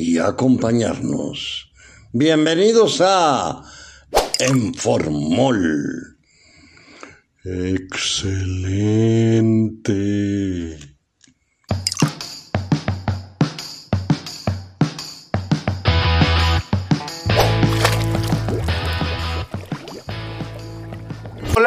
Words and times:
y 0.00 0.18
acompañarnos. 0.18 1.70
Bienvenidos 2.12 3.00
a 3.04 3.62
Enformol. 4.38 6.16
Excelente. 7.44 8.50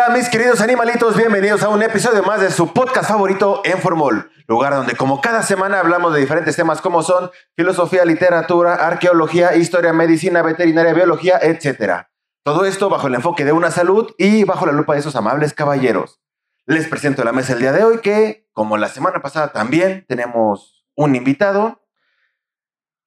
Hola 0.05 0.16
mis 0.17 0.27
queridos 0.27 0.59
animalitos, 0.59 1.16
bienvenidos 1.16 1.63
a 1.63 1.70
un 1.70 1.81
episodio 1.81 2.23
más 2.23 2.41
de 2.41 2.52
su 2.52 2.73
podcast 2.73 3.07
favorito 3.07 3.61
en 3.63 3.77
Formol, 3.77 4.30
lugar 4.48 4.73
donde 4.73 4.98
como 4.98 5.21
cada 5.21 5.44
semana 5.44 5.80
hablamos 5.80 6.13
de 6.13 6.20
diferentes 6.20 6.57
temas 6.57 6.81
como 6.81 7.03
son 7.03 7.31
filosofía, 7.55 8.03
literatura, 8.03 8.73
arqueología, 8.73 9.55
historia, 9.55 9.94
medicina, 9.94 10.41
veterinaria, 10.41 10.94
biología, 10.94 11.39
etc. 11.41 12.08
Todo 12.44 12.66
esto 12.66 12.89
bajo 12.89 13.08
el 13.08 13.16
enfoque 13.16 13.45
de 13.45 13.53
una 13.53 13.72
salud 13.72 14.14
y 14.17 14.44
bajo 14.44 14.66
la 14.66 14.73
lupa 14.73 14.92
de 14.94 15.00
esos 15.00 15.16
amables 15.16 15.53
caballeros. 15.53 16.20
Les 16.66 16.86
presento 16.89 17.23
la 17.23 17.31
mesa 17.31 17.53
el 17.53 17.59
día 17.59 17.72
de 17.72 17.86
hoy 17.86 17.99
que, 17.99 18.49
como 18.52 18.75
la 18.75 18.89
semana 18.89 19.22
pasada 19.22 19.53
también, 19.53 20.03
tenemos 20.09 20.86
un 20.95 21.16
invitado. 21.16 21.81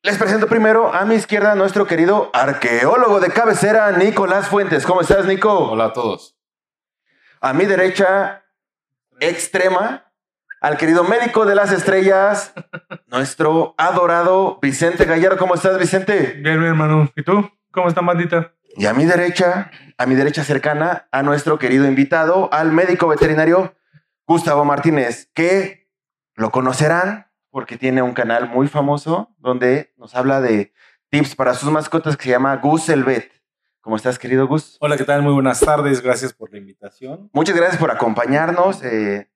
Les 0.02 0.16
presento 0.16 0.46
primero 0.46 0.94
a 0.94 1.04
mi 1.04 1.16
izquierda 1.16 1.56
nuestro 1.56 1.86
querido 1.86 2.30
arqueólogo 2.32 3.20
de 3.20 3.28
cabecera, 3.28 3.92
Nicolás 3.92 4.48
Fuentes. 4.48 4.86
¿Cómo 4.86 5.02
estás, 5.02 5.26
Nico? 5.26 5.52
Hola 5.72 5.86
a 5.86 5.92
todos. 5.92 6.35
A 7.40 7.52
mi 7.52 7.66
derecha, 7.66 8.44
extrema, 9.20 10.12
al 10.60 10.76
querido 10.76 11.04
médico 11.04 11.44
de 11.44 11.54
las 11.54 11.72
estrellas, 11.72 12.54
nuestro 13.06 13.74
adorado 13.78 14.58
Vicente 14.60 15.04
Gallardo. 15.04 15.36
¿Cómo 15.36 15.54
estás, 15.54 15.78
Vicente? 15.78 16.38
Bien, 16.40 16.58
bien, 16.58 16.64
hermano. 16.64 17.10
¿Y 17.14 17.22
tú? 17.22 17.50
¿Cómo 17.70 17.88
está, 17.88 18.00
bandita? 18.00 18.52
Y 18.76 18.86
a 18.86 18.94
mi 18.94 19.04
derecha, 19.04 19.70
a 19.96 20.06
mi 20.06 20.14
derecha 20.14 20.44
cercana, 20.44 21.08
a 21.12 21.22
nuestro 21.22 21.58
querido 21.58 21.86
invitado, 21.86 22.48
al 22.52 22.72
médico 22.72 23.08
veterinario 23.08 23.74
Gustavo 24.26 24.64
Martínez, 24.64 25.30
que 25.34 25.88
lo 26.34 26.50
conocerán 26.50 27.30
porque 27.50 27.78
tiene 27.78 28.02
un 28.02 28.12
canal 28.12 28.48
muy 28.48 28.68
famoso 28.68 29.34
donde 29.38 29.94
nos 29.96 30.14
habla 30.14 30.40
de 30.40 30.72
tips 31.10 31.36
para 31.36 31.54
sus 31.54 31.70
mascotas 31.70 32.16
que 32.16 32.24
se 32.24 32.30
llama 32.30 32.56
Gus 32.56 32.88
el 32.88 33.04
Vet. 33.04 33.32
¿Cómo 33.86 33.94
estás, 33.94 34.18
querido 34.18 34.48
Gus? 34.48 34.78
Hola, 34.80 34.96
¿qué 34.96 35.04
tal? 35.04 35.22
Muy 35.22 35.32
buenas 35.32 35.60
tardes. 35.60 36.02
Gracias 36.02 36.32
por 36.32 36.50
la 36.50 36.58
invitación. 36.58 37.30
Muchas 37.32 37.54
gracias 37.54 37.78
por 37.78 37.92
acompañarnos. 37.92 38.82
eh, 38.82 39.30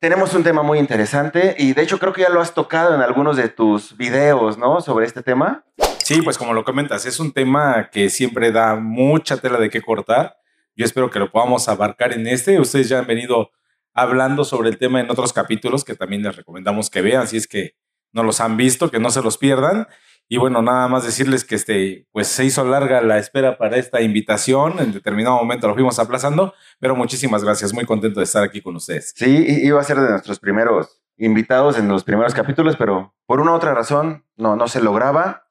tenemos 0.00 0.32
un 0.32 0.42
tema 0.42 0.62
muy 0.62 0.78
interesante 0.78 1.54
y 1.58 1.74
de 1.74 1.82
hecho 1.82 1.98
creo 1.98 2.14
que 2.14 2.22
ya 2.22 2.30
lo 2.30 2.40
has 2.40 2.54
tocado 2.54 2.94
en 2.94 3.02
algunos 3.02 3.36
de 3.36 3.50
tus 3.50 3.94
videos, 3.94 4.56
¿no? 4.56 4.80
Sobre 4.80 5.04
este 5.04 5.22
tema. 5.22 5.66
Sí, 6.02 6.22
pues 6.22 6.38
como 6.38 6.54
lo 6.54 6.64
comentas, 6.64 7.04
es 7.04 7.20
un 7.20 7.30
tema 7.30 7.90
que 7.92 8.08
siempre 8.08 8.52
da 8.52 8.74
mucha 8.74 9.36
tela 9.36 9.58
de 9.58 9.68
qué 9.68 9.82
cortar. 9.82 10.38
Yo 10.74 10.86
espero 10.86 11.10
que 11.10 11.18
lo 11.18 11.30
podamos 11.30 11.68
abarcar 11.68 12.14
en 12.14 12.26
este. 12.26 12.58
Ustedes 12.58 12.88
ya 12.88 13.00
han 13.00 13.06
venido 13.06 13.50
hablando 13.92 14.44
sobre 14.44 14.70
el 14.70 14.78
tema 14.78 15.00
en 15.00 15.10
otros 15.10 15.34
capítulos 15.34 15.84
que 15.84 15.94
también 15.94 16.22
les 16.22 16.34
recomendamos 16.34 16.88
que 16.88 17.02
vean, 17.02 17.28
si 17.28 17.36
es 17.36 17.46
que 17.46 17.74
no 18.12 18.22
los 18.22 18.40
han 18.40 18.56
visto, 18.56 18.90
que 18.90 18.98
no 18.98 19.10
se 19.10 19.20
los 19.20 19.36
pierdan. 19.36 19.88
Y 20.30 20.36
bueno, 20.36 20.60
nada 20.60 20.88
más 20.88 21.04
decirles 21.04 21.44
que 21.44 21.54
este, 21.54 22.06
pues 22.12 22.28
se 22.28 22.44
hizo 22.44 22.62
larga 22.64 23.00
la 23.00 23.16
espera 23.18 23.56
para 23.56 23.76
esta 23.76 24.02
invitación. 24.02 24.78
En 24.78 24.92
determinado 24.92 25.36
momento 25.36 25.66
lo 25.68 25.74
fuimos 25.74 25.98
aplazando, 25.98 26.52
pero 26.80 26.94
muchísimas 26.94 27.42
gracias. 27.42 27.72
Muy 27.72 27.86
contento 27.86 28.20
de 28.20 28.24
estar 28.24 28.42
aquí 28.42 28.60
con 28.60 28.76
ustedes. 28.76 29.14
Sí, 29.16 29.46
iba 29.62 29.80
a 29.80 29.84
ser 29.84 29.98
de 29.98 30.10
nuestros 30.10 30.38
primeros 30.38 31.00
invitados 31.16 31.78
en 31.78 31.88
los 31.88 32.04
primeros 32.04 32.34
capítulos, 32.34 32.76
pero 32.76 33.14
por 33.26 33.40
una 33.40 33.52
u 33.52 33.54
otra 33.54 33.72
razón 33.74 34.24
no, 34.36 34.54
no 34.54 34.68
se 34.68 34.82
lograba. 34.82 35.46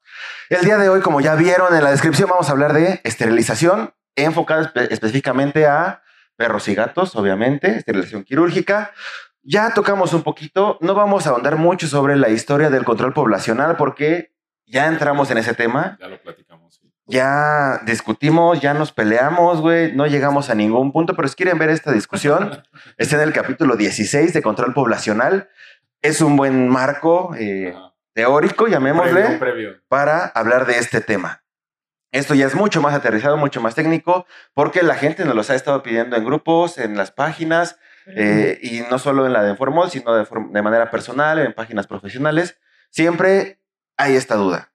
El 0.48 0.64
día 0.64 0.78
de 0.78 0.88
hoy, 0.88 1.00
como 1.00 1.20
ya 1.20 1.34
vieron 1.34 1.74
en 1.74 1.82
la 1.84 1.90
descripción, 1.90 2.30
vamos 2.30 2.48
a 2.48 2.52
hablar 2.52 2.72
de 2.72 3.00
esterilización 3.04 3.92
enfocada 4.16 4.72
espe- 4.72 4.88
específicamente 4.90 5.66
a 5.66 6.02
perros 6.36 6.68
y 6.68 6.74
gatos, 6.74 7.16
obviamente, 7.16 7.76
esterilización 7.76 8.22
quirúrgica. 8.22 8.92
Ya 9.42 9.74
tocamos 9.74 10.14
un 10.14 10.22
poquito, 10.22 10.78
no 10.80 10.94
vamos 10.94 11.26
a 11.26 11.30
ahondar 11.30 11.56
mucho 11.56 11.86
sobre 11.88 12.16
la 12.16 12.28
historia 12.28 12.70
del 12.70 12.84
control 12.84 13.12
poblacional 13.12 13.76
porque 13.76 14.32
ya 14.68 14.86
entramos 14.86 15.30
en 15.30 15.38
ese 15.38 15.54
tema. 15.54 15.96
Ya 16.00 16.08
lo 16.08 16.20
platicamos. 16.20 16.74
sí. 16.74 16.88
Ya 17.10 17.80
discutimos, 17.86 18.60
ya 18.60 18.74
nos 18.74 18.92
peleamos, 18.92 19.62
güey, 19.62 19.94
no 19.94 20.06
llegamos 20.06 20.50
a 20.50 20.54
ningún 20.54 20.92
punto, 20.92 21.16
pero 21.16 21.26
si 21.26 21.36
quieren 21.36 21.58
ver 21.58 21.70
esta 21.70 21.90
discusión, 21.90 22.62
está 22.98 23.16
en 23.16 23.22
el 23.22 23.32
capítulo 23.32 23.76
16 23.76 24.34
de 24.34 24.42
control 24.42 24.74
poblacional. 24.74 25.48
Es 26.02 26.20
un 26.20 26.36
buen 26.36 26.68
marco 26.68 27.34
eh, 27.38 27.74
teórico, 28.12 28.68
llamémosle, 28.68 29.38
previo. 29.38 29.80
para 29.88 30.26
hablar 30.26 30.66
de 30.66 30.78
este 30.78 31.00
tema. 31.00 31.42
Esto 32.12 32.34
ya 32.34 32.46
es 32.46 32.54
mucho 32.54 32.82
más 32.82 32.94
aterrizado, 32.94 33.38
mucho 33.38 33.62
más 33.62 33.74
técnico, 33.74 34.26
porque 34.52 34.82
la 34.82 34.94
gente 34.94 35.24
nos 35.24 35.34
los 35.34 35.48
ha 35.48 35.54
estado 35.54 35.82
pidiendo 35.82 36.14
en 36.14 36.24
grupos, 36.26 36.76
en 36.76 36.96
las 36.96 37.10
páginas, 37.10 37.78
eh, 38.06 38.58
y 38.62 38.80
no 38.90 38.98
solo 38.98 39.26
en 39.26 39.32
la 39.32 39.42
de 39.42 39.50
Informol, 39.50 39.90
sino 39.90 40.14
de, 40.14 40.26
de 40.50 40.62
manera 40.62 40.90
personal, 40.90 41.38
en 41.38 41.54
páginas 41.54 41.86
profesionales. 41.86 42.58
Siempre 42.90 43.57
hay 43.98 44.14
esta 44.16 44.36
duda. 44.36 44.72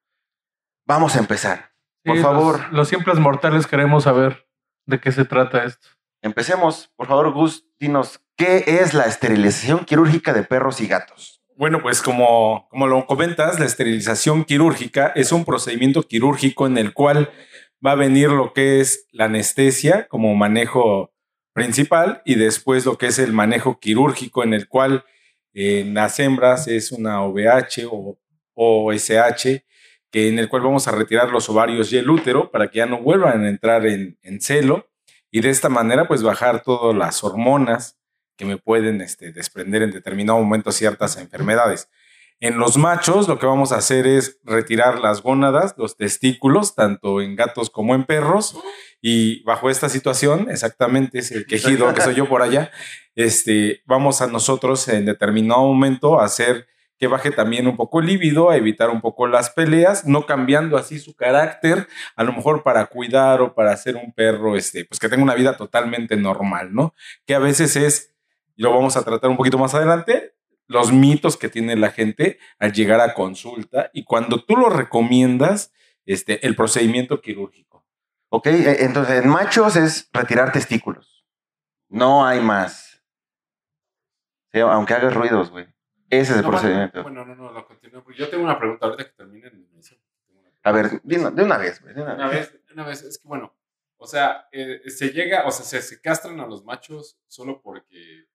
Vamos 0.86 1.16
a 1.16 1.20
empezar. 1.20 1.72
Por 2.04 2.18
Sí, 2.18 2.22
favor. 2.22 2.60
Los, 2.66 2.72
los 2.74 2.88
simples 2.90 3.18
mortales 3.18 3.66
queremos 3.66 4.04
saber 4.04 4.48
de 4.86 5.00
qué 5.00 5.12
se 5.12 5.26
trata 5.26 5.64
esto. 5.64 5.88
Empecemos, 6.22 6.92
por 6.96 7.08
favor, 7.08 7.32
Gus, 7.34 7.66
dinos, 7.80 8.22
¿qué 8.38 8.64
es 8.68 8.94
la 8.94 9.06
esterilización 9.06 9.86
quirúrgica 9.86 10.34
de 10.34 10.44
perros 10.44 10.80
y 10.82 10.88
gatos? 10.88 11.42
Bueno, 11.56 11.82
pues 11.82 12.02
como, 12.02 12.68
como 12.70 12.88
lo 12.88 13.06
comentas, 13.06 13.60
la 13.60 13.66
esterilización 13.66 14.44
quirúrgica 14.44 15.12
es 15.16 15.32
un 15.32 15.46
procedimiento 15.46 16.04
quirúrgico 16.04 16.66
en 16.66 16.78
el 16.78 16.94
cual 16.94 17.32
va 17.86 17.92
a 17.92 17.96
venir 17.96 18.30
lo 18.30 18.54
que 18.54 18.80
es 18.80 19.08
la 19.12 19.26
anestesia 19.26 20.08
como 20.08 20.34
manejo 20.36 21.14
principal 21.54 22.22
y 22.26 22.36
después 22.36 22.86
lo 22.86 22.98
que 22.98 23.08
es 23.08 23.20
el 23.20 23.34
manejo 23.34 23.80
quirúrgico 23.80 24.44
en 24.44 24.54
el 24.54 24.68
cual 24.68 25.06
eh, 25.54 25.82
en 25.82 25.94
las 25.94 26.20
hembras 26.20 26.68
es 26.68 26.92
una 26.92 27.22
OVH 27.22 27.86
o 27.92 28.18
OSH, 28.56 29.64
que 30.12 30.30
en 30.30 30.40
el 30.40 30.47
cual 30.50 30.62
vamos 30.62 30.88
a 30.88 30.91
retirar 30.91 31.31
los 31.31 31.50
ovarios 31.50 31.91
y 31.91 31.97
el 31.97 32.09
útero 32.09 32.52
para 32.52 32.69
que 32.69 32.78
ya 32.78 32.86
no 32.86 33.02
vuelvan 33.02 33.44
a 33.44 33.50
entrar 33.50 33.86
en, 33.86 34.18
celo 34.41 34.90
y 35.31 35.41
de 35.41 35.50
esta 35.50 35.69
manera 35.69 36.08
pues 36.08 36.22
bajar 36.22 36.62
todas 36.62 36.96
las 36.96 37.24
hormonas 37.24 37.97
que 38.38 38.46
me 38.46 38.58
pueden 38.58 39.02
este, 39.02 39.31
desprender 39.31 39.81
en 39.81 39.92
determinado 39.92 40.40
momento 40.40 40.72
ciertas 40.72 41.18
enfermedades. 41.18 41.90
En 42.40 42.58
los 42.58 42.78
machos 42.78 43.28
lo 43.28 43.40
que 43.40 43.46
vamos 43.46 43.72
a 43.72 43.78
hacer 43.78 44.06
es 44.06 44.40
retirar 44.44 45.00
las 45.00 45.22
gónadas, 45.22 45.75
los 45.78 45.96
testículos, 45.96 46.75
tanto 46.75 47.22
en 47.22 47.36
gatos 47.36 47.69
como 47.69 47.96
en 47.96 48.03
perros. 48.03 48.58
Y 49.02 49.44
bajo 49.44 49.69
esta 49.69 49.90
situación, 49.90 50.47
exactamente 50.50 51.19
es 51.19 51.31
el 51.31 51.46
quejido 51.46 51.94
que 51.94 52.02
soy 52.02 52.16
yo 52.16 52.28
por 52.28 52.42
allá, 52.42 52.69
este, 53.16 53.81
vamos 53.86 54.22
a 54.22 54.28
nosotros 54.28 54.88
en 54.88 55.06
determinado 55.06 55.62
momento 55.62 56.19
a 56.19 56.25
hacer 56.25 56.68
que 57.03 57.08
baje 57.08 57.31
también 57.31 57.68
un 57.68 57.75
poco 57.75 58.00
el 58.00 58.06
líbido, 58.06 58.50
a 58.50 58.56
evitar 58.56 58.90
un 58.90 59.02
poco 59.02 59.28
las 59.28 59.50
peleas, 59.50 60.06
no 60.06 60.25
cambiando 60.25 60.78
así 60.78 61.00
su 61.00 61.18
carácter, 61.18 61.89
a 62.16 62.24
lo 62.24 62.31
mejor 62.31 62.63
para 62.63 62.86
cuidar 62.86 63.42
o 63.42 63.54
para 63.54 63.74
hacer 63.74 63.98
un 63.98 64.13
perro, 64.13 64.56
este, 64.56 64.86
pues 64.86 65.01
que 65.01 65.10
tenga 65.10 65.22
una 65.22 65.36
vida 65.36 65.57
totalmente 65.57 66.16
normal, 66.16 66.74
¿no? 66.74 66.95
Que 67.25 67.36
a 67.36 67.39
veces 67.39 67.75
es, 67.75 68.16
y 68.56 68.63
lo 68.63 68.74
vamos 68.74 68.95
a 68.95 69.04
tratar 69.04 69.30
un 69.30 69.36
poquito 69.36 69.57
más 69.57 69.74
adelante, 69.74 70.33
los 70.68 70.94
mitos 70.94 71.36
que 71.36 71.50
tiene 71.50 71.75
la 71.75 71.92
gente 71.92 72.39
al 72.57 72.72
llegar 72.72 73.01
a 73.01 73.13
consulta 73.13 73.89
y 73.92 74.06
cuando 74.06 74.42
tú 74.42 74.56
lo 74.56 74.69
recomiendas, 74.69 75.74
este, 76.06 76.48
el 76.48 76.56
procedimiento 76.56 77.19
quirúrgico. 77.19 77.86
Ok, 78.30 78.48
eh, 78.48 78.86
entonces 78.86 79.22
en 79.22 79.30
machos 79.30 79.75
es 79.75 80.10
retirar 80.13 80.54
testículos. 80.54 81.25
No 81.89 82.25
hay 82.25 82.39
más. 82.39 83.04
Aunque 84.54 84.94
hagas 84.94 85.13
ruidos, 85.13 85.51
güey. 85.51 85.68
Ese 86.10 86.32
es 86.34 86.38
el 86.38 86.44
No, 86.44 86.50
procedimiento. 86.50 87.04
Bueno, 87.04 87.26
no, 87.26 87.36
no, 87.36 87.52
lo 87.52 87.66
continúo. 87.66 88.04
porque 88.04 88.20
Yo 88.20 88.30
tengo 88.30 88.44
una 88.44 88.58
pregunta 88.60 88.86
ahorita 88.86 89.06
que 89.06 89.12
termine 89.12 89.52
A 90.64 90.72
ver, 90.72 91.02
de 91.02 91.20
una, 91.20 91.32
de 91.32 91.44
una 91.44 91.58
vez, 91.58 91.82
güey. 91.82 91.94
de 91.94 92.02
una 92.02 92.14
Una 92.16 92.28
vez. 92.28 92.52
vez, 92.54 92.62
una 92.74 92.86
vez, 92.86 93.02
es 93.04 93.18
que 93.20 93.28
bueno, 93.28 93.56
o 93.98 94.06
sea, 94.08 94.48
eh, 94.52 94.82
se 94.90 95.10
llega, 95.12 95.46
o 95.46 95.52
sea, 95.52 95.66
se, 95.66 95.82
se 95.82 96.02
castran 96.02 96.40
a 96.40 96.46
los 96.48 96.64
machos 96.64 97.18
solo 97.28 97.62
porque 97.62 98.26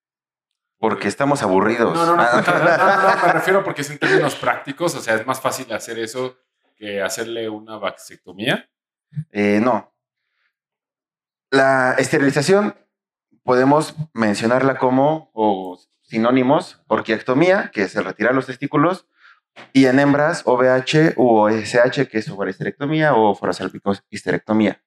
Porque 0.78 1.08
estamos 1.08 1.42
aburridos. 1.42 1.94
No, 1.94 2.06
no, 2.06 2.16
no, 2.16 2.22
Ah, 2.22 2.42
no, 2.44 3.16
no, 3.20 3.26
me 3.26 3.32
refiero 3.32 3.64
porque 3.64 3.82
es 3.82 3.90
en 3.90 3.98
términos 3.98 4.34
prácticos, 4.36 4.94
o 4.94 5.00
sea, 5.00 5.14
es 5.14 5.26
más 5.26 5.40
fácil 5.40 5.72
hacer 5.72 5.98
eso 5.98 6.36
que 6.76 7.02
hacerle 7.02 7.48
una 7.48 7.76
vasectomía. 7.76 8.68
Eh, 9.32 9.58
no. 9.62 9.92
La 11.50 11.94
esterilización 11.94 12.74
podemos 13.42 13.94
mencionarla 14.12 14.76
como 14.78 15.30
o 15.32 15.78
sinónimos, 16.08 16.82
orquiectomía, 16.88 17.70
que 17.72 17.82
es 17.82 17.94
el 17.96 18.04
retirar 18.04 18.34
los 18.34 18.46
testículos, 18.46 19.06
y 19.72 19.86
en 19.86 19.98
hembras 19.98 20.42
OVH 20.44 21.14
u 21.16 21.38
OSH, 21.38 22.06
que 22.08 22.18
es 22.18 22.28
ovariohisterectomía 22.28 23.14
o 23.14 23.34
forasalpicohisterectomía. 23.34 24.82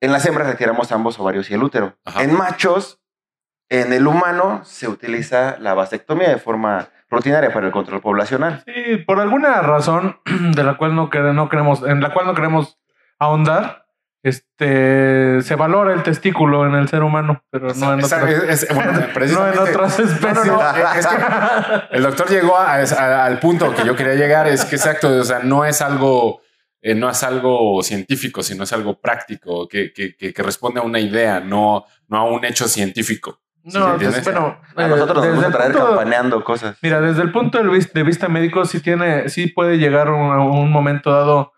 En 0.00 0.12
las 0.12 0.26
hembras 0.26 0.46
retiramos 0.48 0.92
ambos 0.92 1.18
ovarios 1.18 1.50
y 1.50 1.54
el 1.54 1.62
útero. 1.62 1.96
Ajá. 2.04 2.22
En 2.22 2.34
machos, 2.34 3.00
en 3.70 3.92
el 3.92 4.06
humano 4.06 4.62
se 4.64 4.88
utiliza 4.88 5.56
la 5.58 5.74
vasectomía 5.74 6.28
de 6.28 6.36
forma 6.38 6.88
rutinaria 7.08 7.52
para 7.52 7.66
el 7.66 7.72
control 7.72 8.00
poblacional. 8.00 8.62
Sí, 8.66 8.96
por 9.06 9.20
alguna 9.20 9.62
razón 9.62 10.18
de 10.54 10.64
la 10.64 10.76
cual 10.76 10.94
no, 10.94 11.08
quere- 11.10 11.32
no 11.32 11.48
queremos, 11.48 11.82
en 11.84 12.00
la 12.00 12.12
cual 12.12 12.26
no 12.26 12.34
queremos 12.34 12.78
ahondar, 13.18 13.83
este 14.24 15.42
se 15.42 15.54
valora 15.54 15.92
el 15.94 16.02
testículo 16.02 16.66
en 16.66 16.74
el 16.74 16.88
ser 16.88 17.02
humano, 17.02 17.42
pero 17.50 17.72
no 17.74 17.92
en 17.94 18.04
otras, 18.04 18.30
es- 18.48 18.62
es- 18.64 18.74
bueno, 18.74 18.92
no 19.32 19.48
en 19.52 19.58
otras 19.58 19.98
no, 19.98 20.04
especies. 20.06 20.46
no, 20.46 20.60
eh, 20.60 20.84
es 20.98 21.06
que 21.06 21.16
el 21.96 22.02
doctor 22.02 22.28
llegó 22.30 22.56
a- 22.56 22.74
a- 22.76 23.24
al 23.26 23.38
punto 23.38 23.74
que 23.74 23.84
yo 23.84 23.94
quería 23.94 24.14
llegar, 24.14 24.48
es 24.48 24.64
que 24.64 24.76
exacto, 24.76 25.08
o 25.08 25.24
sea, 25.24 25.40
no 25.40 25.64
es 25.64 25.80
algo, 25.82 26.40
eh, 26.82 26.94
no 26.94 27.08
es 27.10 27.22
algo 27.22 27.82
científico, 27.82 28.42
sino 28.42 28.64
es 28.64 28.72
algo 28.72 29.00
práctico, 29.00 29.68
que, 29.68 29.92
que- 29.92 30.16
que- 30.16 30.32
que 30.32 30.42
responde 30.42 30.80
a 30.80 30.82
una 30.82 31.00
idea, 31.00 31.40
no, 31.40 31.84
no 32.08 32.16
a 32.18 32.24
un 32.24 32.44
hecho 32.44 32.66
científico. 32.68 33.40
¿Sí 33.66 33.78
No, 33.78 33.92
entiendes? 33.94 34.20
pues, 34.22 34.34
bueno, 34.36 34.58
A 34.76 34.84
eh, 34.84 34.88
nosotros 34.88 35.24
nos 35.24 35.34
gusta 35.36 35.50
traer 35.50 35.72
punto- 35.72 35.86
campaneando 35.86 36.44
cosas. 36.44 36.76
Mira, 36.82 37.00
desde 37.00 37.22
el 37.22 37.32
punto 37.32 37.62
de 37.62 37.68
vista, 37.70 37.92
de 37.94 38.02
vista 38.02 38.28
médico, 38.28 38.66
sí 38.66 38.80
tiene, 38.80 39.30
sí 39.30 39.46
puede 39.46 39.78
llegar 39.78 40.10
un, 40.10 40.20
un 40.38 40.70
momento 40.70 41.10
dado 41.10 41.53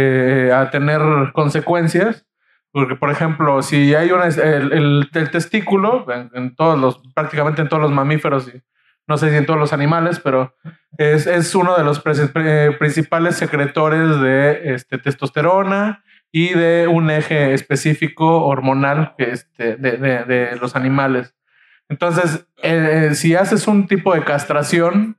eh, 0.00 0.52
a 0.54 0.70
tener 0.70 1.00
consecuencias. 1.32 2.24
Porque, 2.70 2.96
por 2.96 3.10
ejemplo, 3.10 3.62
si 3.62 3.94
hay 3.94 4.12
una, 4.12 4.26
el, 4.26 4.72
el- 4.72 5.10
el 5.12 5.30
testículo, 5.30 6.06
en, 6.12 6.30
en 6.34 6.54
todos 6.54 6.78
los, 6.78 7.00
prácticamente 7.14 7.62
en 7.62 7.68
todos 7.68 7.82
los 7.82 7.90
mamíferos, 7.92 8.46
y 8.54 8.62
no 9.06 9.16
sé 9.16 9.30
si 9.30 9.36
en 9.36 9.46
todos 9.46 9.58
los 9.58 9.72
animales, 9.72 10.20
pero 10.20 10.54
es, 10.98 11.26
es 11.26 11.54
uno 11.54 11.76
de 11.78 11.82
los 11.84 12.02
eh, 12.34 12.76
principales 12.78 13.36
secretores 13.36 14.20
de 14.20 14.74
este, 14.74 14.98
testosterona 14.98 16.04
y 16.30 16.50
de 16.50 16.86
un 16.88 17.10
eje 17.10 17.54
específico 17.54 18.44
hormonal 18.44 19.14
este, 19.16 19.76
de, 19.76 19.92
de- 19.96 20.24
de 20.24 20.56
los 20.60 20.76
animales. 20.76 21.34
Entonces, 21.88 22.46
eh, 22.62 23.12
si 23.14 23.34
haces 23.34 23.66
un 23.66 23.86
tipo 23.86 24.14
de 24.14 24.22
castración, 24.24 25.16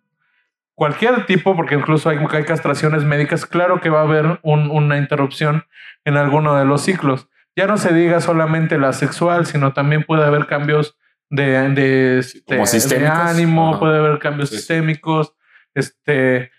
cualquier 0.80 1.26
tipo, 1.26 1.58
porque 1.58 1.76
incluso 1.76 2.10
hay, 2.10 2.18
hay 2.32 2.44
castraciones 2.46 3.04
médicas, 3.04 3.46
claro 3.46 3.82
que 3.82 3.90
va 3.90 4.00
a 4.00 4.04
haber 4.04 4.40
un- 4.44 4.72
una 4.72 4.98
interrupción 4.98 5.66
en 6.06 6.16
alguno 6.16 6.56
de 6.56 6.64
los 6.64 6.82
ciclos. 6.82 7.28
Ya 7.54 7.68
no 7.68 7.76
se 7.78 7.94
diga 7.94 8.22
solamente 8.22 8.78
la 8.78 8.94
sexual, 8.94 9.46
sino 9.46 9.74
también 9.74 10.04
puede 10.06 10.24
haber 10.24 10.48
cambios 10.48 10.98
de, 11.30 11.70
de, 11.72 12.20
este, 12.20 12.98
de 12.98 13.08
ánimo, 13.08 13.72
Ajá. 13.72 13.80
puede 13.80 13.98
haber 14.00 14.20
cambios 14.20 14.50
Sí, 14.50 14.56
sistémicos. 14.56 15.34
Este, 15.76 16.52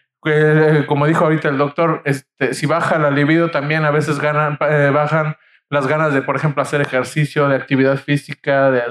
como 0.87 1.07
dijo 1.07 1.25
ahorita 1.25 1.49
el 1.49 1.57
doctor, 1.57 2.03
este, 2.05 2.53
si 2.53 2.67
baja 2.67 2.99
la 2.99 3.11
libido, 3.11 3.51
también 3.51 3.87
a 3.87 3.91
veces 3.91 4.21
ganan, 4.21 4.59
eh, 4.69 4.91
bajan 4.93 5.37
las 5.71 5.87
ganas 5.87 6.13
de, 6.13 6.21
por 6.21 6.37
ejemplo, 6.37 6.61
hacer 6.63 6.83
ejercicio, 6.83 7.49
de 7.49 7.57
actividad 7.57 7.97
física. 7.97 8.71
De, 8.71 8.83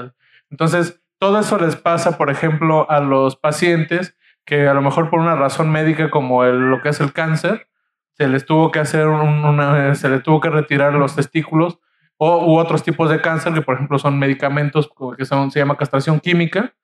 entonces, 0.50 1.00
todo 1.20 1.38
eso 1.38 1.56
les 1.58 1.76
pasa, 1.76 2.18
por 2.18 2.30
ejemplo, 2.30 2.90
a 2.90 2.98
los 2.98 3.36
pacientes 3.36 4.16
que 4.44 4.68
a 4.68 4.74
lo 4.74 4.82
mejor 4.82 5.10
por 5.10 5.20
una 5.20 5.36
razón 5.36 5.70
médica 5.70 6.10
como 6.10 6.44
el- 6.44 6.70
lo 6.70 6.82
que 6.82 6.90
es 6.90 7.00
el 7.00 7.12
cáncer, 7.12 7.66
se 8.14 8.28
les 8.28 8.44
tuvo 8.46 8.70
que 8.70 8.80
hacer 8.80 9.06
un- 9.08 9.44
una, 9.44 9.94
se 9.94 10.08
les 10.08 10.22
tuvo 10.22 10.40
que 10.40 10.50
retirar 10.50 10.92
los 10.94 11.16
testículos 11.16 11.78
o 12.18 12.46
u 12.52 12.58
otros 12.58 12.82
tipos 12.82 13.08
de 13.10 13.20
cáncer 13.20 13.54
que 13.54 13.62
por 13.62 13.76
ejemplo 13.76 13.98
son 13.98 14.18
medicamentos 14.18 14.90
que 15.16 15.24
son, 15.24 15.50
se 15.50 15.58
llama 15.60 15.76
castración 15.76 16.20
química. 16.20 16.74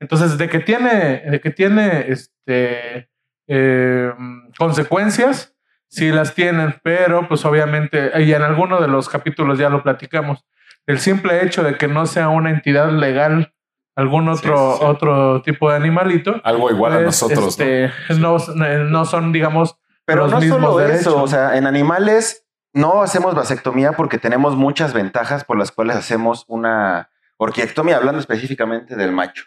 Entonces, 0.00 0.36
de 0.38 0.48
que 0.48 0.58
tiene, 0.60 1.22
de 1.30 1.40
que 1.40 1.50
tiene 1.50 2.06
este, 2.08 3.08
eh, 3.48 4.12
consecuencias, 4.58 5.54
sí 5.88 6.10
las 6.10 6.34
tienen, 6.34 6.74
pero 6.82 7.28
pues 7.28 7.44
obviamente, 7.44 8.10
y 8.22 8.32
en 8.32 8.42
alguno 8.42 8.80
de 8.80 8.88
los 8.88 9.08
capítulos 9.08 9.58
ya 9.58 9.68
lo 9.70 9.82
platicamos, 9.82 10.44
el 10.86 10.98
simple 10.98 11.44
hecho 11.44 11.62
de 11.62 11.76
que 11.76 11.88
no 11.88 12.06
sea 12.06 12.28
una 12.28 12.50
entidad 12.50 12.90
legal 12.90 13.53
algún 13.96 14.28
otro, 14.28 14.72
sí, 14.72 14.78
sí. 14.78 14.84
otro 14.84 15.42
tipo 15.42 15.70
de 15.70 15.76
animalito, 15.76 16.40
Algo 16.44 16.70
igual 16.70 16.92
a 16.92 17.00
nosotros. 17.00 17.40
¿no? 17.40 17.48
este, 17.48 17.92
¿no? 18.18 18.38
no 18.38 19.04
son, 19.04 19.32
digamos, 19.32 19.76
Pero 20.04 20.22
los 20.22 20.32
no 20.32 20.40
mismos 20.40 20.60
solo 20.60 20.76
derechos. 20.78 21.00
eso, 21.00 21.22
o 21.22 21.28
sea, 21.28 21.56
en 21.56 21.66
animales 21.66 22.46
no 22.72 23.02
hacemos 23.02 23.34
vasectomía 23.34 23.92
porque 23.92 24.18
tenemos 24.18 24.56
muchas 24.56 24.92
ventajas 24.92 25.44
por 25.44 25.56
las 25.56 25.70
cuales 25.70 25.96
hacemos 25.96 26.44
una 26.48 27.10
orquiectomía, 27.36 27.96
hablando 27.96 28.20
específicamente 28.20 28.96
del 28.96 29.12
macho. 29.12 29.44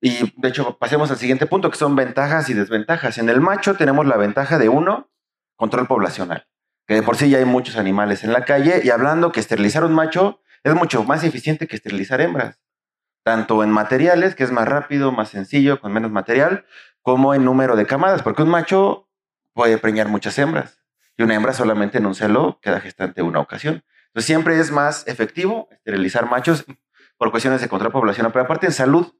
Y 0.00 0.32
de 0.36 0.48
hecho, 0.48 0.76
pasemos 0.78 1.10
al 1.10 1.16
siguiente 1.16 1.46
punto, 1.46 1.70
que 1.70 1.78
son 1.78 1.96
ventajas 1.96 2.50
y 2.50 2.54
desventajas. 2.54 3.16
En 3.16 3.30
el 3.30 3.40
macho 3.40 3.74
tenemos 3.74 4.06
la 4.06 4.18
ventaja 4.18 4.58
de 4.58 4.68
uno, 4.68 5.10
control 5.56 5.86
poblacional, 5.86 6.46
que 6.86 6.94
de 6.94 7.02
por 7.02 7.16
sí 7.16 7.30
ya 7.30 7.38
hay 7.38 7.46
muchos 7.46 7.76
animales 7.76 8.22
en 8.24 8.32
la 8.32 8.44
calle, 8.44 8.82
y 8.84 8.90
hablando 8.90 9.32
que 9.32 9.40
esterilizar 9.40 9.84
un 9.84 9.94
macho 9.94 10.40
es 10.64 10.74
mucho 10.74 11.02
más 11.04 11.24
eficiente 11.24 11.66
que 11.66 11.76
esterilizar 11.76 12.20
hembras, 12.20 12.60
tanto 13.26 13.64
en 13.64 13.70
materiales, 13.70 14.36
que 14.36 14.44
es 14.44 14.52
más 14.52 14.68
rápido, 14.68 15.10
más 15.10 15.30
sencillo, 15.30 15.80
con 15.80 15.92
menos 15.92 16.12
material, 16.12 16.64
como 17.02 17.34
en 17.34 17.44
número 17.44 17.74
de 17.74 17.84
camadas, 17.84 18.22
porque 18.22 18.44
un 18.44 18.48
macho 18.50 19.08
puede 19.52 19.78
preñar 19.78 20.06
muchas 20.06 20.38
hembras 20.38 20.78
y 21.16 21.24
una 21.24 21.34
hembra 21.34 21.52
solamente 21.52 21.98
en 21.98 22.06
un 22.06 22.14
celo 22.14 22.60
queda 22.62 22.78
gestante 22.80 23.22
una 23.22 23.40
ocasión. 23.40 23.82
Entonces 24.06 24.26
siempre 24.26 24.60
es 24.60 24.70
más 24.70 25.08
efectivo 25.08 25.66
esterilizar 25.72 26.30
machos 26.30 26.64
por 27.18 27.32
cuestiones 27.32 27.60
de 27.60 27.68
control 27.68 27.90
poblacional, 27.90 28.30
pero 28.30 28.44
aparte 28.44 28.66
en 28.66 28.72
salud, 28.72 29.12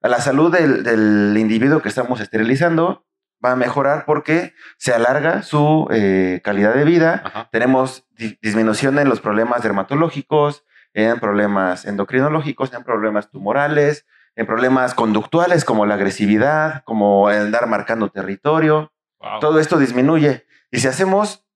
a 0.00 0.08
la 0.08 0.20
salud 0.22 0.50
del, 0.50 0.82
del 0.82 1.36
individuo 1.36 1.82
que 1.82 1.90
estamos 1.90 2.20
esterilizando 2.22 3.04
va 3.44 3.52
a 3.52 3.56
mejorar 3.56 4.06
porque 4.06 4.54
se 4.78 4.94
alarga 4.94 5.42
su 5.42 5.86
eh, 5.92 6.40
calidad 6.42 6.72
de 6.72 6.84
vida, 6.84 7.20
Ajá. 7.26 7.48
tenemos 7.52 8.06
di- 8.16 8.38
disminución 8.40 8.98
en 8.98 9.10
los 9.10 9.20
problemas 9.20 9.62
dermatológicos, 9.62 10.64
en 10.94 11.20
problemas 11.20 11.84
endocrinológicos, 11.84 12.72
en 12.72 12.84
problemas 12.84 13.30
tumorales, 13.30 14.06
en 14.36 14.46
problemas 14.46 14.94
conductuales 14.94 15.64
como 15.64 15.86
la 15.86 15.94
agresividad, 15.94 16.82
como 16.84 17.30
el 17.30 17.42
andar 17.42 17.66
marcando 17.66 18.08
territorio. 18.10 18.92
Wow. 19.18 19.40
Todo 19.40 19.58
esto 19.58 19.78
disminuye. 19.78 20.46
Y 20.70 20.80
si 20.80 20.88
hacemos 20.88 21.46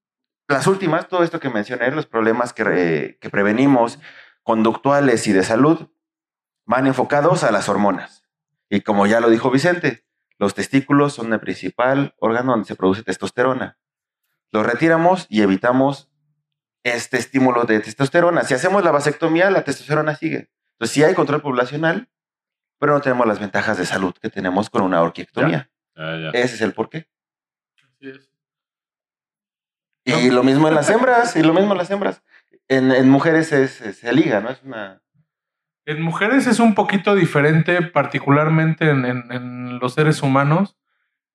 las 0.47 0.67
últimas, 0.67 1.07
todo 1.07 1.23
esto 1.23 1.39
que 1.39 1.49
mencioné, 1.49 1.91
los 1.91 2.05
problemas 2.05 2.53
que, 2.53 3.17
que 3.19 3.29
prevenimos, 3.29 3.99
conductuales 4.43 5.25
y 5.27 5.33
de 5.33 5.43
salud, 5.43 5.89
van 6.65 6.87
enfocados 6.87 7.43
a 7.43 7.51
las 7.51 7.69
hormonas. 7.69 8.23
Y 8.69 8.81
como 8.81 9.07
ya 9.07 9.19
lo 9.19 9.29
dijo 9.29 9.49
Vicente, 9.49 10.05
los 10.37 10.53
testículos 10.53 11.13
son 11.13 11.33
el 11.33 11.39
principal 11.39 12.15
órgano 12.19 12.51
donde 12.51 12.67
se 12.67 12.75
produce 12.75 13.03
testosterona. 13.03 13.77
Los 14.51 14.65
retiramos 14.65 15.27
y 15.29 15.41
evitamos 15.41 16.08
este 16.83 17.17
estímulo 17.17 17.63
de 17.65 17.79
testosterona. 17.79 18.43
Si 18.43 18.53
hacemos 18.53 18.83
la 18.83 18.91
vasectomía, 18.91 19.49
la 19.49 19.63
testosterona 19.63 20.15
sigue. 20.15 20.49
Entonces, 20.73 20.93
sí 20.93 21.03
hay 21.03 21.13
control 21.13 21.41
poblacional, 21.41 22.09
pero 22.79 22.93
no 22.93 23.01
tenemos 23.01 23.27
las 23.27 23.39
ventajas 23.39 23.77
de 23.77 23.85
salud 23.85 24.13
que 24.21 24.29
tenemos 24.29 24.69
con 24.69 24.81
una 24.83 25.01
orquiectomía. 25.01 25.69
Ya, 25.95 26.17
ya. 26.17 26.29
Ese 26.29 26.55
es 26.55 26.61
el 26.61 26.73
porqué. 26.73 27.07
Así 27.83 28.09
es. 28.09 28.29
Y 30.05 30.29
lo 30.31 30.43
mismo 30.43 30.67
en 30.69 30.75
las 30.75 30.89
hembras, 30.89 31.35
y 31.35 31.43
lo 31.43 31.53
mismo 31.53 31.73
en 31.73 31.77
las 31.77 31.91
hembras. 31.91 32.23
En, 32.67 32.91
en 32.91 33.09
mujeres 33.09 33.51
es, 33.51 33.81
es- 33.81 33.97
se 33.99 34.13
liga, 34.13 34.39
¿no? 34.39 34.49
Es 34.49 34.63
una... 34.63 35.01
En 35.85 36.01
mujeres 36.01 36.45
es 36.47 36.59
un 36.59 36.75
poquito 36.75 37.15
diferente, 37.15 37.81
particularmente 37.81 38.89
en, 38.89 39.05
en- 39.05 39.31
en 39.31 39.79
los 39.79 39.93
seres 39.95 40.21
humanos, 40.21 40.77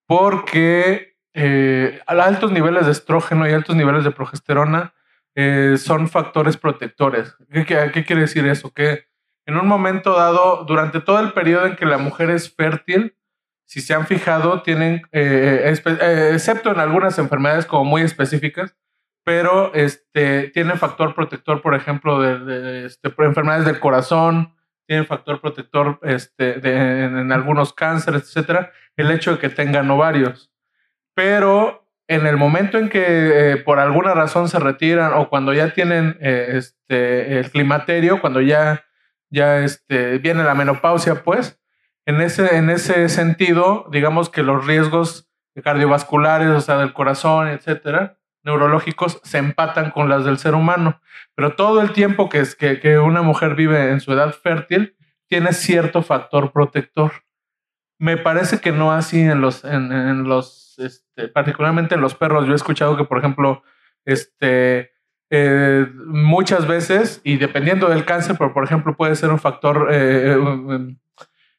porque 0.06 1.16
eh, 1.34 2.00
a 2.06 2.12
altos 2.12 2.52
niveles 2.52 2.86
de 2.86 2.92
estrógeno 2.92 3.48
y 3.48 3.52
altos 3.52 3.74
niveles 3.76 4.04
de 4.04 4.12
progesterona 4.12 4.94
eh, 5.34 5.76
son 5.78 6.08
factores 6.08 6.56
protectores. 6.56 7.36
¿Qué, 7.50 7.64
qué, 7.64 7.90
qué 7.92 8.04
quiere 8.04 8.22
decir 8.22 8.46
eso? 8.46 8.72
Que 8.72 9.06
en 9.46 9.56
un 9.56 9.66
momento 9.66 10.14
dado, 10.16 10.64
durante 10.64 11.00
todo 11.00 11.20
el 11.20 11.32
periodo 11.32 11.66
en 11.66 11.76
que 11.76 11.86
la 11.86 11.98
mujer 11.98 12.30
es 12.30 12.54
fértil, 12.54 13.16
si 13.66 13.80
se 13.80 13.94
han 13.94 14.06
fijado, 14.06 14.62
tienen, 14.62 15.02
eh, 15.12 15.74
eh, 15.84 16.30
excepto 16.34 16.70
en 16.70 16.80
algunas 16.80 17.18
enfermedades 17.18 17.66
como 17.66 17.84
muy 17.84 18.02
específicas, 18.02 18.76
pero 19.24 19.72
este, 19.74 20.50
tiene 20.50 20.74
factor 20.76 21.14
protector, 21.14 21.62
por 21.62 21.74
ejemplo, 21.74 22.20
de, 22.20 22.38
de, 22.38 22.86
este, 22.86 23.08
por 23.10 23.24
enfermedades 23.24 23.64
del 23.64 23.80
corazón, 23.80 24.54
tiene 24.86 25.04
factor 25.04 25.40
protector 25.40 25.98
este, 26.02 26.60
de- 26.60 27.04
en, 27.04 27.16
en 27.16 27.32
algunos 27.32 27.72
cánceres, 27.72 28.22
etcétera, 28.24 28.70
el 28.96 29.10
hecho 29.10 29.32
de 29.32 29.38
que 29.38 29.48
tengan 29.48 29.90
ovarios. 29.90 30.52
Pero 31.14 31.83
en 32.08 32.26
el 32.26 32.36
momento 32.36 32.78
en 32.78 32.88
que 32.88 33.52
eh, 33.52 33.56
por 33.56 33.78
alguna 33.78 34.14
razón 34.14 34.48
se 34.48 34.58
retiran 34.58 35.12
o 35.14 35.28
cuando 35.28 35.52
ya 35.52 35.72
tienen 35.72 36.18
eh, 36.20 36.52
este, 36.52 37.38
el 37.38 37.50
climaterio, 37.50 38.20
cuando 38.20 38.40
ya, 38.40 38.84
ya 39.30 39.60
este, 39.60 40.18
viene 40.18 40.44
la 40.44 40.54
menopausia, 40.54 41.22
pues, 41.22 41.60
En 42.06 42.20
ese, 42.20 42.56
en 42.56 42.68
ese 42.68 43.08
sentido, 43.08 43.86
digamos 43.90 44.28
que 44.28 44.42
los 44.42 44.66
riesgos 44.66 45.30
cardiovasculares, 45.62 46.48
o 46.48 46.60
sea, 46.60 46.76
del 46.76 46.92
corazón, 46.92 47.48
etcétera, 47.48 48.18
neurológicos, 48.42 49.20
se 49.22 49.38
empatan 49.38 49.90
con 49.90 50.10
las 50.10 50.26
del 50.26 50.36
ser 50.36 50.54
humano. 50.54 51.00
Pero 51.34 51.54
todo 51.54 51.80
el 51.80 51.92
tiempo 51.92 52.28
que, 52.28 52.40
es, 52.40 52.54
que, 52.56 52.98
una 52.98 53.22
mujer 53.22 53.54
vive 53.54 53.90
en 53.90 54.00
su 54.00 54.12
edad 54.12 54.32
fértil, 54.32 54.96
tiene 55.28 55.54
cierto 55.54 56.02
factor 56.02 56.52
protector. 56.52 57.12
Me 57.98 58.18
parece 58.18 58.60
que 58.60 58.72
no 58.72 58.92
así 58.92 59.20
en 59.22 59.40
los, 59.40 59.64
en 59.64 60.24
los 60.24 60.63
este, 60.78 61.28
particularmente 61.28 61.94
en 61.94 62.00
los 62.00 62.14
perros. 62.14 62.46
Yo 62.46 62.52
he 62.52 62.56
escuchado 62.56 62.96
que, 62.96 63.04
por 63.04 63.18
ejemplo, 63.18 63.62
este, 64.04 64.92
eh, 65.30 65.86
muchas 66.06 66.66
veces, 66.66 67.20
y 67.24 67.38
dependiendo 67.38 67.88
del 67.88 68.04
cáncer, 68.04 68.36
pero 68.38 68.52
por 68.52 68.64
ejemplo 68.64 68.96
puede 68.96 69.16
ser 69.16 69.30
un 69.30 69.38
factor, 69.38 69.88
eh, 69.90 70.36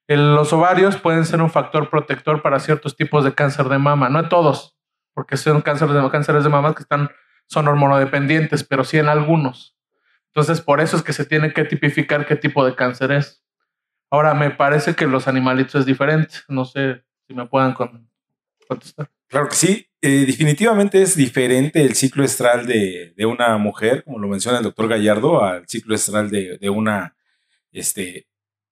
los 0.08 0.54
ovarios 0.54 0.98
pueden 0.98 1.26
ser 1.26 1.42
un 1.42 1.50
factor 1.50 1.90
protector 1.90 2.42
para 2.42 2.60
ciertos 2.60 2.96
tipos 2.96 3.24
de 3.24 3.34
cáncer 3.34 3.68
de 3.68 3.78
mama, 3.78 4.10
no 4.10 4.30
todos, 4.30 4.78
porque 5.14 5.36
son 5.36 5.62
cánceres 5.62 5.96
de, 5.96 6.10
cánceres 6.10 6.44
de 6.44 6.50
mama 6.50 6.76
que 6.76 6.84
están, 6.84 7.10
son 7.48 7.68
hormonodependientes, 7.68 8.64
pero 8.64 8.84
sí 8.84 8.98
en 8.98 9.08
algunos. 9.08 9.76
Entonces, 10.28 10.62
por 10.62 10.82
eso 10.82 10.98
es 10.98 11.04
que 11.04 11.14
se 11.14 11.26
tiene 11.26 11.54
que 11.54 11.64
tipificar 11.64 12.26
qué 12.26 12.36
tipo 12.36 12.66
de 12.66 12.76
cáncer 12.76 13.12
es. 13.12 13.44
Ahora, 14.12 14.34
me 14.34 14.52
parece 14.52 14.96
que 14.96 15.08
los 15.08 15.28
animalitos 15.28 15.76
es 15.76 15.86
diferente. 15.86 16.36
No 16.48 16.66
sé 16.66 17.04
si 17.28 17.34
me 17.34 17.48
puedan 17.48 17.74
Claro 19.28 19.50
que 19.50 19.56
sí. 19.56 19.88
Eh, 20.02 20.26
definitivamente 20.28 21.02
es 21.02 21.16
diferente 21.16 21.82
el 21.82 21.96
ciclo 21.96 22.24
estral 22.24 22.68
de, 22.68 23.14
de, 23.18 23.26
una 23.26 23.58
mujer, 23.58 24.04
como 24.04 24.20
lo 24.20 24.28
menciona 24.28 24.60
el 24.60 24.64
doctor 24.64 24.88
Gallardo, 24.88 25.44
al 25.44 25.68
ciclo 25.68 25.96
estral 25.96 26.30
de, 26.30 26.60
de, 26.60 26.70
una, 26.70 27.16
este, 27.72 28.28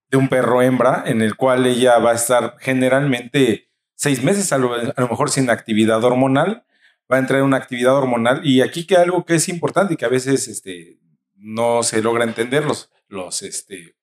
de 0.08 0.16
un 0.16 0.28
perro 0.28 0.62
hembra, 0.62 1.02
en 1.06 1.22
el 1.22 1.34
cual 1.34 1.66
ella 1.66 1.98
va 1.98 2.12
a 2.12 2.14
estar 2.14 2.54
generalmente 2.60 3.68
seis 3.96 4.22
meses, 4.22 4.52
a 4.52 4.58
lo, 4.58 4.70
mejor 4.96 5.30
sin 5.30 5.50
actividad 5.50 6.04
hormonal, 6.04 6.64
va 7.10 7.16
a 7.16 7.18
entrar 7.18 7.40
en 7.40 7.46
una 7.46 7.56
actividad 7.56 7.96
hormonal. 7.96 8.46
Y 8.46 8.60
aquí 8.60 8.86
que 8.86 8.96
algo 8.96 9.24
que 9.24 9.34
es 9.34 9.48
importante 9.48 9.94
y 9.94 9.96
que 9.96 10.04
a 10.04 10.10
veces 10.10 10.46
este, 10.46 10.98
no 11.34 11.82
se 11.82 12.00
logra 12.00 12.24
entender 12.24 12.64
los, 12.64 12.92
los, 13.08 13.42
este, 13.42 13.96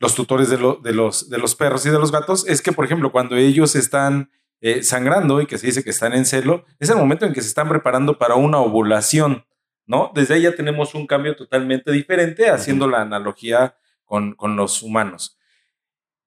los 0.00 0.16
tutores 0.16 0.50
de, 0.50 0.56
de, 0.56 0.92
los, 0.92 1.30
de 1.30 1.38
los 1.38 1.54
perros 1.54 1.86
y 1.86 1.90
de 1.90 2.00
los 2.00 2.10
gatos, 2.10 2.48
es 2.48 2.62
que, 2.62 2.72
por 2.72 2.84
ejemplo, 2.84 3.12
cuando 3.12 3.36
ellos 3.36 3.76
están 3.76 4.30
eh, 4.62 4.82
sangrando 4.84 5.40
y 5.42 5.46
que 5.46 5.58
se 5.58 5.66
dice 5.66 5.82
que 5.82 5.90
están 5.90 6.12
en 6.14 6.24
celo, 6.24 6.64
es 6.78 6.88
el 6.88 6.96
momento 6.96 7.26
en 7.26 7.32
que 7.32 7.42
se 7.42 7.48
están 7.48 7.68
preparando 7.68 8.16
para 8.16 8.36
una 8.36 8.58
ovulación, 8.58 9.44
¿no? 9.86 10.12
Desde 10.14 10.34
ahí 10.34 10.42
ya 10.42 10.54
tenemos 10.54 10.94
un 10.94 11.06
cambio 11.06 11.34
totalmente 11.34 11.90
diferente, 11.90 12.48
haciendo 12.48 12.86
la 12.86 13.00
analogía 13.00 13.76
con, 14.04 14.34
con 14.34 14.54
los 14.54 14.82
humanos. 14.82 15.36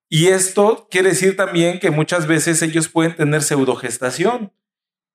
Y 0.10 0.28
esto 0.28 0.88
quiere 0.92 1.10
decir 1.10 1.38
también 1.38 1.80
que 1.80 1.92
muchas 1.92 2.28
veces 2.28 2.62
ellos 2.62 2.90
pueden 2.90 3.16
tener 3.16 3.42
pseudogestación 3.42 4.52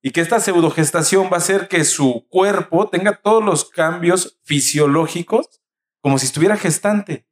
y 0.03 0.13
que 0.13 0.23
esta 0.23 0.41
pseudogestación 0.41 1.27
va 1.27 1.35
a 1.35 1.41
hacer 1.41 1.69
que 1.69 1.85
su 1.85 2.27
cuerpo 2.31 2.89
tenga 2.89 3.21
todos 3.21 3.45
los 3.45 3.69
cambios 3.69 4.41
fisiológicos 4.45 5.61
como 6.01 6.19
si 6.19 6.25
estuviera 6.25 6.57
gestante. 6.57 7.27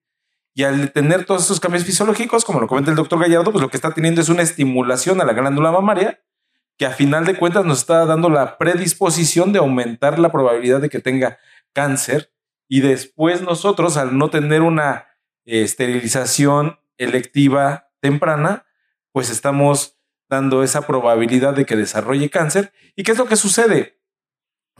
Y 0.55 0.64
al 0.64 0.93
tener 0.93 1.25
todos 1.25 1.45
esos 1.45 1.61
cambios 1.61 1.85
fisiológicos, 1.85 2.45
como 2.45 2.61
lo 2.61 2.67
comenta 2.67 2.90
el 2.90 2.97
doctor 2.97 3.21
Gallardo, 3.21 3.52
pues 3.52 3.62
lo 3.62 3.71
que 3.71 3.76
está 3.76 3.93
teniendo 3.93 4.21
es 4.21 4.28
una 4.28 4.43
estimulación 4.43 5.21
a 5.21 5.25
la 5.25 5.33
glándula 5.33 5.71
mamaria 5.71 6.21
que 6.78 6.87
a 6.87 6.93
final 6.93 7.25
de 7.25 7.37
cuentas 7.37 7.64
nos 7.64 7.81
está 7.81 8.07
dando 8.07 8.31
la 8.31 8.57
predisposición 8.57 9.52
de 9.52 9.59
aumentar 9.59 10.19
la 10.19 10.31
probabilidad 10.31 10.81
de 10.81 10.88
que 10.88 11.00
tenga 11.00 11.38
cáncer. 11.73 12.33
Y 12.69 12.81
después 12.81 13.43
nosotros, 13.43 13.97
al 13.97 14.17
no 14.17 14.31
tener 14.31 14.62
una 14.62 15.09
eh, 15.45 15.62
esterilización 15.62 16.78
electiva 16.97 17.90
temprana, 18.00 18.64
pues 19.12 19.28
estamos 19.28 19.99
dando 20.28 20.62
esa 20.62 20.87
probabilidad 20.87 21.55
de 21.55 21.67
que 21.67 21.75
desarrolle 21.75 22.31
cáncer. 22.31 22.73
¿Y 22.95 23.02
qué 23.02 23.12
es 23.12 23.19
lo 23.19 23.26
que 23.26 23.37
sucede? 23.37 24.00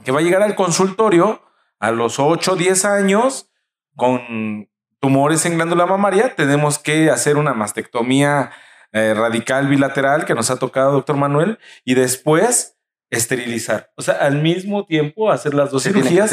Que 0.05 0.11
va 0.11 0.19
a 0.19 0.23
llegar 0.23 0.41
al 0.41 0.55
consultorio 0.55 1.43
a 1.79 1.91
los 1.91 2.19
8 2.19 2.53
o 2.53 2.55
10 2.55 2.85
años 2.85 3.51
con 3.95 4.68
tumores 4.99 5.45
en 5.45 5.55
glándula 5.55 5.85
mamaria, 5.85 6.35
tenemos 6.35 6.79
que 6.79 7.09
hacer 7.09 7.37
una 7.37 7.53
mastectomía 7.53 8.51
eh, 8.91 9.13
radical 9.13 9.67
bilateral 9.67 10.25
que 10.25 10.33
nos 10.35 10.49
ha 10.51 10.57
tocado, 10.57 10.91
doctor 10.93 11.15
Manuel, 11.15 11.59
y 11.85 11.93
después 11.95 12.75
esterilizar. 13.11 13.91
O 13.95 14.01
sea, 14.01 14.15
al 14.15 14.41
mismo 14.41 14.85
tiempo 14.85 15.31
hacer 15.31 15.53
las 15.53 15.71
dos 15.71 15.83
Se 15.83 15.91
cirugías 15.91 16.31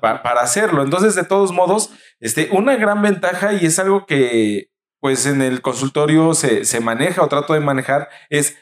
pa- 0.00 0.22
para 0.22 0.42
hacerlo. 0.42 0.82
Entonces, 0.82 1.14
de 1.14 1.24
todos 1.24 1.52
modos, 1.52 1.90
este, 2.20 2.48
una 2.52 2.76
gran 2.76 3.00
ventaja 3.02 3.52
y 3.54 3.64
es 3.66 3.78
algo 3.78 4.04
que 4.06 4.70
pues 5.00 5.26
en 5.26 5.40
el 5.42 5.62
consultorio 5.62 6.34
se, 6.34 6.64
se 6.64 6.80
maneja 6.80 7.22
o 7.22 7.28
trato 7.28 7.54
de 7.54 7.60
manejar 7.60 8.08
es 8.30 8.56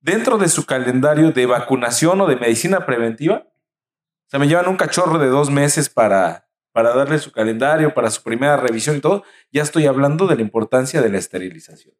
dentro 0.00 0.36
de 0.36 0.48
su 0.48 0.66
calendario 0.66 1.30
de 1.32 1.46
vacunación 1.46 2.20
o 2.20 2.26
de 2.26 2.36
medicina 2.36 2.84
preventiva. 2.86 3.44
O 3.46 4.28
sea, 4.28 4.40
me 4.40 4.48
llevan 4.48 4.68
un 4.68 4.76
cachorro 4.76 5.18
de 5.18 5.28
dos 5.28 5.48
meses 5.50 5.88
para, 5.88 6.45
para 6.76 6.94
darle 6.94 7.18
su 7.18 7.32
calendario, 7.32 7.94
para 7.94 8.10
su 8.10 8.22
primera 8.22 8.58
revisión 8.58 8.96
y 8.96 9.00
todo. 9.00 9.24
Ya 9.50 9.62
estoy 9.62 9.86
hablando 9.86 10.26
de 10.26 10.36
la 10.36 10.42
importancia 10.42 11.00
de 11.00 11.08
la 11.08 11.16
esterilización. 11.16 11.94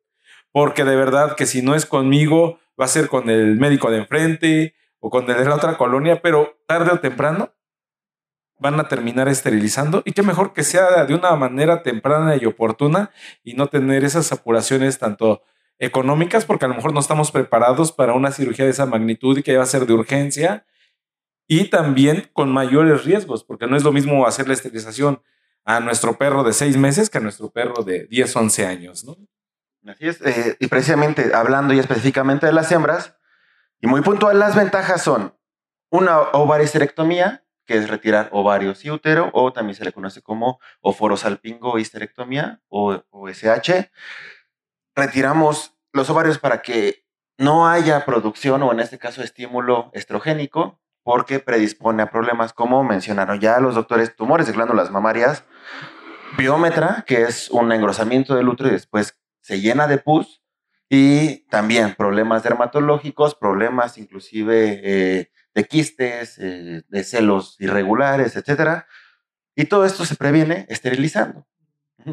Porque 0.53 0.85
de 0.85 0.95
verdad 0.95 1.35
que 1.35 1.47
si 1.47 1.63
no 1.63 1.75
es 1.75 1.87
conmigo, 1.87 2.59
va 2.79 2.85
a 2.85 2.89
ser 2.89 3.09
con 3.09 3.31
el 3.31 3.57
médico 3.57 3.91
de 3.91 3.97
enfrente 3.97 4.75
o 5.01 5.09
con 5.09 5.31
el 5.31 5.39
de 5.39 5.47
la 5.47 5.55
otra 5.55 5.79
colonia, 5.79 6.21
pero 6.21 6.59
tarde 6.67 6.91
o 6.93 7.01
temprano 7.01 7.55
van 8.59 8.79
a 8.79 8.87
terminar 8.87 9.29
esterilizando 9.29 10.03
y 10.05 10.13
qué 10.13 10.23
mejor 10.23 10.53
que 10.53 10.63
sea 10.63 11.07
de 11.07 11.15
una 11.15 11.35
manera 11.37 11.83
temprana 11.83 12.37
y 12.37 12.45
oportuna 12.45 13.13
y 13.43 13.55
no 13.55 13.69
tener 13.69 14.05
esas 14.05 14.31
apuraciones 14.31 14.99
tanto 14.99 15.41
económicas 15.79 16.45
porque 16.45 16.67
a 16.67 16.69
lo 16.69 16.75
mejor 16.75 16.93
no 16.93 17.01
estamos 17.01 17.33
preparados 17.33 17.93
para 17.93 18.13
una 18.13 18.31
cirugía 18.31 18.67
de 18.67 18.73
esa 18.73 18.85
magnitud 18.85 19.39
y 19.39 19.43
que 19.43 19.57
va 19.57 19.63
a 19.63 19.67
ser 19.67 19.87
de 19.87 19.95
urgencia 19.95 20.67
y 21.47 21.69
también 21.69 22.31
con 22.33 22.53
mayores 22.53 23.05
riesgos 23.05 23.45
porque 23.45 23.67
no 23.67 23.77
es 23.77 23.85
lo 23.85 23.93
mismo 23.93 24.27
hacer 24.27 24.49
la 24.49 24.55
esterilización 24.55 25.23
a 25.65 25.81
nuestro 25.81 26.17
perro 26.17 26.45
de 26.45 26.53
seis 26.53 26.77
meses 26.77 27.11
que 27.11 27.19
a 27.19 27.21
nuestro 27.21 27.51
perro 27.51 27.83
de 27.83 28.07
10, 28.07 28.37
11 28.37 28.67
años, 28.67 29.05
¿no? 29.05 29.17
Así 29.91 30.09
es. 30.09 30.21
eh, 30.23 30.57
y 30.59 30.67
precisamente 30.67 31.35
hablando 31.35 31.75
y 31.75 31.79
específicamente 31.79 32.47
de 32.47 32.53
las 32.53 32.71
hembras, 32.73 33.17
y 33.81 33.87
muy 33.87 34.01
puntual, 34.01 34.39
las 34.39 34.57
ventajas 34.57 35.03
son 35.03 35.37
una 35.91 36.21
ovaristerectomía, 36.21 37.45
que 37.65 37.77
es 37.77 37.89
retirar 37.89 38.29
ovarios 38.33 38.85
y 38.85 38.91
útero, 38.91 39.31
o 39.33 39.53
también 39.53 39.77
se 39.77 39.85
le 39.85 39.93
conoce 39.93 40.23
como 40.23 40.61
oforosalpingo 40.81 41.79
histerectomía 41.79 42.61
o, 42.69 43.03
o 43.11 43.29
SH. 43.29 43.91
Retiramos 44.95 45.77
los 45.93 46.09
ovarios 46.11 46.39
para 46.39 46.63
que 46.63 47.05
no 47.39 47.69
haya 47.69 48.05
producción 48.05 48.63
o 48.63 48.73
en 48.73 48.81
este 48.81 48.99
caso 48.99 49.23
estímulo 49.23 49.91
estrogénico, 49.93 50.81
porque 51.07 51.39
predispone 51.39 52.03
a 52.03 52.11
problemas 52.11 52.53
como 52.53 52.83
mencionaron 52.83 53.39
ya 53.39 53.61
los 53.61 53.77
doctores, 53.77 54.17
tumores 54.17 54.49
de 54.49 54.53
glándulas 54.55 54.91
mamarias, 54.91 55.45
biómetra, 56.37 57.05
que 57.07 57.23
es 57.23 57.49
un 57.49 57.71
engrosamiento 57.71 58.35
del 58.35 58.49
útero 58.49 58.71
y 58.71 58.73
después 58.73 59.17
se 59.41 59.61
llena 59.61 59.87
de 59.87 59.99
pus, 59.99 60.43
y 60.89 61.47
también 61.47 61.95
problemas 61.95 62.43
dermatológicos, 62.43 63.37
problemas 63.37 63.99
inclusive 63.99 64.81
eh, 64.83 65.31
de 65.55 65.65
quistes, 65.69 66.41
eh, 66.41 66.83
de 66.89 67.05
celos 67.05 67.55
irregulares, 67.61 68.35
etcétera. 68.35 68.89
Y 69.55 69.67
todo 69.67 69.85
esto 69.85 70.05
se 70.05 70.17
previene 70.17 70.67
esterilizando. 70.69 71.47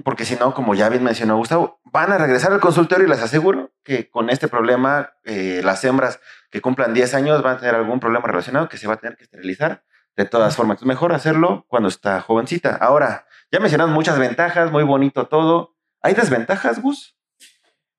Porque 0.02 0.26
si 0.26 0.36
no, 0.36 0.54
como 0.54 0.74
ya 0.74 0.90
bien 0.90 1.04
mencionó 1.04 1.38
Gustavo, 1.38 1.80
van 1.84 2.12
a 2.12 2.18
regresar 2.18 2.52
al 2.52 2.60
consultorio 2.60 3.06
y 3.06 3.10
les 3.10 3.22
aseguro 3.22 3.72
que 3.84 4.10
con 4.10 4.32
este 4.32 4.48
problema, 4.48 5.14
eh, 5.24 5.62
las 5.64 5.84
hembras 5.84 6.20
que 6.50 6.62
cumplan 6.62 6.94
10 6.94 7.14
años 7.14 7.44
van 7.44 7.58
a 7.58 7.60
tener 7.60 7.76
algún 7.76 8.00
problema 8.00 8.26
relacionado 8.26 8.70
que 8.70 8.78
se 8.78 8.88
va 8.88 8.96
a 8.96 8.98
tener 8.98 9.16
que 9.18 9.24
esterilizar. 9.24 9.84
De 10.16 10.26
todas 10.26 10.56
formas, 10.56 10.80
es 10.80 10.86
mejor 10.86 11.14
hacerlo 11.14 11.66
cuando 11.68 11.90
está 11.90 12.22
jovencita. 12.22 12.76
Ahora, 12.76 13.28
ya 13.52 13.60
mencionamos 13.60 13.94
muchas 13.94 14.18
ventajas, 14.18 14.72
muy 14.72 14.84
bonito 14.84 15.28
todo. 15.28 15.76
¿Hay 16.02 16.16
desventajas, 16.16 16.82
Gus? 16.82 17.16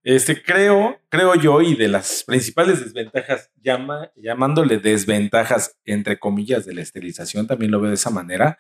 Este, 0.03 0.43
creo, 0.43 1.01
creo 1.09 1.35
yo, 1.35 1.63
y 1.63 1.77
de 1.77 1.89
las 1.89 2.25
principales 2.25 2.85
desventajas, 2.85 3.51
llama, 3.57 4.11
llamándole 4.17 4.79
desventajas, 4.79 5.79
entre 5.85 6.19
comillas, 6.19 6.67
de 6.67 6.75
la 6.75 6.83
esterilización, 6.83 7.47
también 7.47 7.71
lo 7.71 7.81
veo 7.81 7.89
de 7.89 7.95
esa 7.95 8.11
manera, 8.11 8.59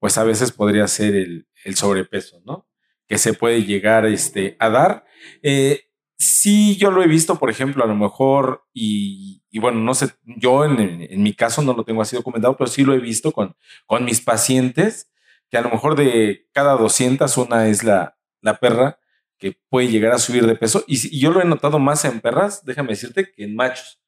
pues 0.00 0.18
a 0.18 0.24
veces 0.24 0.50
podría 0.50 0.88
ser 0.88 1.14
el, 1.14 1.46
el 1.64 1.76
sobrepeso, 1.76 2.40
¿no? 2.44 2.68
Que 3.06 3.18
se 3.18 3.34
puede 3.34 3.64
llegar 3.64 4.06
este, 4.06 4.56
a 4.60 4.68
dar. 4.68 5.04
Eh, 5.42 5.84
sí, 6.16 6.76
yo 6.76 6.90
lo 6.90 7.02
he 7.02 7.06
visto, 7.06 7.38
por 7.38 7.50
ejemplo, 7.50 7.84
a 7.84 7.86
lo 7.86 7.94
mejor, 7.94 8.64
y, 8.72 9.42
bueno, 9.58 9.80
no 9.80 9.94
sé, 9.94 10.10
yo 10.24 10.64
en, 10.64 10.78
en, 10.78 11.22
mi 11.22 11.34
caso 11.34 11.62
no 11.62 11.74
lo 11.74 11.84
tengo 11.84 12.02
así 12.02 12.16
documentado, 12.16 12.56
pero 12.56 12.68
sí 12.68 12.84
lo 12.84 12.94
he 12.94 12.98
visto 12.98 13.32
con, 13.32 13.56
con 13.86 14.04
mis 14.04 14.20
pacientes, 14.20 15.10
que 15.50 15.58
a 15.58 15.62
lo 15.62 15.70
mejor 15.70 15.96
de 15.96 16.48
cada 16.52 16.76
200 16.76 17.36
una 17.38 17.68
es 17.68 17.84
la, 17.84 18.16
la 18.40 18.58
perra 18.58 18.98
que 19.38 19.58
puede 19.68 19.88
llegar 19.88 20.12
a 20.12 20.18
subir 20.18 20.46
de 20.46 20.56
peso. 20.56 20.84
Y, 20.86 21.16
y, 21.16 21.20
yo 21.20 21.30
lo 21.30 21.40
he 21.40 21.44
notado 21.44 21.78
más 21.78 22.04
en 22.04 22.20
perras, 22.20 22.64
déjame 22.64 22.90
decirte, 22.90 23.30
que 23.32 23.44
en 23.44 23.56
machos. 23.56 24.00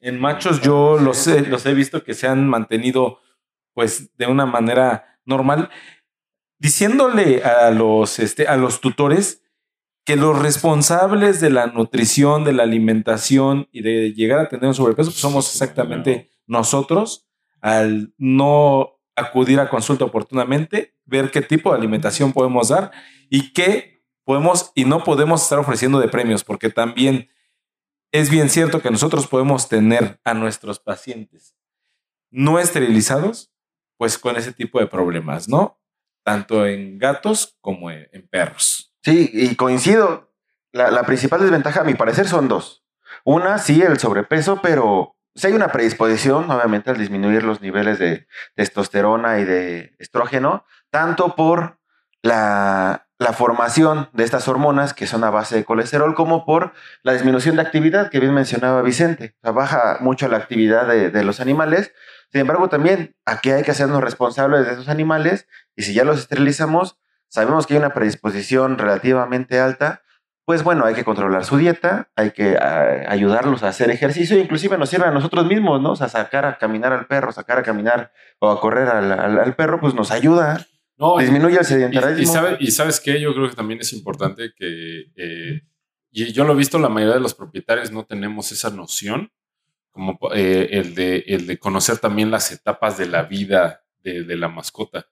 En 0.00 0.20
machos 0.20 0.60
yo 0.60 0.98
los 0.98 1.26
he, 1.26 1.42
los 1.42 1.64
he 1.66 1.74
visto 1.74 2.04
que 2.04 2.14
se 2.14 2.26
han 2.26 2.48
mantenido 2.48 3.20
pues 3.72 4.16
de 4.16 4.26
una 4.26 4.46
manera 4.46 5.18
normal, 5.24 5.70
diciéndole 6.58 7.42
a 7.42 7.70
los, 7.70 8.18
este, 8.18 8.46
a 8.46 8.56
los 8.56 8.80
tutores 8.80 9.42
que 10.04 10.16
los 10.16 10.38
responsables 10.38 11.40
de 11.40 11.50
la 11.50 11.66
nutrición, 11.66 12.44
de 12.44 12.52
la 12.52 12.62
alimentación 12.62 13.68
y 13.72 13.82
de 13.82 14.12
llegar 14.12 14.38
a 14.38 14.48
tener 14.48 14.66
un 14.66 14.74
sobrepeso 14.74 15.10
pues 15.10 15.20
somos 15.20 15.50
exactamente 15.50 16.30
nosotros 16.46 17.26
al 17.60 18.12
no 18.18 19.00
acudir 19.16 19.60
a 19.60 19.70
consulta 19.70 20.04
oportunamente, 20.04 20.94
ver 21.06 21.30
qué 21.30 21.40
tipo 21.40 21.70
de 21.70 21.78
alimentación 21.78 22.32
podemos 22.32 22.68
dar 22.68 22.90
y 23.30 23.52
qué 23.52 24.04
podemos 24.24 24.72
y 24.74 24.84
no 24.84 25.04
podemos 25.04 25.42
estar 25.42 25.58
ofreciendo 25.58 25.98
de 26.00 26.08
premios, 26.08 26.44
porque 26.44 26.68
también 26.68 27.30
es 28.12 28.28
bien 28.28 28.50
cierto 28.50 28.82
que 28.82 28.90
nosotros 28.90 29.26
podemos 29.26 29.68
tener 29.68 30.20
a 30.24 30.34
nuestros 30.34 30.78
pacientes 30.78 31.54
no 32.30 32.58
esterilizados, 32.58 33.52
pues 33.96 34.18
con 34.18 34.36
ese 34.36 34.52
tipo 34.52 34.80
de 34.80 34.88
problemas, 34.88 35.48
¿no? 35.48 35.78
Tanto 36.24 36.66
en 36.66 36.98
gatos 36.98 37.56
como 37.60 37.90
en, 37.90 38.08
perros. 38.30 38.92
Sí, 39.02 39.30
y 39.32 39.54
coincido. 39.54 40.32
La, 40.72 40.90
la 40.90 41.04
principal 41.04 41.40
desventaja, 41.40 41.82
a 41.82 41.84
mi 41.84 41.94
parecer, 41.94 42.26
son 42.26 42.48
dos. 42.48 42.84
Una, 43.24 43.58
sí, 43.58 43.80
el 43.82 43.98
sobrepeso, 43.98 44.60
pero 44.60 45.16
si 45.34 45.46
hay 45.46 45.52
una 45.52 45.68
predisposición, 45.68 46.50
obviamente, 46.50 46.90
al 46.90 46.98
disminuir 46.98 47.44
los 47.44 47.60
niveles 47.60 47.98
de 47.98 48.26
testosterona 48.54 49.38
y 49.38 49.44
de 49.44 49.94
estrógeno, 49.98 50.64
tanto 50.90 51.36
por 51.36 51.78
la, 52.22 53.03
la 53.18 53.32
formación 53.32 54.08
de 54.12 54.24
estas 54.24 54.48
hormonas 54.48 54.92
que 54.92 55.06
son 55.06 55.24
a 55.24 55.30
base 55.30 55.56
de 55.56 55.64
colesterol, 55.64 56.14
como 56.14 56.44
por 56.44 56.72
la 57.02 57.12
disminución 57.12 57.56
de 57.56 57.62
actividad 57.62 58.10
que 58.10 58.20
bien 58.20 58.34
mencionaba 58.34 58.82
Vicente. 58.82 59.36
O 59.42 59.52
baja 59.52 59.98
mucho 60.00 60.28
la 60.28 60.36
actividad 60.36 60.86
de, 60.88 61.24
los 61.24 61.40
animales. 61.40 61.92
Sin 62.32 62.40
embargo, 62.40 62.68
también 62.68 63.14
aquí 63.24 63.50
hay 63.50 63.62
que 63.62 63.70
hacernos 63.70 64.02
responsables 64.02 64.66
de 64.66 64.72
esos 64.72 64.88
animales 64.88 65.46
y 65.76 65.82
si 65.82 65.94
ya 65.94 66.04
los 66.04 66.18
esterilizamos, 66.18 66.98
sabemos 67.28 67.66
que 67.66 67.74
hay 67.74 67.78
una 67.78 67.94
predisposición 67.94 68.78
relativamente 68.78 69.60
alta, 69.60 70.02
pues 70.44 70.62
bueno, 70.62 70.84
hay 70.84 70.94
que 70.94 71.04
controlar 71.04 71.44
su 71.44 71.56
dieta, 71.56 72.10
hay 72.16 72.32
que 72.32 72.58
ah, 72.58 73.04
ayudarlos 73.08 73.62
a 73.62 73.68
hacer 73.68 73.90
ejercicio, 73.90 74.38
inclusive 74.38 74.76
nos 74.76 74.90
sirve 74.90 75.06
a 75.06 75.10
nosotros 75.10 75.46
mismos, 75.46 75.80
¿no? 75.80 75.92
O 75.92 75.96
sea, 75.96 76.08
sacar 76.08 76.44
a 76.44 76.58
caminar 76.58 76.92
al 76.92 77.06
perro, 77.06 77.32
sacar 77.32 77.58
a 77.58 77.62
caminar 77.62 78.12
o 78.40 78.50
a 78.50 78.60
correr 78.60 78.88
al 78.88 79.54
perro, 79.54 79.80
pues 79.80 79.94
nos 79.94 80.10
ayuda, 80.10 80.66
No, 80.96 81.18
disminuye 81.18 81.56
el 81.56 81.62
y, 81.62 81.64
sedentarismo. 81.64 82.22
y 82.22 82.26
sabe- 82.26 82.56
y 82.60 82.70
sabes 82.70 83.00
qué, 83.00 83.20
yo 83.20 83.34
creo 83.34 83.48
que 83.50 83.56
también 83.56 83.80
es 83.80 83.92
importante 83.92 84.52
que, 84.56 85.06
eh, 85.16 85.62
y 86.12 86.32
yo 86.32 86.44
lo 86.44 86.52
he 86.52 86.56
visto, 86.56 86.78
la 86.78 86.88
mayoría 86.88 87.14
de 87.14 87.20
los 87.20 87.34
propietarios 87.34 87.90
no 87.90 88.04
tenemos 88.04 88.52
esa 88.52 88.70
noción, 88.70 89.32
como 89.90 90.18
eh, 90.34 90.68
el, 90.72 90.94
de, 90.94 91.24
el 91.26 91.46
de 91.46 91.58
conocer 91.58 91.98
también 91.98 92.30
las 92.30 92.52
etapas 92.52 92.96
de 92.98 93.06
la 93.06 93.24
vida 93.24 93.84
de, 94.02 94.24
de 94.24 94.36
la 94.36 94.48
mascota. 94.48 95.06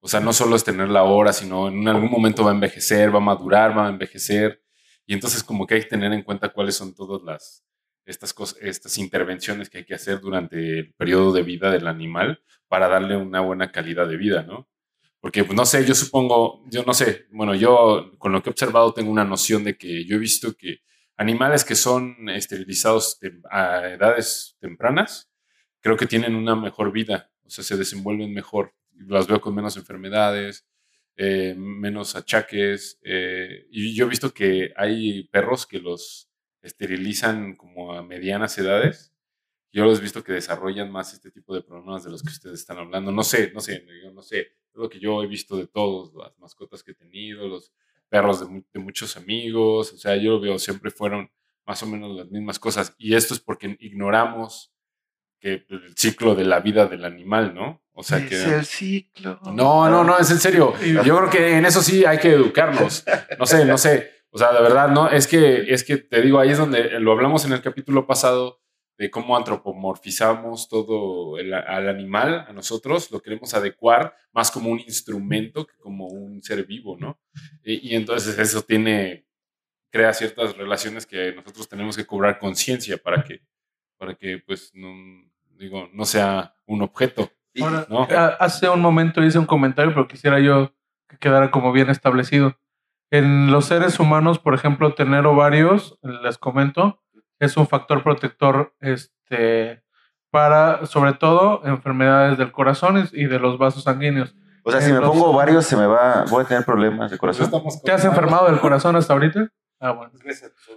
O 0.00 0.08
sea, 0.08 0.20
no 0.20 0.32
solo 0.32 0.56
es 0.56 0.64
tenerla 0.64 1.00
ahora, 1.00 1.32
sino 1.34 1.68
en 1.68 1.86
algún 1.86 2.10
momento 2.10 2.42
va 2.44 2.52
a 2.52 2.54
envejecer, 2.54 3.12
va 3.14 3.18
a 3.18 3.20
madurar, 3.20 3.76
va 3.76 3.86
a 3.86 3.90
envejecer. 3.90 4.62
Y 5.06 5.12
entonces 5.12 5.42
como 5.42 5.66
que 5.66 5.74
hay 5.74 5.82
que 5.82 5.88
tener 5.88 6.12
en 6.14 6.22
cuenta 6.22 6.48
cuáles 6.50 6.76
son 6.76 6.94
todas 6.94 7.22
las, 7.22 7.64
estas, 8.06 8.32
cosas, 8.32 8.58
estas 8.62 8.96
intervenciones 8.96 9.68
que 9.68 9.78
hay 9.78 9.84
que 9.84 9.94
hacer 9.94 10.20
durante 10.20 10.78
el 10.78 10.94
periodo 10.94 11.32
de 11.32 11.42
vida 11.42 11.70
del 11.70 11.86
animal 11.86 12.42
para 12.68 12.88
darle 12.88 13.16
una 13.18 13.40
buena 13.40 13.70
calidad 13.72 14.08
de 14.08 14.16
vida, 14.16 14.42
¿no? 14.42 14.69
Porque, 15.20 15.44
pues, 15.44 15.56
no 15.56 15.66
sé, 15.66 15.84
yo 15.86 15.94
supongo, 15.94 16.64
yo 16.70 16.82
no 16.84 16.94
sé, 16.94 17.26
bueno, 17.30 17.54
yo 17.54 18.12
con 18.18 18.32
lo 18.32 18.42
que 18.42 18.50
he 18.50 18.52
observado 18.52 18.94
tengo 18.94 19.10
una 19.10 19.24
noción 19.24 19.64
de 19.64 19.76
que 19.76 20.04
yo 20.06 20.16
he 20.16 20.18
visto 20.18 20.54
que 20.56 20.80
animales 21.16 21.64
que 21.64 21.74
son 21.74 22.30
esterilizados 22.30 23.18
a 23.50 23.88
edades 23.88 24.56
tempranas, 24.60 25.30
creo 25.80 25.96
que 25.96 26.06
tienen 26.06 26.34
una 26.34 26.56
mejor 26.56 26.92
vida, 26.92 27.30
o 27.44 27.50
sea, 27.50 27.62
se 27.64 27.76
desenvuelven 27.76 28.32
mejor, 28.32 28.74
las 29.08 29.26
veo 29.26 29.40
con 29.40 29.54
menos 29.54 29.76
enfermedades, 29.76 30.66
eh, 31.16 31.54
menos 31.54 32.16
achaques, 32.16 32.98
eh, 33.02 33.66
y 33.70 33.94
yo 33.94 34.06
he 34.06 34.08
visto 34.08 34.32
que 34.32 34.72
hay 34.76 35.24
perros 35.24 35.66
que 35.66 35.80
los 35.80 36.30
esterilizan 36.62 37.56
como 37.56 37.92
a 37.92 38.02
medianas 38.02 38.56
edades. 38.58 39.12
Yo 39.72 39.84
los 39.84 39.98
he 39.98 40.02
visto 40.02 40.24
que 40.24 40.32
desarrollan 40.32 40.90
más 40.90 41.12
este 41.12 41.30
tipo 41.30 41.54
de 41.54 41.62
problemas 41.62 42.04
de 42.04 42.10
los 42.10 42.22
que 42.22 42.30
ustedes 42.30 42.60
están 42.60 42.78
hablando. 42.78 43.12
No 43.12 43.22
sé, 43.22 43.52
no 43.52 43.60
sé, 43.60 43.84
yo 44.02 44.12
no 44.12 44.22
sé. 44.22 44.48
Lo 44.74 44.88
que 44.88 45.00
yo 45.00 45.22
he 45.22 45.26
visto 45.26 45.56
de 45.56 45.66
todos, 45.66 46.14
las 46.14 46.38
mascotas 46.38 46.82
que 46.82 46.92
he 46.92 46.94
tenido, 46.94 47.46
los 47.48 47.72
perros 48.08 48.40
de, 48.40 48.64
de 48.72 48.80
muchos 48.80 49.16
amigos. 49.16 49.92
O 49.92 49.96
sea, 49.96 50.16
yo 50.16 50.32
lo 50.32 50.40
veo, 50.40 50.58
siempre 50.58 50.90
fueron 50.90 51.30
más 51.66 51.82
o 51.82 51.86
menos 51.86 52.16
las 52.16 52.30
mismas 52.30 52.58
cosas. 52.58 52.94
Y 52.98 53.14
esto 53.14 53.34
es 53.34 53.40
porque 53.40 53.76
ignoramos 53.80 54.72
que 55.40 55.64
el 55.68 55.94
ciclo 55.96 56.34
de 56.34 56.44
la 56.44 56.60
vida 56.60 56.86
del 56.86 57.04
animal, 57.04 57.54
¿no? 57.54 57.82
O 57.92 58.02
sea, 58.02 58.26
que... 58.26 58.34
Es 58.34 58.46
el 58.46 58.64
ciclo. 58.64 59.40
No, 59.54 59.88
no, 59.88 60.04
no, 60.04 60.18
es 60.18 60.30
en 60.30 60.38
serio. 60.38 60.74
Yo 60.80 61.16
creo 61.16 61.30
que 61.30 61.56
en 61.56 61.64
eso 61.64 61.82
sí 61.82 62.04
hay 62.04 62.18
que 62.18 62.32
educarnos. 62.32 63.04
No 63.38 63.46
sé, 63.46 63.64
no 63.64 63.78
sé. 63.78 64.10
O 64.30 64.38
sea, 64.38 64.52
de 64.52 64.60
verdad, 64.60 64.88
no, 64.88 65.08
es 65.10 65.26
que, 65.26 65.72
es 65.72 65.82
que 65.82 65.96
te 65.96 66.20
digo, 66.20 66.38
ahí 66.38 66.50
es 66.50 66.58
donde 66.58 67.00
lo 67.00 67.12
hablamos 67.12 67.44
en 67.44 67.52
el 67.52 67.62
capítulo 67.62 68.06
pasado 68.06 68.59
de 69.00 69.10
cómo 69.10 69.34
antropomorfizamos 69.34 70.68
todo 70.68 71.38
el- 71.38 71.54
al 71.54 71.88
animal, 71.88 72.44
a 72.46 72.52
nosotros, 72.52 73.10
lo 73.10 73.20
queremos 73.22 73.54
adecuar 73.54 74.14
más 74.32 74.50
como 74.50 74.68
un 74.70 74.78
instrumento 74.80 75.66
que 75.66 75.74
como 75.78 76.06
un 76.08 76.42
ser 76.42 76.66
vivo, 76.66 76.98
¿no? 77.00 77.18
Y, 77.64 77.92
y 77.92 77.94
entonces 77.96 78.38
eso 78.38 78.60
tiene, 78.60 79.24
crea 79.90 80.12
ciertas 80.12 80.54
relaciones 80.56 81.06
que 81.06 81.32
nosotros 81.32 81.66
tenemos 81.66 81.96
que 81.96 82.04
cobrar 82.04 82.38
conciencia 82.38 82.98
para 82.98 83.24
que, 83.24 83.40
para 83.98 84.14
que, 84.14 84.38
pues, 84.46 84.70
no, 84.74 84.88
digo, 85.56 85.88
no 85.94 86.04
sea 86.04 86.54
un 86.66 86.82
objeto, 86.82 87.30
Ahora, 87.64 88.26
hace 88.38 88.68
un 88.68 88.80
momento 88.82 89.24
hice 89.24 89.38
un 89.38 89.46
comentario, 89.46 89.92
pero 89.94 90.08
quisiera 90.08 90.40
yo 90.40 90.74
que 91.08 91.16
quedara 91.16 91.50
como 91.50 91.72
bien 91.72 91.88
establecido. 91.90 92.58
En 93.10 93.50
los 93.50 93.64
seres 93.64 93.98
humanos, 93.98 94.38
por 94.38 94.54
ejemplo, 94.54 94.94
tener 94.94 95.26
ovarios, 95.26 95.98
les 96.22 96.38
comento, 96.38 97.02
es 97.40 97.56
un 97.56 97.66
factor 97.66 98.02
protector 98.04 98.72
este, 98.80 99.82
para, 100.30 100.86
sobre 100.86 101.14
todo, 101.14 101.62
enfermedades 101.64 102.38
del 102.38 102.52
corazón 102.52 103.08
y 103.12 103.24
de 103.26 103.38
los 103.40 103.58
vasos 103.58 103.82
sanguíneos. 103.82 104.34
o 104.62 104.70
sea, 104.70 104.80
si 104.80 104.90
me 104.92 104.98
Entonces- 104.98 105.20
pongo 105.20 105.32
varios, 105.36 105.64
se 105.66 105.76
me 105.76 105.86
va, 105.86 106.24
voy 106.30 106.44
a 106.44 106.46
tener 106.46 106.64
problemas 106.64 107.10
de 107.10 107.18
corazón. 107.18 107.50
¿Te 107.84 107.90
has 107.92 108.04
enfermado 108.04 108.46
del 108.46 108.60
corazón 108.60 108.94
hasta 108.94 109.12
ahorita? 109.14 109.48
Ah, 109.80 109.92
bueno. 109.92 110.12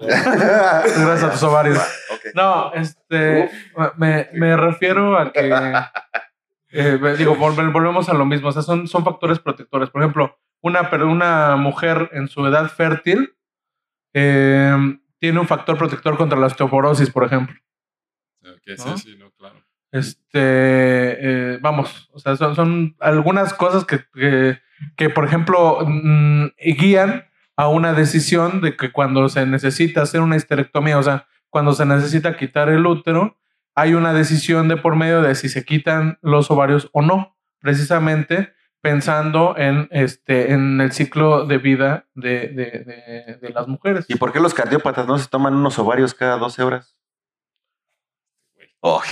Gracias 0.01 1.23
a 1.23 1.31
tus 1.31 1.43
ovarios. 1.43 1.77
Ok. 1.77 2.33
No, 2.35 2.73
este, 2.73 3.49
me, 3.97 4.29
me 4.33 4.55
refiero 4.57 5.17
a 5.19 5.31
que, 5.33 5.51
eh, 6.71 6.97
digo, 7.17 7.35
volve- 7.35 7.71
volvemos 7.71 8.07
a 8.09 8.13
lo 8.13 8.25
mismo, 8.25 8.47
o 8.47 8.51
sea, 8.51 8.61
son, 8.61 8.87
son 8.87 9.03
factores 9.03 9.39
protectores. 9.39 9.89
Por 9.89 10.01
ejemplo, 10.01 10.37
una, 10.61 10.89
una 11.03 11.55
mujer 11.57 12.09
en 12.13 12.27
su 12.29 12.45
edad 12.47 12.69
fértil 12.69 13.35
eh, 14.13 14.97
tiene 15.23 15.39
un 15.39 15.47
factor 15.47 15.77
protector 15.77 16.17
contra 16.17 16.37
la 16.37 16.47
osteoporosis, 16.47 17.09
por 17.09 17.23
ejemplo. 17.23 17.55
Ok, 18.41 18.75
sí, 18.75 18.83
¿no? 18.85 18.97
sí, 18.97 19.15
no, 19.17 19.31
claro. 19.31 19.55
Este, 19.89 20.33
eh, 20.33 21.59
vamos, 21.61 22.09
o 22.11 22.19
sea, 22.19 22.35
son, 22.35 22.57
son 22.57 22.97
algunas 22.99 23.53
cosas 23.53 23.85
que, 23.85 24.03
que, 24.13 24.59
que, 24.97 25.09
por 25.09 25.23
ejemplo, 25.23 25.79
mm, 25.87 26.47
guían 26.77 27.23
a 27.55 27.69
una 27.69 27.93
decisión 27.93 28.59
de 28.59 28.75
que 28.75 28.91
cuando 28.91 29.29
se 29.29 29.45
necesita 29.45 30.01
hacer 30.01 30.19
una 30.19 30.35
histerectomía, 30.35 30.97
o 30.97 31.03
sea, 31.03 31.25
cuando 31.49 31.71
se 31.71 31.85
necesita 31.85 32.35
quitar 32.35 32.67
el 32.67 32.85
útero, 32.85 33.39
hay 33.75 33.93
una 33.93 34.11
decisión 34.11 34.67
de 34.67 34.75
por 34.75 34.97
medio 34.97 35.21
de 35.21 35.35
si 35.35 35.47
se 35.47 35.63
quitan 35.63 36.19
los 36.21 36.51
ovarios 36.51 36.89
o 36.91 37.01
no, 37.01 37.37
precisamente 37.61 38.51
pensando 38.83 39.55
en, 39.57 39.87
este, 39.91 40.51
en 40.51 40.81
el 40.81 40.91
ciclo 40.91 41.45
de 41.45 41.57
vida 41.57 42.05
de, 42.15 42.49
de, 42.49 42.65
de- 42.83 43.37
de 43.41 43.49
las 43.49 43.65
mujeres. 43.67 44.03
¿Y 44.09 44.15
por 44.17 44.33
qué 44.33 44.41
los 44.41 44.53
cardiópatas 44.53 45.07
no 45.07 45.17
se 45.17 45.27
toman 45.29 45.55
unos 45.55 45.79
ovarios 45.79 46.13
cada 46.13 46.35
12 46.37 46.61
horas? 46.63 46.95
Oh, 48.81 49.01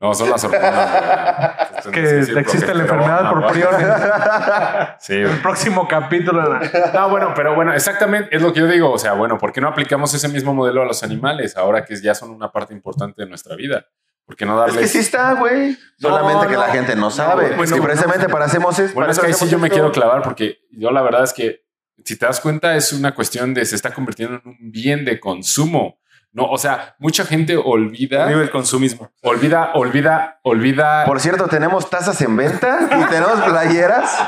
No, 0.00 0.14
son 0.14 0.30
las 0.30 0.42
hormonas. 0.42 1.86
que 1.92 2.18
existe 2.40 2.74
la 2.74 2.82
enfermedad 2.82 3.30
por 3.30 3.46
priones. 3.52 3.86
Sí, 4.98 5.14
El 5.14 5.40
próximo 5.42 5.86
capítulo. 5.88 6.58
No, 6.94 7.08
bueno, 7.10 7.32
pero 7.36 7.54
bueno, 7.54 7.72
exactamente 7.72 8.34
es 8.34 8.42
lo 8.42 8.52
que 8.52 8.60
yo 8.60 8.66
digo. 8.66 8.90
O 8.92 8.98
sea, 8.98 9.12
bueno, 9.14 9.38
¿por 9.38 9.52
qué 9.52 9.60
no 9.60 9.68
aplicamos 9.68 10.12
ese 10.14 10.28
mismo 10.28 10.54
modelo 10.54 10.82
a 10.82 10.84
los 10.86 11.02
animales 11.04 11.56
ahora 11.56 11.84
que 11.84 11.94
ya 12.00 12.14
son 12.16 12.30
una 12.30 12.50
parte 12.52 12.72
importante 12.74 13.22
de 13.22 13.28
nuestra 13.28 13.54
vida? 13.56 13.86
¿Por 14.26 14.36
qué 14.36 14.46
no 14.46 14.52
es 14.54 14.58
darles? 14.60 14.78
que 14.78 14.88
sí 14.88 14.98
está, 14.98 15.34
güey. 15.34 15.76
Solamente 15.98 16.46
que 16.46 16.54
no. 16.54 16.60
la 16.60 16.68
gente 16.68 16.96
no 16.96 17.10
sabe. 17.10 17.54
es 17.62 17.72
que 17.72 17.82
precisamente 17.82 18.28
para 18.28 18.46
hacemos 18.46 18.78
es, 18.78 18.94
Bueno, 18.94 19.06
para 19.06 19.12
es 19.12 19.18
que 19.18 19.26
ahí 19.26 19.32
sí 19.34 19.48
yo 19.48 19.58
me 19.58 19.70
quiero 19.70 19.92
clavar 19.92 20.22
porque 20.22 20.58
yo 20.70 20.90
la 20.90 21.02
verdad 21.02 21.24
es 21.24 21.32
que 21.32 21.62
si 22.04 22.16
te 22.16 22.26
das 22.26 22.40
cuenta 22.40 22.74
es 22.76 22.92
una 22.92 23.14
cuestión 23.14 23.54
de 23.54 23.64
se 23.64 23.76
está 23.76 23.92
convirtiendo 23.92 24.36
en 24.36 24.42
un 24.48 24.70
bien 24.72 25.04
de 25.04 25.20
consumo. 25.20 25.98
No, 26.34 26.44
o 26.46 26.56
sea, 26.56 26.96
mucha 26.98 27.26
gente 27.26 27.58
olvida, 27.58 28.24
Vive 28.26 28.40
el 28.42 28.50
consumismo. 28.50 29.10
olvida, 29.22 29.72
olvida, 29.74 30.40
olvida. 30.42 31.04
Por 31.04 31.20
cierto, 31.20 31.46
tenemos 31.46 31.90
tazas 31.90 32.18
en 32.22 32.34
venta 32.34 32.88
y 32.90 33.04
tenemos 33.10 33.38
playeras 33.42 34.18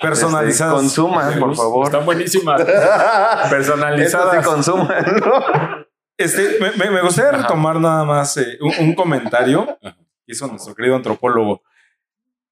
Personalizadas. 0.00 0.72
Este, 0.82 0.82
consuman, 0.82 1.38
por 1.38 1.54
favor. 1.54 1.84
Están 1.86 2.06
buenísimas. 2.06 2.60
Esto 2.66 2.72
sí 3.44 3.50
Personalizadas. 3.50 4.46
consuman. 4.46 5.04
¿no? 5.20 5.89
Este, 6.24 6.58
me, 6.60 6.70
me- 6.72 6.90
me 6.90 7.02
gustaría 7.02 7.30
Ajá. 7.30 7.42
retomar 7.42 7.80
nada 7.80 8.04
más 8.04 8.36
eh, 8.36 8.58
un, 8.60 8.72
un 8.88 8.94
comentario 8.94 9.78
que 9.82 10.32
hizo 10.32 10.46
nuestro 10.48 10.74
querido 10.74 10.96
antropólogo. 10.96 11.62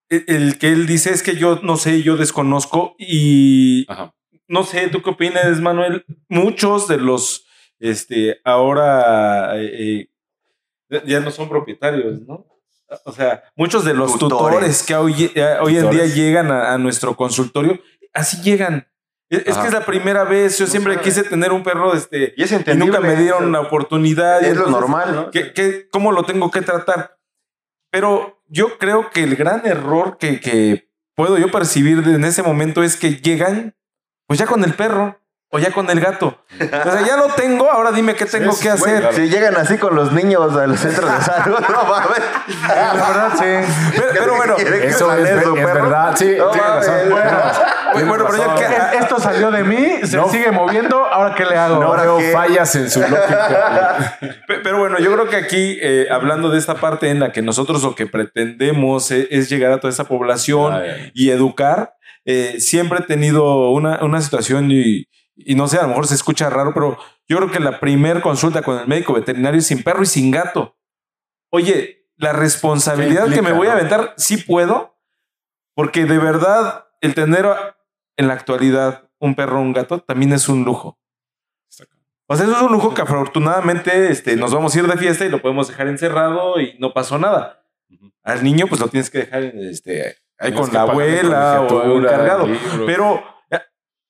El, 0.09 0.25
el 0.29 0.59
que 0.59 0.69
él 0.73 0.87
dice 0.87 1.11
es 1.13 1.23
que 1.23 1.37
yo 1.37 1.61
no 1.63 1.77
sé, 1.77 2.03
yo 2.03 2.17
desconozco 2.17 2.95
y 2.99 3.85
Ajá. 3.91 4.15
no 4.47 4.65
sé, 4.65 4.89
¿tú 4.89 5.03
qué 5.03 5.11
opinas, 5.11 5.61
Manuel? 5.61 6.05
Muchos 6.29 6.89
de 6.89 6.97
los, 6.97 7.47
este, 7.79 8.41
ahora, 8.45 9.61
eh, 9.61 10.09
eh, 10.91 11.03
ya 11.05 11.21
no 11.21 11.31
son 11.31 11.49
propietarios, 11.49 12.23
¿no? 12.27 12.47
O 13.05 13.13
sea, 13.13 13.43
muchos 13.55 13.85
de 13.85 13.93
los 13.93 14.19
tutores, 14.19 14.41
Tutores. 14.49 14.83
que 14.83 14.95
hoy, 14.95 15.31
hoy 15.61 15.77
en 15.77 15.91
día 15.91 16.07
llegan 16.07 16.51
a, 16.51 16.73
a 16.73 16.79
nuestro 16.79 17.15
consultorio, 17.15 17.79
así 18.15 18.41
llegan. 18.41 18.89
Es, 19.31 19.47
es 19.47 19.57
que 19.59 19.67
es 19.67 19.73
la 19.73 19.85
primera 19.85 20.25
vez, 20.25 20.59
yo 20.59 20.65
No 20.65 20.71
siempre 20.71 20.95
sabe. 20.95 21.05
quise 21.05 21.23
tener 21.25 21.53
un 21.53 21.63
perro, 21.63 21.93
este, 21.95 22.33
Y 22.37 22.43
es 22.45 22.53
y 22.53 22.75
nunca 22.77 23.01
me 23.01 23.15
dieron 23.17 23.53
la 23.53 23.61
oportunidad. 23.61 24.41
y 24.41 24.47
Es 24.47 24.57
lo 24.57 24.67
entonces, 24.67 24.81
normal, 24.81 25.15
¿no? 25.15 25.31
¿qué- 25.31 25.53
qué- 25.53 25.89
cómo 25.91 26.13
lo 26.13 26.25
tengo 26.25 26.51
que 26.51 26.63
tratar? 26.63 27.19
Pero 27.91 28.43
yo 28.47 28.79
creo 28.79 29.11
que 29.11 29.23
el 29.25 29.37
gran 29.37 29.67
error 29.67 30.17
que, 30.19 30.41
que 30.41 30.91
puedo 31.15 31.37
yo 31.39 31.51
percibir 31.51 31.99
en 32.07 32.25
ese 32.25 32.43
momento 32.43 32.83
es 32.83 32.97
que 32.97 33.17
llegan, 33.17 33.75
pues 34.27 34.39
ya 34.39 34.47
con 34.47 34.65
el 34.65 34.75
perro 34.75 35.21
o 35.51 35.59
ya 35.59 35.71
con 35.73 35.89
el 35.89 35.99
gato. 36.01 36.45
O 36.61 36.91
sea, 36.91 37.07
ya 37.07 37.17
lo 37.17 37.29
tengo, 37.29 37.71
ahora 37.71 37.91
dime 37.93 38.15
qué 38.15 38.27
tengo 38.27 38.53
sí, 38.53 38.65
que 38.65 38.71
hacer. 38.71 39.01
claro. 39.01 39.17
Si 39.17 39.29
llegan 39.31 39.57
así 39.57 39.79
con 39.79 39.95
los 39.95 40.13
niños 40.13 40.55
a 40.57 40.67
los 40.67 40.79
centros 40.81 41.11
de 41.11 41.25
salud, 41.25 41.59
no 41.69 41.85
mames. 41.85 42.21
La 42.69 42.93
verdad, 42.93 43.33
sí. 43.35 43.73
Pero, 43.97 44.09
pero 44.19 44.37
bueno, 44.37 44.57
¿Quiere 44.57 44.81
que 44.81 44.87
Eso 44.89 45.13
es, 45.15 45.29
es 45.31 45.53
verdad. 45.55 46.15
Sí, 46.17 46.35
No 46.37 46.51
tiene 46.51 46.67
razón. 46.69 46.95
Bueno, 47.11 47.31
bueno, 47.95 48.09
bueno, 48.09 48.27
pero 48.31 48.37
ya 48.47 48.55
que- 48.55 48.77
Es- 48.77 49.03
Esto 49.03 49.19
salió 49.21 49.51
de 49.51 49.65
mí, 49.65 49.87
se 50.05 50.17
No. 50.19 50.29
sigue 50.29 50.51
moviendo. 50.51 51.05
Ahora, 51.07 51.35
¿qué 51.35 51.45
le 51.47 51.57
hago? 51.57 51.81
No 51.81 51.87
Ahora 51.89 52.03
veo 52.03 52.19
qué. 52.19 52.33
fallas 52.33 52.75
en 52.77 52.91
su 52.91 53.01
lógica. 53.01 54.19
Pe- 54.47 54.59
Pero 54.63 54.79
bueno, 54.79 54.99
yo 54.99 55.13
creo 55.15 55.29
que 55.29 55.37
aquí, 55.37 55.79
eh, 55.81 56.09
hablando 56.11 56.51
de 56.51 56.59
esta 56.59 56.75
parte 56.75 57.09
en 57.11 57.21
la 57.21 57.33
que 57.33 57.41
nosotros 57.43 57.83
lo 57.83 57.95
que 57.95 58.07
pretendemos 58.07 59.11
e- 59.11 59.29
es, 59.31 59.49
llegar 59.49 59.73
a 59.73 59.81
toda 59.81 59.91
esa 59.93 60.05
población 60.05 60.83
y 61.15 61.31
educar, 61.31 61.95
eh, 62.27 62.57
siempre 62.61 62.99
he 62.99 63.03
tenido 63.03 63.71
una, 63.71 64.01
una 64.05 64.21
situación 64.21 64.71
y, 64.71 65.07
y 65.39 65.55
no 65.55 65.69
sé, 65.69 65.79
a 65.79 65.83
lo 65.83 65.89
mejor 65.89 66.07
se 66.07 66.15
escucha 66.15 66.51
raro, 66.51 66.73
pero 66.75 66.99
yo 67.29 67.37
creo 67.37 67.51
que 67.51 67.61
la 67.61 67.81
primer 67.81 68.21
consulta 68.21 68.63
con 68.63 68.79
el 68.79 68.87
médico 68.87 69.13
veterinario 69.13 69.61
es 69.61 69.67
sin 69.67 69.83
perro 69.83 70.03
y 70.03 70.07
sin 70.07 70.31
gato. 70.31 70.77
Oye, 71.51 72.09
la 72.17 72.33
responsabilidad 72.33 73.29
¿Qué 73.29 73.37
que 73.37 73.43
me 73.43 73.53
voy 73.53 73.69
a 73.69 73.73
aventar, 73.73 74.15
sí 74.17 74.39
puedo, 74.39 74.99
porque 75.75 76.05
de 76.05 76.19
verdad 76.19 76.87
el 77.01 77.15
tener 77.15 77.47
en 78.17 78.29
la 78.29 78.35
actualidad 78.35 79.09
un 79.21 79.35
perro 79.35 79.59
o 79.59 79.63
un 79.63 79.73
gato 79.73 80.01
también 80.01 80.33
es 80.33 80.49
un 80.49 80.65
lujo. 80.65 80.99
O 82.31 82.37
sea, 82.37 82.45
eso 82.45 82.57
es 82.57 82.63
un 82.63 82.73
lujo 82.73 82.93
que 82.93 83.01
afortunadamente 83.01 84.11
este, 84.11 84.37
nos 84.37 84.53
vamos 84.53 84.75
a 84.75 84.79
ir 84.81 84.87
de 84.87 84.99
fiesta 84.99 85.25
y 85.25 85.31
lo 85.31 85.41
podemos 85.41 85.69
dejar 85.69 85.89
encerrado 85.89 86.61
y 86.61 86.77
no 86.79 86.93
pasó 86.93 87.19
nada. 87.19 87.65
Al 88.23 88.45
niño, 88.45 88.67
pues 88.67 88.81
lo 88.81 88.89
tienes 88.89 89.09
que 89.09 89.21
dejar 89.21 89.45
este, 89.45 90.17
ahí 90.39 90.53
con 90.53 90.71
la 90.73 90.83
abuela 90.83 91.63
o 91.63 91.99
encargado. 91.99 92.47
Pero 92.85 93.25
eh, 93.51 93.61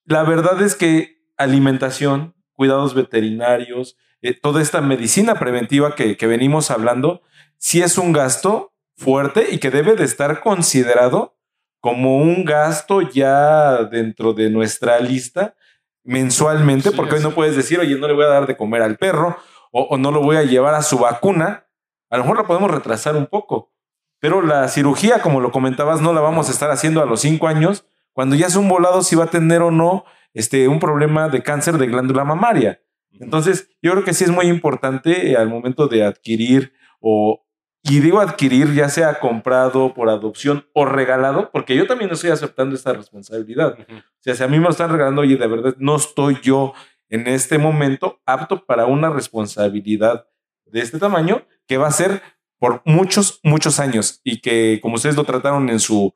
la 0.04 0.24
verdad 0.24 0.60
es 0.62 0.74
que 0.74 1.17
alimentación, 1.38 2.34
cuidados 2.52 2.94
veterinarios, 2.94 3.96
eh, 4.20 4.34
toda 4.34 4.60
esta 4.60 4.80
medicina 4.80 5.36
preventiva 5.36 5.94
que, 5.94 6.16
que 6.16 6.26
venimos 6.26 6.70
hablando, 6.70 7.22
sí 7.56 7.80
es 7.82 7.96
un 7.96 8.12
gasto 8.12 8.74
fuerte 8.96 9.46
y 9.50 9.58
que 9.58 9.70
debe 9.70 9.94
de 9.94 10.04
estar 10.04 10.40
considerado 10.40 11.36
como 11.80 12.18
un 12.18 12.44
gasto 12.44 13.00
ya 13.00 13.84
dentro 13.84 14.34
de 14.34 14.50
nuestra 14.50 14.98
lista 14.98 15.54
mensualmente, 16.02 16.90
Sí, 16.90 16.96
porque 16.96 17.16
hoy 17.16 17.22
no 17.22 17.32
puedes 17.32 17.54
decir, 17.54 17.78
oye, 17.78 17.96
no 17.96 18.08
le 18.08 18.14
voy 18.14 18.24
a 18.24 18.28
dar 18.28 18.46
de 18.46 18.56
comer 18.56 18.82
al 18.82 18.96
perro 18.96 19.36
o, 19.70 19.82
o 19.82 19.98
no 19.98 20.10
lo 20.10 20.20
voy 20.22 20.36
a 20.36 20.42
llevar 20.42 20.74
a 20.74 20.82
su 20.82 20.98
vacuna. 20.98 21.66
A 22.10 22.16
lo 22.16 22.24
mejor 22.24 22.38
la 22.38 22.46
podemos 22.46 22.70
retrasar 22.70 23.14
un 23.14 23.26
poco, 23.26 23.72
pero 24.18 24.42
la 24.42 24.66
cirugía, 24.68 25.20
como 25.20 25.40
lo 25.40 25.52
comentabas, 25.52 26.00
no 26.00 26.12
la 26.12 26.20
vamos 26.20 26.48
a 26.48 26.52
estar 26.52 26.70
haciendo 26.70 27.02
a 27.02 27.06
los 27.06 27.20
cinco 27.20 27.46
años, 27.46 27.84
cuando 28.12 28.34
ya 28.34 28.46
es 28.46 28.56
un 28.56 28.68
volado 28.68 29.02
si 29.02 29.16
va 29.16 29.24
a 29.24 29.30
tener 29.30 29.62
o 29.62 29.70
no 29.70 30.04
este, 30.34 30.68
un 30.68 30.78
problema 30.78 31.28
de 31.28 31.42
cáncer 31.42 31.78
de 31.78 31.86
glándula 31.86 32.24
mamaria. 32.24 32.80
Entonces, 33.20 33.70
yo 33.82 33.92
creo 33.92 34.04
que 34.04 34.14
sí 34.14 34.24
es 34.24 34.30
muy 34.30 34.46
importante 34.46 35.30
eh, 35.30 35.36
al 35.36 35.48
momento 35.48 35.88
de 35.88 36.04
adquirir 36.04 36.72
o, 37.00 37.44
y 37.82 38.00
digo 38.00 38.20
adquirir, 38.20 38.74
ya 38.74 38.88
sea 38.88 39.18
comprado 39.18 39.94
por 39.94 40.08
adopción 40.08 40.66
o 40.74 40.84
regalado, 40.84 41.50
porque 41.52 41.74
yo 41.74 41.86
también 41.86 42.10
estoy 42.10 42.30
aceptando 42.30 42.74
esta 42.74 42.92
responsabilidad. 42.92 43.78
O 43.78 44.02
sea, 44.20 44.34
si 44.34 44.42
a 44.42 44.48
mí 44.48 44.58
me 44.58 44.64
lo 44.64 44.70
están 44.70 44.90
regalando, 44.90 45.22
oye, 45.22 45.36
de 45.36 45.46
verdad, 45.46 45.74
no 45.78 45.96
estoy 45.96 46.38
yo 46.42 46.74
en 47.08 47.26
este 47.26 47.58
momento 47.58 48.20
apto 48.26 48.64
para 48.66 48.86
una 48.86 49.10
responsabilidad 49.10 50.26
de 50.66 50.80
este 50.80 50.98
tamaño 50.98 51.42
que 51.66 51.78
va 51.78 51.88
a 51.88 51.92
ser 51.92 52.22
por 52.58 52.82
muchos, 52.84 53.40
muchos 53.42 53.80
años 53.80 54.20
y 54.24 54.40
que 54.40 54.80
como 54.82 54.96
ustedes 54.96 55.16
lo 55.16 55.24
trataron 55.24 55.70
en 55.70 55.80
su, 55.80 56.12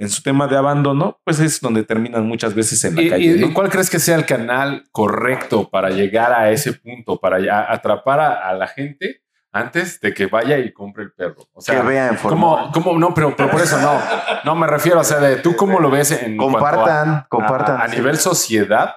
en 0.00 0.08
su 0.08 0.22
tema 0.22 0.46
de 0.48 0.56
abandono, 0.56 1.20
pues 1.24 1.38
es 1.40 1.60
donde 1.60 1.84
terminan 1.84 2.26
muchas 2.26 2.54
veces 2.54 2.82
en 2.84 2.96
la 2.96 3.02
¿Y, 3.02 3.10
calle. 3.10 3.24
y- 3.24 3.38
¿no? 3.40 3.46
y 3.48 3.52
cuál 3.52 3.68
crees 3.68 3.90
que 3.90 3.98
sea 3.98 4.16
el 4.16 4.24
canal 4.26 4.84
correcto 4.90 5.68
para 5.70 5.90
llegar 5.90 6.32
a 6.32 6.50
ese 6.50 6.72
punto, 6.72 7.18
para 7.20 7.38
ya 7.38 7.70
atrapar 7.70 8.18
a, 8.18 8.48
a 8.48 8.54
la 8.54 8.66
gente 8.66 9.22
antes 9.52 10.00
de 10.00 10.14
que 10.14 10.26
vaya 10.26 10.58
y 10.58 10.72
compre 10.72 11.04
el 11.04 11.12
perro? 11.12 11.46
O 11.52 11.60
sea, 11.60 11.80
que 11.80 11.86
vean 11.86 12.16
¿cómo, 12.22 12.70
cómo- 12.72 12.98
no, 12.98 13.12
pero, 13.14 13.36
pero 13.36 13.50
por 13.50 13.60
eso 13.60 13.78
no, 13.80 14.00
no 14.44 14.54
me 14.56 14.66
refiero, 14.66 15.00
o 15.00 15.04
sea, 15.04 15.18
de 15.20 15.36
tú 15.36 15.54
cómo 15.54 15.78
lo 15.80 15.90
ves 15.90 16.12
en 16.12 16.34
a- 16.34 16.36
Compartan, 16.44 17.08
a, 17.10 17.26
compartan. 17.28 17.80
a 17.80 17.86
nivel 17.88 18.16
sociedad, 18.16 18.94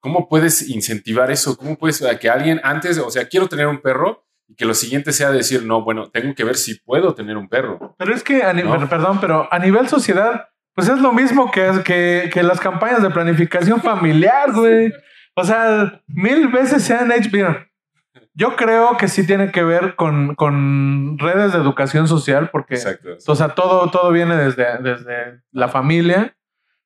¿cómo 0.00 0.28
puedes 0.28 0.68
incentivar 0.70 1.30
eso? 1.30 1.56
¿Cómo 1.56 1.76
puedes 1.76 2.02
a 2.02 2.18
que 2.18 2.30
alguien 2.30 2.60
antes, 2.64 2.96
o 2.98 3.10
sea, 3.10 3.28
quiero 3.28 3.48
tener 3.48 3.66
un 3.66 3.82
perro 3.82 4.24
y 4.48 4.54
que 4.54 4.64
lo 4.64 4.74
siguiente 4.74 5.12
sea 5.12 5.30
decir, 5.30 5.64
no, 5.64 5.82
bueno, 5.82 6.10
tengo 6.10 6.34
que 6.34 6.44
ver 6.44 6.56
si 6.56 6.78
puedo 6.80 7.14
tener 7.14 7.36
un 7.36 7.48
perro? 7.48 7.94
Pero 7.98 8.14
es 8.14 8.22
que, 8.22 8.42
a 8.42 8.52
No. 8.52 8.88
perdón, 8.88 9.18
pero 9.20 9.48
a 9.52 9.58
nivel 9.58 9.88
sociedad, 9.88 10.48
pues 10.74 10.88
es 10.88 10.98
lo 10.98 11.12
mismo 11.12 11.50
que, 11.50 11.82
que, 11.84 12.30
que 12.32 12.42
las 12.42 12.60
campañas 12.60 13.02
de 13.02 13.10
planificación 13.10 13.80
familiar, 13.80 14.52
güey. 14.52 14.92
O 15.34 15.44
sea, 15.44 16.00
mil 16.06 16.48
veces 16.48 16.82
se 16.82 16.94
han 16.94 17.10
hecho. 17.12 17.28
Mira, 17.32 17.68
yo 18.34 18.54
creo 18.54 18.96
que 18.98 19.08
sí 19.08 19.26
tiene 19.26 19.50
que 19.50 19.64
ver 19.64 19.96
con, 19.96 20.34
con 20.34 21.18
redes 21.18 21.52
de 21.52 21.58
educación 21.58 22.06
social, 22.06 22.50
porque, 22.50 22.74
Exacto. 22.74 23.16
o 23.26 23.34
sea, 23.34 23.48
todo, 23.48 23.90
todo 23.90 24.12
viene 24.12 24.36
desde, 24.36 24.78
desde 24.82 25.42
la 25.52 25.68
familia. 25.68 26.36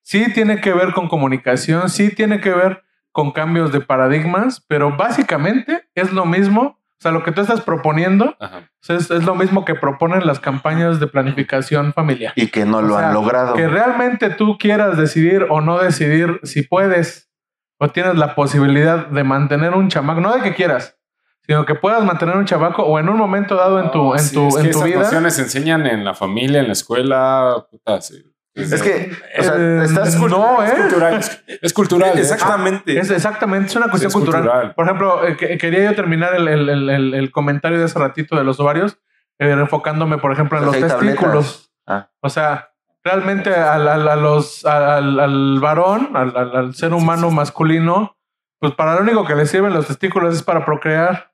Sí 0.02 0.32
tiene 0.32 0.60
que 0.60 0.72
ver 0.72 0.92
con 0.92 1.08
comunicación, 1.08 1.90
sí 1.90 2.14
tiene 2.14 2.40
que 2.40 2.50
ver 2.50 2.82
con 3.12 3.32
cambios 3.32 3.72
de 3.72 3.80
paradigmas, 3.80 4.64
pero 4.66 4.96
básicamente 4.96 5.88
es 5.94 6.12
lo 6.12 6.24
mismo. 6.24 6.79
O 7.00 7.02
sea, 7.02 7.12
lo 7.12 7.22
que 7.22 7.32
tú 7.32 7.40
estás 7.40 7.62
proponiendo 7.62 8.36
Ajá. 8.38 8.58
o 8.58 8.78
sea, 8.82 8.96
es, 8.96 9.10
es 9.10 9.24
lo 9.24 9.34
mismo 9.34 9.64
que 9.64 9.74
proponen 9.74 10.26
las 10.26 10.38
campañas 10.38 11.00
de 11.00 11.06
planificación 11.06 11.94
familiar. 11.94 12.34
Y 12.36 12.48
que 12.48 12.66
no 12.66 12.82
lo 12.82 12.96
O 12.96 12.98
sea, 12.98 13.08
han 13.08 13.14
logrado. 13.14 13.54
Que 13.54 13.68
realmente 13.68 14.28
tú 14.28 14.58
quieras 14.58 14.98
decidir 14.98 15.46
o 15.48 15.62
no 15.62 15.78
decidir 15.78 16.40
si 16.42 16.62
puedes 16.62 17.30
o 17.78 17.88
tienes 17.88 18.16
la 18.16 18.34
posibilidad 18.34 19.06
de 19.06 19.24
mantener 19.24 19.72
un 19.74 19.88
chamaco, 19.88 20.20
no 20.20 20.34
de 20.36 20.42
que 20.42 20.54
quieras, 20.54 20.98
sino 21.46 21.64
que 21.64 21.74
puedas 21.74 22.04
mantener 22.04 22.36
un 22.36 22.44
chamaco 22.44 22.82
o 22.82 22.98
en 22.98 23.08
un 23.08 23.16
momento 23.16 23.54
dado 23.54 23.80
en 23.80 23.90
tu, 23.90 23.98
No, 23.98 24.12
en 24.12 24.18
sí, 24.20 24.34
tu, 24.34 24.48
es 24.48 24.54
que 24.56 24.60
en 24.60 24.70
tu 24.72 24.84
esas 24.84 25.10
vida. 25.10 25.18
enseñan 25.26 25.86
en 25.86 26.04
la 26.04 26.12
familia, 26.12 26.60
en 26.60 26.66
la 26.66 26.74
escuela. 26.74 27.64
puta, 27.70 28.02
sí. 28.02 28.22
Es 28.54 28.82
que, 28.82 29.12
o 29.38 29.42
sea, 29.42 29.54
Eh, 29.56 29.82
estás 29.84 30.16
no, 30.18 30.62
es 30.62 30.70
¿eh? 30.72 30.76
cultural. 30.82 31.14
Es, 31.14 31.42
es 31.62 31.72
cultural. 31.72 32.18
¿eh? 32.18 32.20
Exactamente. 32.20 32.98
Es 32.98 33.10
exactamente, 33.10 33.68
es 33.68 33.76
una 33.76 33.88
cuestión 33.88 34.08
es 34.08 34.14
cultural. 34.14 34.42
cultural. 34.42 34.74
Por 34.74 34.84
ejemplo, 34.86 35.26
eh, 35.26 35.36
que- 35.36 35.56
quería 35.56 35.84
yo 35.84 35.94
terminar 35.94 36.34
el, 36.34 36.48
el- 36.48 36.68
el- 36.68 36.90
el- 36.90 37.14
el 37.14 37.30
comentario 37.30 37.78
de 37.78 37.86
ese 37.86 37.98
ratito 37.98 38.36
de 38.36 38.42
los 38.44 38.58
ovarios, 38.58 38.98
eh, 39.38 39.50
enfocándome, 39.50 40.18
por 40.18 40.32
ejemplo, 40.32 40.58
en 40.58 40.64
los 40.66 40.78
testículos. 40.78 41.70
Ah. 41.86 42.10
O 42.20 42.28
sea, 42.28 42.70
realmente 43.04 43.54
al, 43.54 43.86
al- 43.88 44.08
a 44.08 44.16
los, 44.16 44.64
al, 44.66 45.20
al 45.20 45.60
varón, 45.60 46.10
al, 46.14 46.36
al- 46.36 46.56
al 46.56 46.74
ser 46.74 46.92
humano 46.92 47.30
masculino, 47.30 48.16
pues 48.58 48.74
para 48.74 48.94
lo 48.96 49.00
único 49.02 49.24
que 49.24 49.34
le 49.36 49.46
sirven 49.46 49.72
los 49.72 49.86
testículos 49.86 50.34
es 50.34 50.42
para 50.42 50.64
procrear. 50.64 51.30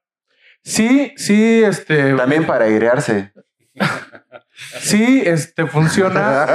Sí, 0.62 1.12
sí, 1.16 1.62
este, 1.64 2.14
También 2.14 2.46
para 2.46 2.66
airearse. 2.66 3.32
sí, 4.56 5.22
este, 5.24 5.66
funciona 5.66 6.46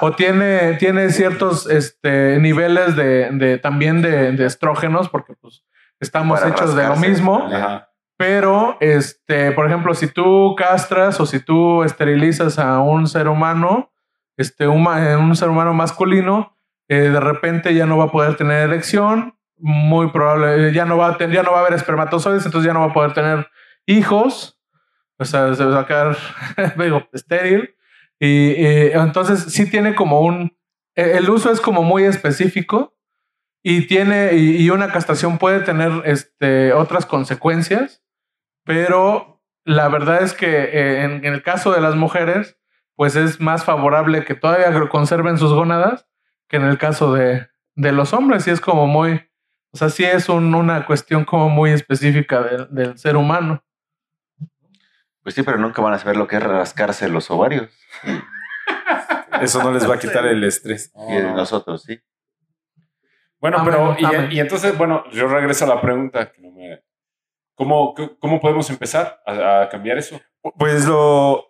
o 0.00 0.12
tiene, 0.12 0.74
tiene 0.74 1.10
ciertos 1.10 1.68
este, 1.68 2.38
niveles 2.38 2.96
de, 2.96 3.30
de- 3.32 3.58
también 3.58 4.02
de, 4.02 4.32
de 4.32 4.46
estrógenos, 4.46 5.08
porque 5.08 5.34
pues 5.40 5.64
estamos 6.00 6.40
Para 6.40 6.52
hechos 6.52 6.74
de 6.76 6.86
lo 6.86 6.96
mismo. 6.96 7.48
Ajá. 7.52 7.88
Pero, 8.16 8.76
este, 8.80 9.50
por 9.52 9.66
ejemplo, 9.66 9.94
si 9.94 10.06
tú 10.06 10.54
castras 10.56 11.18
o 11.20 11.26
si 11.26 11.40
tú 11.40 11.82
esterilizas 11.84 12.58
a 12.58 12.80
un 12.80 13.06
ser 13.06 13.28
humano, 13.28 13.90
este, 14.36 14.68
un, 14.68 14.82
ma- 14.82 15.16
un 15.16 15.34
ser 15.36 15.48
humano 15.48 15.72
masculino, 15.72 16.56
eh, 16.88 17.08
de 17.10 17.20
repente 17.20 17.74
ya 17.74 17.86
no 17.86 17.96
va 17.96 18.04
a 18.04 18.10
poder 18.10 18.36
tener 18.36 18.68
erección, 18.68 19.36
muy 19.56 20.10
probable, 20.10 20.68
eh, 20.68 20.72
ya 20.72 20.84
no 20.84 20.96
va 20.98 21.08
a 21.08 21.16
ten- 21.16 21.30
ya 21.32 21.42
no 21.42 21.52
va 21.52 21.58
a 21.58 21.60
haber 21.60 21.74
espermatozoides, 21.74 22.44
entonces 22.46 22.66
ya 22.66 22.72
no 22.74 22.80
va 22.80 22.86
a 22.86 22.92
poder 22.92 23.12
tener 23.14 23.48
hijos, 23.86 24.59
o 25.20 25.24
sea, 25.24 25.54
se 25.54 25.64
va 25.64 25.80
a 25.80 25.86
quedar, 25.86 26.16
estéril. 27.12 27.74
Y, 28.18 28.52
y 28.52 28.90
entonces 28.92 29.44
sí 29.52 29.70
tiene 29.70 29.94
como 29.94 30.20
un, 30.20 30.56
eh, 30.96 31.14
el 31.18 31.30
uso 31.30 31.50
es 31.52 31.60
como 31.60 31.82
muy 31.82 32.04
específico 32.04 32.96
y 33.62 33.86
tiene, 33.86 34.34
y, 34.34 34.56
y 34.56 34.70
una 34.70 34.90
castración 34.92 35.38
puede 35.38 35.60
tener 35.60 35.90
este, 36.04 36.72
otras 36.72 37.06
consecuencias, 37.06 38.02
pero 38.64 39.42
la 39.64 39.88
verdad 39.88 40.22
es 40.22 40.32
que 40.34 40.46
eh, 40.64 41.04
en, 41.04 41.24
el 41.24 41.42
caso 41.42 41.72
de 41.72 41.80
las 41.80 41.94
mujeres, 41.96 42.58
pues 42.96 43.16
es 43.16 43.40
más 43.40 43.64
favorable 43.64 44.24
que 44.24 44.34
todavía 44.34 44.72
conserven 44.88 45.38
sus 45.38 45.52
gónadas 45.52 46.06
que 46.48 46.56
en 46.56 46.64
el 46.64 46.78
caso 46.78 47.12
de, 47.14 47.48
de 47.76 47.92
los 47.92 48.12
hombres, 48.12 48.44
sí 48.44 48.50
es 48.50 48.60
como 48.60 48.86
muy, 48.86 49.22
o 49.72 49.76
sea, 49.76 49.88
sí 49.88 50.04
es 50.04 50.28
un- 50.28 50.54
una 50.54 50.84
cuestión 50.84 51.24
como 51.24 51.48
muy 51.48 51.70
específica 51.70 52.42
del 52.70 52.98
ser 52.98 53.16
humano. 53.16 53.62
Pues 55.30 55.36
sí, 55.36 55.42
pero 55.44 55.58
nunca 55.58 55.80
van 55.80 55.94
a 55.94 55.98
saber 56.00 56.16
lo 56.16 56.26
que 56.26 56.34
es 56.38 56.42
rascarse 56.42 57.08
los 57.08 57.30
ovarios. 57.30 57.70
Eso 59.40 59.62
no 59.62 59.70
les 59.72 59.88
va 59.88 59.94
a 59.94 59.98
quitar 60.00 60.26
el 60.26 60.42
estrés. 60.42 60.92
Y 61.08 61.12
de 61.14 61.22
nosotros, 61.32 61.84
sí. 61.84 62.00
Bueno, 63.38 63.58
Amén, 63.58 63.72
pero 63.96 64.28
y, 64.32 64.40
entonces, 64.40 64.76
bueno, 64.76 65.04
yo 65.12 65.28
regreso 65.28 65.66
a 65.66 65.68
la 65.68 65.80
pregunta. 65.80 66.32
que 66.32 66.42
no 66.42 66.50
me- 66.50 66.82
¿Cómo, 67.54 67.94
¿Cómo 68.18 68.40
podemos 68.40 68.68
empezar 68.70 69.22
a, 69.24 69.62
a 69.62 69.68
cambiar 69.68 69.98
eso? 69.98 70.20
Pues 70.58 70.84
lo, 70.86 71.46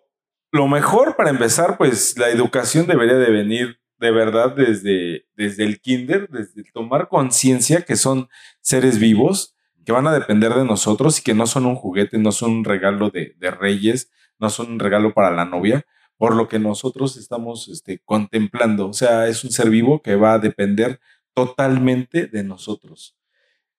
lo 0.51 0.67
mejor 0.67 1.15
para 1.15 1.31
empezar, 1.31 1.75
pues 1.79 2.15
la 2.19 2.29
educación 2.29 2.85
debería 2.85 3.15
de 3.15 3.31
venir 3.31 3.79
de 3.97 4.11
verdad 4.11 4.51
desde, 4.55 5.25
desde 5.33 5.63
el 5.63 5.81
kinder, 5.81 6.29
desde 6.29 6.63
tomar 6.71 7.07
conciencia 7.07 7.81
que 7.81 7.95
son 7.95 8.29
seres 8.61 8.99
vivos, 8.99 9.55
que 9.85 9.91
van 9.91 10.07
a 10.07 10.13
depender 10.13 10.53
de 10.53 10.65
nosotros 10.65 11.19
y 11.19 11.23
que 11.23 11.33
no 11.33 11.47
son 11.47 11.65
un 11.65 11.75
juguete, 11.75 12.17
no 12.17 12.31
son 12.31 12.51
un 12.51 12.63
regalo 12.63 13.09
de, 13.09 13.35
reyes, 13.39 14.11
no 14.39 14.49
son 14.49 14.71
un 14.73 14.79
regalo 14.79 15.13
para 15.13 15.31
la 15.31 15.45
novia, 15.45 15.85
por 16.17 16.35
lo 16.35 16.47
que 16.47 16.59
nosotros 16.59 17.17
estamos 17.17 17.67
este, 17.67 17.99
contemplando. 18.05 18.89
O 18.89 18.93
sea, 18.93 19.27
es 19.27 19.43
un 19.43 19.51
ser 19.51 19.69
vivo 19.69 20.01
que 20.01 20.15
va 20.15 20.33
a 20.33 20.39
depender 20.39 20.99
totalmente 21.33 22.27
de 22.27 22.43
nosotros. 22.43 23.17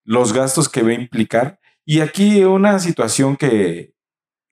Los 0.05 0.33
gastos 0.33 0.69
que 0.69 0.83
va 0.83 0.91
a 0.91 0.95
implicar. 0.95 1.61
Y 1.85 2.01
aquí 2.01 2.45
una 2.45 2.79
situación 2.79 3.37
que, 3.37 3.95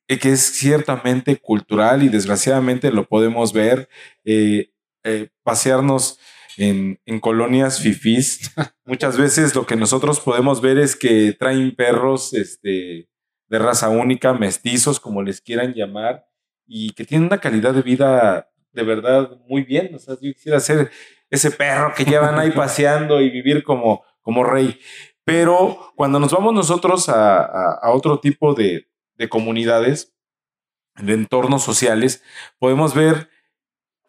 eh, 0.08 0.18
que 0.18 0.32
es 0.32 0.40
ciertamente 0.40 1.36
cultural 1.36 2.02
y 2.02 2.08
desgraciadamente 2.08 2.90
lo 2.90 3.06
podemos 3.06 3.52
ver, 3.52 3.88
eh, 4.24 4.72
eh, 5.04 5.28
pasearnos 5.42 6.18
en, 6.68 7.00
en 7.06 7.20
colonias 7.20 7.80
fifís. 7.80 8.52
Muchas 8.84 9.16
veces 9.18 9.54
lo 9.54 9.66
que 9.66 9.76
nosotros 9.76 10.20
podemos 10.20 10.60
ver 10.60 10.78
es 10.78 10.96
que 10.96 11.32
traen 11.32 11.74
perros 11.74 12.34
este, 12.34 13.08
de 13.48 13.58
raza 13.58 13.88
única, 13.88 14.32
mestizos, 14.34 15.00
como 15.00 15.22
les 15.22 15.40
quieran 15.40 15.74
llamar, 15.74 16.26
y 16.66 16.90
que 16.92 17.04
tienen 17.04 17.26
una 17.28 17.38
calidad 17.38 17.74
de 17.74 17.82
vida 17.82 18.48
de 18.72 18.82
verdad 18.82 19.30
muy 19.48 19.62
bien. 19.62 19.94
O 19.94 19.98
sea, 19.98 20.14
yo 20.20 20.32
quisiera 20.32 20.60
ser 20.60 20.90
ese 21.30 21.50
perro 21.50 21.92
que 21.96 22.04
llevan 22.04 22.38
ahí 22.38 22.50
paseando 22.54 23.20
y 23.20 23.30
vivir 23.30 23.62
como, 23.64 24.04
como 24.20 24.44
rey. 24.44 24.78
Pero 25.24 25.92
cuando 25.96 26.18
nos 26.20 26.32
vamos 26.32 26.54
nosotros 26.54 27.08
a, 27.08 27.38
a- 27.44 27.78
a 27.82 27.90
otro 27.92 28.20
tipo 28.20 28.54
de, 28.54 28.88
de 29.14 29.28
comunidades, 29.28 30.14
de 30.96 31.14
entornos 31.14 31.62
sociales, 31.62 32.22
podemos 32.58 32.94
ver 32.94 33.28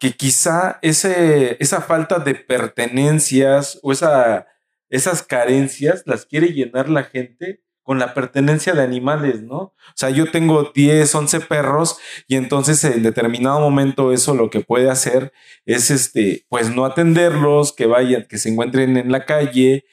que 0.02 0.10
quizá 0.10 0.80
ese, 0.82 1.56
esa 1.60 1.80
falta 1.80 2.18
de 2.18 2.34
pertenencias 2.34 3.78
o 3.84 3.92
esa, 3.92 4.48
esas 4.90 5.22
carencias 5.22 6.02
las 6.06 6.26
quiere 6.26 6.48
llenar 6.48 6.88
la 6.88 7.04
gente 7.04 7.62
con 7.84 8.00
la 8.00 8.12
pertenencia 8.12 8.72
de 8.72 8.82
animales, 8.82 9.42
¿no? 9.42 9.56
O 9.58 9.94
sea, 9.94 10.10
yo 10.10 10.28
tengo 10.28 10.72
10, 10.74 11.14
11 11.14 11.40
perros 11.42 11.98
y 12.26 12.34
entonces 12.34 12.82
en 12.82 13.04
determinado 13.04 13.60
momento 13.60 14.12
eso 14.12 14.34
lo 14.34 14.50
que 14.50 14.58
puede 14.58 14.90
hacer 14.90 15.32
es 15.66 15.92
este, 15.92 16.46
pues 16.48 16.74
no 16.74 16.84
atenderlos, 16.84 17.72
que 17.72 17.86
vayan, 17.86 18.26
que 18.28 18.38
se 18.38 18.48
encuentren 18.48 18.96
en 18.96 19.12
la 19.12 19.24
calle, 19.24 19.84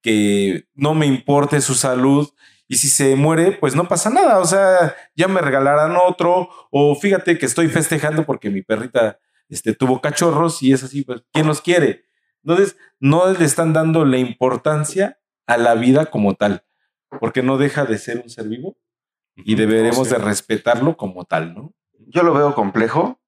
que 0.00 0.66
no 0.76 0.94
me 0.94 1.06
importe 1.06 1.60
su 1.60 1.74
salud 1.74 2.28
y 2.68 2.76
si 2.76 2.86
se 2.88 3.16
muere, 3.16 3.50
pues 3.50 3.74
no 3.74 3.88
pasa 3.88 4.10
nada, 4.10 4.38
o 4.38 4.44
sea, 4.44 4.94
ya 5.16 5.26
me 5.26 5.40
regalarán 5.40 5.96
otro 5.96 6.50
o 6.70 6.94
fíjate 6.94 7.36
que 7.36 7.46
estoy 7.46 7.66
festejando 7.66 8.24
porque 8.24 8.48
mi 8.48 8.62
perrita 8.62 9.18
este, 9.48 9.74
tuvo 9.74 10.00
cachorros 10.00 10.62
y 10.62 10.72
es 10.72 10.82
así, 10.84 11.02
pues, 11.02 11.22
¿quién 11.32 11.46
los 11.46 11.60
quiere? 11.60 12.04
Entonces, 12.44 12.76
no 13.00 13.30
le 13.32 13.44
están 13.44 13.72
dando 13.72 14.04
la 14.04 14.18
importancia 14.18 15.18
a 15.46 15.56
la 15.56 15.74
vida 15.74 16.06
como 16.06 16.34
tal, 16.34 16.64
porque 17.20 17.42
no 17.42 17.58
deja 17.58 17.84
de 17.84 17.98
ser 17.98 18.18
un 18.18 18.30
ser 18.30 18.46
vivo 18.48 18.76
y 19.36 19.54
deberemos 19.54 20.08
de 20.10 20.18
respetarlo 20.18 20.96
como 20.96 21.24
tal, 21.24 21.54
¿no? 21.54 21.74
Yo 22.08 22.22
lo 22.22 22.32
veo 22.34 22.54
complejo. 22.54 23.20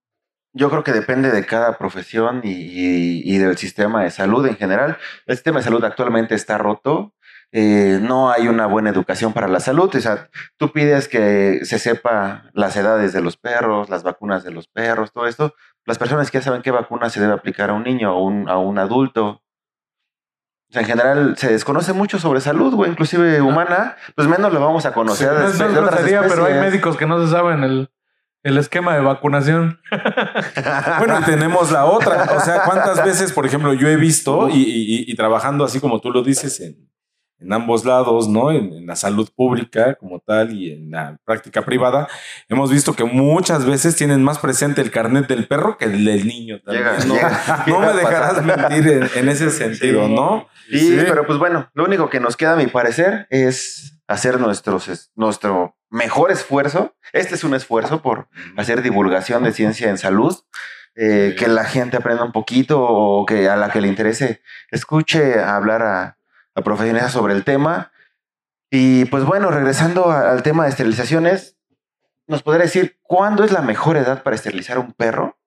Yo 0.54 0.70
creo 0.70 0.82
que 0.82 0.92
depende 0.92 1.30
de 1.30 1.44
cada 1.44 1.76
profesión 1.78 2.40
y, 2.42 2.50
y- 2.52 3.22
y 3.24 3.38
del 3.38 3.56
sistema 3.58 4.02
de 4.02 4.10
salud 4.10 4.46
en 4.46 4.56
general. 4.56 4.96
El 5.26 5.36
sistema 5.36 5.58
de 5.58 5.64
salud 5.64 5.84
actualmente 5.84 6.34
está 6.34 6.58
roto. 6.58 7.14
eh, 7.50 7.98
no 8.02 8.30
hay 8.30 8.46
una 8.46 8.66
buena 8.66 8.90
educación 8.90 9.32
para 9.32 9.48
la 9.48 9.60
salud. 9.60 9.90
O 9.94 10.00
sea, 10.00 10.28
tú 10.58 10.70
pides 10.72 11.08
que 11.08 11.60
se 11.64 11.78
sepa 11.78 12.50
las 12.52 12.76
edades 12.76 13.12
de 13.14 13.22
los 13.22 13.36
perros, 13.38 13.88
las 13.88 14.02
vacunas 14.02 14.44
de 14.44 14.50
los 14.50 14.68
perros, 14.68 15.12
todo 15.12 15.26
esto. 15.26 15.54
Las 15.88 15.98
personas 15.98 16.30
que 16.30 16.38
ya 16.38 16.42
saben 16.42 16.62
qué 16.62 16.70
vacuna 16.70 17.10
se 17.10 17.20
debe 17.20 17.32
aplicar 17.32 17.70
a 17.70 17.72
un 17.72 17.82
niño 17.82 18.14
o 18.16 18.22
un- 18.22 18.48
a 18.48 18.58
un 18.58 18.78
adulto. 18.78 19.42
O 20.70 20.72
sea, 20.72 20.82
en 20.82 20.88
general 20.88 21.34
se 21.38 21.50
desconoce 21.50 21.94
mucho 21.94 22.18
sobre 22.18 22.40
salud, 22.42 22.74
güey, 22.74 22.90
inclusive 22.90 23.40
humana, 23.40 23.96
pues 24.14 24.28
menos 24.28 24.52
lo 24.52 24.60
vamos 24.60 24.84
a 24.84 24.92
conocer. 24.92 25.32
No 25.32 25.38
de- 25.40 25.46
es 25.46 25.58
de 25.58 25.64
no 25.64 25.70
es 25.70 25.76
otras 25.78 25.90
grosería, 25.94 26.20
pero 26.28 26.44
hay 26.44 26.60
médicos 26.60 26.96
que 26.98 27.06
no 27.06 27.24
se 27.24 27.32
saben 27.32 27.64
el, 27.64 27.90
el 28.42 28.58
esquema 28.58 28.94
de 28.94 29.00
vacunación. 29.00 29.80
Bueno, 30.98 31.20
y 31.20 31.24
tenemos 31.24 31.70
la 31.72 31.86
otra. 31.86 32.24
O 32.36 32.40
sea, 32.40 32.64
¿cuántas 32.64 33.02
veces, 33.04 33.32
por 33.32 33.46
ejemplo, 33.46 33.72
yo 33.72 33.88
he 33.88 33.96
visto 33.96 34.48
y, 34.50 34.56
y- 34.62 35.10
y 35.10 35.14
trabajando 35.16 35.64
así 35.64 35.80
como 35.80 36.00
tú 36.00 36.10
lo 36.10 36.22
dices 36.22 36.60
en, 36.60 36.90
en 37.40 37.52
ambos 37.52 37.84
lados, 37.84 38.28
¿no? 38.28 38.50
En, 38.50 38.72
en 38.72 38.86
la 38.86 38.96
salud 38.96 39.28
pública 39.36 39.94
como 39.94 40.18
tal 40.20 40.52
y 40.52 40.72
en 40.72 40.90
la 40.90 41.18
práctica 41.24 41.62
privada, 41.64 42.08
hemos 42.48 42.70
visto 42.70 42.94
que 42.94 43.04
muchas 43.04 43.64
veces 43.64 43.94
tienen 43.96 44.22
más 44.22 44.38
presente 44.38 44.80
el 44.80 44.90
carnet 44.90 45.26
del 45.28 45.46
perro 45.46 45.76
que 45.78 45.84
el 45.84 46.04
del 46.04 46.26
niño. 46.26 46.60
también, 46.62 46.84
Llega- 46.98 47.04
¿no? 47.06 47.14
llega- 47.14 47.64
No 47.66 47.80
llega 47.80 47.92
me 47.94 47.98
dejarás 48.00 48.34
pasar. 48.40 48.70
mentir 48.72 48.92
en, 48.92 49.10
en 49.14 49.28
ese 49.28 49.50
sentido, 49.50 50.06
Sí. 50.06 50.14
¿no? 50.14 50.48
Sí, 50.70 50.78
Sí. 50.98 51.04
pero 51.08 51.26
pues 51.26 51.38
bueno, 51.38 51.70
lo 51.74 51.84
único 51.84 52.10
que 52.10 52.20
nos 52.20 52.36
queda, 52.36 52.54
a 52.54 52.56
mi 52.56 52.66
parecer, 52.66 53.26
es 53.30 54.00
hacer 54.08 54.40
nuestros, 54.40 54.88
es- 54.88 55.10
nuestro 55.14 55.76
mejor 55.90 56.30
esfuerzo. 56.30 56.94
Este 57.12 57.34
es 57.36 57.44
un 57.44 57.54
esfuerzo 57.54 58.02
por 58.02 58.28
hacer 58.56 58.82
divulgación 58.82 59.44
de 59.44 59.52
ciencia 59.52 59.88
en 59.88 59.96
salud, 59.96 60.36
eh, 60.96 61.36
que 61.38 61.46
la 61.48 61.64
gente 61.64 61.96
aprenda 61.96 62.24
un 62.24 62.32
poquito 62.32 62.80
o 62.82 63.24
que 63.24 63.48
a 63.48 63.56
la 63.56 63.70
que 63.70 63.80
le 63.80 63.88
interese 63.88 64.42
escuche 64.70 65.38
hablar 65.40 65.82
a, 65.82 66.17
a 66.58 66.62
profesionistas 66.62 67.12
sobre 67.12 67.34
el 67.34 67.44
tema. 67.44 67.92
Y 68.70 69.06
pues 69.06 69.24
bueno, 69.24 69.50
regresando 69.50 70.10
al 70.10 70.42
tema 70.42 70.64
de 70.64 70.70
esterilizaciones, 70.70 71.56
¿nos 72.26 72.42
podría 72.42 72.64
decir 72.64 72.98
cuándo 73.02 73.44
es 73.44 73.52
la 73.52 73.62
mejor 73.62 73.96
edad 73.96 74.22
para 74.22 74.36
esterilizar 74.36 74.78
un 74.78 74.92
perro? 74.92 75.38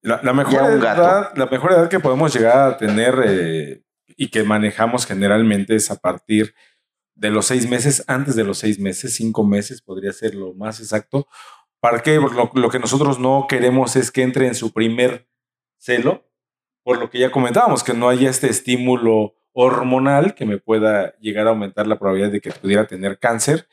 La, 0.00 0.20
la 0.22 0.32
mejor 0.32 0.80
gato. 0.80 1.02
edad, 1.02 1.32
la 1.36 1.46
mejor 1.46 1.72
edad 1.72 1.88
que 1.88 2.00
podemos 2.00 2.34
llegar 2.34 2.72
a 2.72 2.76
tener 2.76 3.22
eh, 3.24 3.82
y 4.06 4.28
que 4.30 4.42
manejamos 4.44 5.06
generalmente 5.06 5.76
es 5.76 5.90
a 5.90 5.96
partir 5.96 6.54
de 7.14 7.30
los 7.30 7.46
seis 7.46 7.68
meses, 7.68 8.04
antes 8.06 8.36
de 8.36 8.44
los 8.44 8.58
seis 8.58 8.78
meses, 8.78 9.14
cinco 9.14 9.44
meses 9.44 9.80
podría 9.80 10.12
ser 10.12 10.34
lo 10.34 10.52
más 10.54 10.80
exacto. 10.80 11.26
¿Para 11.80 12.00
qué? 12.00 12.16
Lo, 12.16 12.50
lo 12.54 12.70
que 12.70 12.78
nosotros 12.78 13.18
no 13.18 13.46
queremos 13.48 13.96
es 13.96 14.10
que 14.10 14.22
entre 14.22 14.46
en 14.46 14.54
su 14.54 14.72
primer 14.72 15.28
celo, 15.78 16.26
por 16.82 16.98
lo 16.98 17.10
que 17.10 17.18
ya 17.18 17.30
comentábamos, 17.30 17.84
que 17.84 17.94
no 17.94 18.08
haya 18.08 18.30
este 18.30 18.48
estímulo 18.48 19.34
hormonal 19.54 20.34
que 20.34 20.44
me 20.44 20.58
pueda 20.58 21.16
llegar 21.20 21.46
a 21.46 21.50
aumentar 21.50 21.86
la 21.86 21.98
probabilidad 21.98 22.30
de 22.32 22.40
que 22.42 22.50
pudiera 22.50 22.86
tener 22.86 23.18
cáncer. 23.18 23.66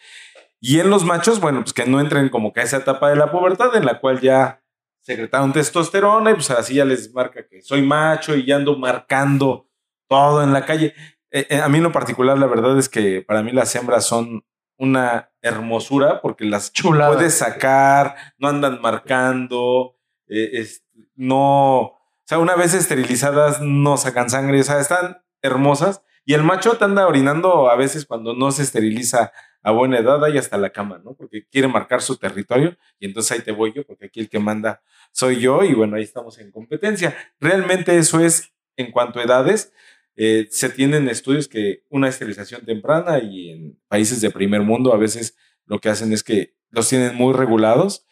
Y 0.61 0.79
en 0.79 0.89
los 0.89 1.03
machos, 1.03 1.41
bueno, 1.41 1.61
pues 1.61 1.73
que 1.73 1.85
no 1.85 1.99
entren 1.99 2.29
como 2.29 2.53
que 2.53 2.61
a 2.61 2.63
esa 2.63 2.77
etapa 2.77 3.09
de 3.09 3.15
la 3.17 3.31
pubertad 3.31 3.75
en 3.75 3.85
la 3.85 3.99
cual 3.99 4.21
ya 4.21 4.61
secretaron 5.01 5.51
testosterona 5.51 6.31
y 6.31 6.33
pues 6.35 6.51
así 6.51 6.75
ya 6.75 6.85
les 6.85 7.11
marca 7.13 7.47
que 7.47 7.61
soy 7.63 7.81
macho 7.81 8.35
y 8.35 8.45
ya 8.45 8.55
ando 8.57 8.77
marcando 8.77 9.67
todo 10.07 10.43
en 10.43 10.53
la 10.53 10.63
calle. 10.65 10.93
Eh, 11.31 11.47
eh, 11.49 11.59
a 11.61 11.67
mí 11.67 11.77
en 11.79 11.83
lo 11.85 11.91
particular, 11.91 12.37
la 12.37 12.45
verdad 12.45 12.77
es 12.77 12.87
que 12.87 13.21
para 13.23 13.41
mí 13.41 13.51
las 13.51 13.73
hembras 13.75 14.05
son 14.05 14.45
una 14.77 15.31
hermosura 15.41 16.21
porque 16.21 16.45
las 16.45 16.71
Chulada. 16.71 17.13
puedes 17.15 17.35
sacar, 17.37 18.15
no 18.37 18.47
andan 18.47 18.79
marcando, 18.81 19.95
eh, 20.27 20.49
es- 20.53 20.83
no, 21.15 21.79
o 21.79 21.99
sea, 22.25 22.37
una 22.39 22.55
vez 22.55 22.73
esterilizadas 22.75 23.61
no 23.61 23.97
sacan 23.97 24.29
sangre, 24.29 24.59
o 24.59 24.63
sea, 24.63 24.79
están 24.79 25.20
hermosas 25.41 26.03
y 26.25 26.33
el 26.33 26.43
macho 26.43 26.77
te 26.77 26.85
anda 26.85 27.07
orinando 27.07 27.69
a 27.69 27.75
veces 27.75 28.05
cuando 28.05 28.33
no 28.35 28.51
se 28.51 28.63
esteriliza 28.63 29.31
a 29.63 29.71
buena 29.71 29.99
edad 29.99 30.23
ahí 30.23 30.37
hasta 30.37 30.57
la 30.57 30.71
cama, 30.71 30.99
¿no? 31.03 31.13
Porque 31.15 31.45
quiere 31.47 31.67
marcar 31.67 32.01
su 32.01 32.17
territorio 32.17 32.77
y 32.99 33.05
entonces 33.05 33.31
ahí 33.31 33.41
te 33.41 33.51
voy 33.51 33.73
yo, 33.73 33.85
porque 33.85 34.05
aquí 34.07 34.19
el 34.19 34.29
que 34.29 34.39
manda 34.39 34.81
soy 35.11 35.39
yo 35.39 35.63
y 35.63 35.73
bueno, 35.73 35.97
ahí 35.97 36.03
estamos 36.03 36.39
en 36.39 36.51
competencia. 36.51 37.15
Realmente 37.39 37.97
eso 37.97 38.19
es 38.19 38.53
en 38.77 38.91
cuanto 38.91 39.19
a 39.19 39.23
edades. 39.23 39.73
eh, 40.15 40.47
se 40.51 40.69
tienen 40.69 41.07
estudios 41.09 41.47
que 41.47 41.83
una 41.89 42.09
esterilización 42.09 42.65
temprana 42.65 43.19
y 43.19 43.49
en 43.51 43.79
países 43.87 44.21
de 44.21 44.29
primer 44.29 44.61
mundo 44.61 44.93
a 44.93 44.97
veces 44.97 45.37
lo 45.65 45.79
que 45.79 45.89
hacen 45.89 46.11
es 46.13 46.23
que 46.23 46.55
los 46.69 46.89
tienen 46.89 47.15
muy 47.15 47.33
regulados 47.33 48.05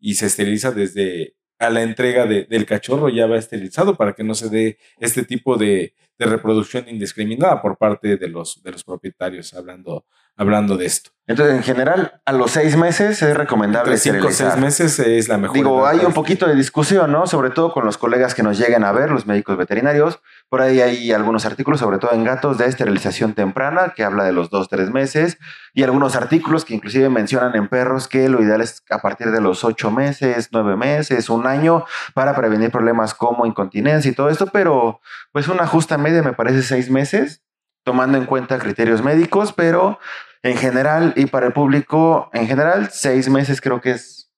y 0.00 0.14
se 0.14 0.26
esteriliza 0.26 0.72
desde 0.72 1.36
a 1.66 1.70
la 1.70 1.82
entrega 1.82 2.26
de- 2.26 2.44
del 2.44 2.66
cachorro 2.66 3.08
ya 3.08 3.26
va 3.26 3.38
esterilizado 3.38 3.96
para 3.96 4.14
que 4.14 4.24
no 4.24 4.34
se 4.34 4.48
dé 4.48 4.78
este 4.98 5.24
tipo 5.24 5.56
de, 5.56 5.94
de 6.18 6.26
reproducción 6.26 6.88
indiscriminada 6.88 7.60
por 7.62 7.76
parte 7.78 8.16
de 8.16 8.28
los, 8.28 8.62
de 8.62 8.72
los 8.72 8.84
propietarios, 8.84 9.54
hablando, 9.54 10.06
hablando 10.36 10.76
de 10.76 10.86
esto. 10.86 11.10
Entonces, 11.28 11.54
en 11.54 11.62
general, 11.62 12.20
a 12.26 12.32
los 12.32 12.50
seis 12.50 12.76
meses 12.76 13.22
es 13.22 13.36
recomendable 13.36 13.92
Entre 13.92 14.12
cinco 14.12 14.26
o 14.26 14.30
esterilizar. 14.30 14.52
seis 14.52 14.60
meses 14.60 14.98
es 14.98 15.28
la 15.28 15.38
mejor. 15.38 15.54
Digo, 15.54 15.86
hay 15.86 16.00
un 16.00 16.12
poquito 16.12 16.48
de 16.48 16.56
discusión, 16.56 17.12
¿no? 17.12 17.28
Sobre 17.28 17.50
todo 17.50 17.72
con 17.72 17.84
los 17.84 17.96
colegas 17.96 18.34
que 18.34 18.42
nos 18.42 18.58
lleguen 18.58 18.82
a 18.82 18.90
ver, 18.90 19.08
los 19.10 19.24
médicos 19.24 19.56
veterinarios. 19.56 20.20
Por 20.48 20.62
ahí 20.62 20.80
hay 20.80 21.12
algunos 21.12 21.46
artículos, 21.46 21.78
sobre 21.78 21.98
todo 21.98 22.12
en 22.12 22.24
gatos, 22.24 22.58
de 22.58 22.66
esterilización 22.66 23.34
temprana, 23.34 23.92
que 23.94 24.02
habla 24.02 24.24
de 24.24 24.32
los 24.32 24.50
dos, 24.50 24.68
tres 24.68 24.90
meses. 24.90 25.38
Y 25.72 25.84
algunos 25.84 26.16
artículos 26.16 26.64
que 26.64 26.74
inclusive 26.74 27.08
mencionan 27.08 27.54
en 27.54 27.68
perros 27.68 28.08
que 28.08 28.28
lo 28.28 28.42
ideal 28.42 28.60
es 28.60 28.82
a 28.90 28.98
partir 28.98 29.30
de 29.30 29.40
los 29.40 29.62
ocho 29.62 29.92
meses, 29.92 30.48
nueve 30.50 30.76
meses, 30.76 31.30
un 31.30 31.46
año, 31.46 31.84
para 32.14 32.34
prevenir 32.34 32.72
problemas 32.72 33.14
como 33.14 33.46
incontinencia 33.46 34.10
y 34.10 34.14
todo 34.14 34.28
esto. 34.28 34.46
Pero, 34.46 35.00
pues, 35.30 35.46
una 35.46 35.68
justa 35.68 35.98
media 35.98 36.20
me 36.22 36.32
parece 36.32 36.62
seis 36.62 36.90
meses, 36.90 37.42
tomando 37.84 38.18
en 38.18 38.26
cuenta 38.26 38.58
criterios 38.58 39.02
médicos, 39.02 39.52
pero 39.52 39.98
en 40.42 40.56
general 40.56 41.12
y 41.16 41.26
para 41.26 41.46
el 41.46 41.52
público, 41.52 42.30
en 42.32 42.46
general, 42.46 42.90
seis 42.90 43.28
meses 43.28 43.60
creo 43.60 43.80
que 43.80 43.92
es 43.92 44.32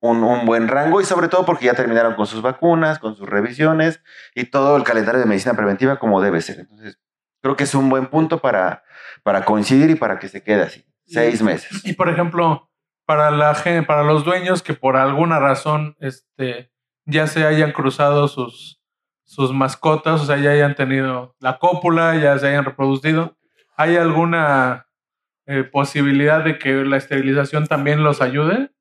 un, 0.00 0.22
un 0.22 0.46
buen 0.46 0.68
rango 0.68 1.00
y 1.00 1.04
sobre 1.04 1.28
todo 1.28 1.44
porque 1.44 1.66
ya 1.66 1.74
terminaron 1.74 2.14
con 2.14 2.26
sus 2.26 2.42
vacunas, 2.42 2.98
con 2.98 3.16
sus 3.16 3.28
revisiones 3.28 4.00
y 4.34 4.44
todo 4.44 4.76
el 4.76 4.84
calendario 4.84 5.20
de 5.20 5.26
medicina 5.26 5.54
preventiva 5.54 5.98
como 5.98 6.20
debe 6.20 6.40
ser. 6.40 6.60
Entonces, 6.60 6.98
creo 7.42 7.56
que 7.56 7.64
es 7.64 7.74
un 7.74 7.88
buen 7.88 8.06
punto 8.06 8.38
para, 8.38 8.84
para 9.22 9.44
coincidir 9.44 9.90
y 9.90 9.94
para 9.94 10.18
que 10.18 10.28
se 10.28 10.42
quede 10.42 10.62
así. 10.62 10.86
Seis 11.06 11.42
meses. 11.42 11.84
Y 11.84 11.94
por 11.94 12.08
ejemplo, 12.08 12.70
para 13.04 13.30
la 13.32 13.56
para 13.86 14.04
los 14.04 14.24
dueños 14.24 14.62
que 14.62 14.74
por 14.74 14.96
alguna 14.96 15.40
razón 15.40 15.96
este, 15.98 16.72
ya 17.04 17.26
se 17.26 17.44
hayan 17.44 17.72
cruzado 17.72 18.28
sus, 18.28 18.79
sus 19.30 19.52
mascotas, 19.52 20.20
o 20.20 20.24
sea, 20.24 20.38
ya 20.38 20.50
hayan 20.50 20.74
tenido 20.74 21.36
la 21.38 21.58
cópula, 21.58 22.16
ya 22.16 22.36
se 22.36 22.48
hayan 22.48 22.64
reproducido, 22.64 23.36
¿hay 23.76 23.96
alguna 23.96 24.88
eh, 25.46 25.62
posibilidad 25.62 26.42
de 26.42 26.58
que 26.58 26.84
la 26.84 26.96
esterilización 26.96 27.68
también 27.68 28.02
los 28.02 28.22
ayude? 28.22 28.72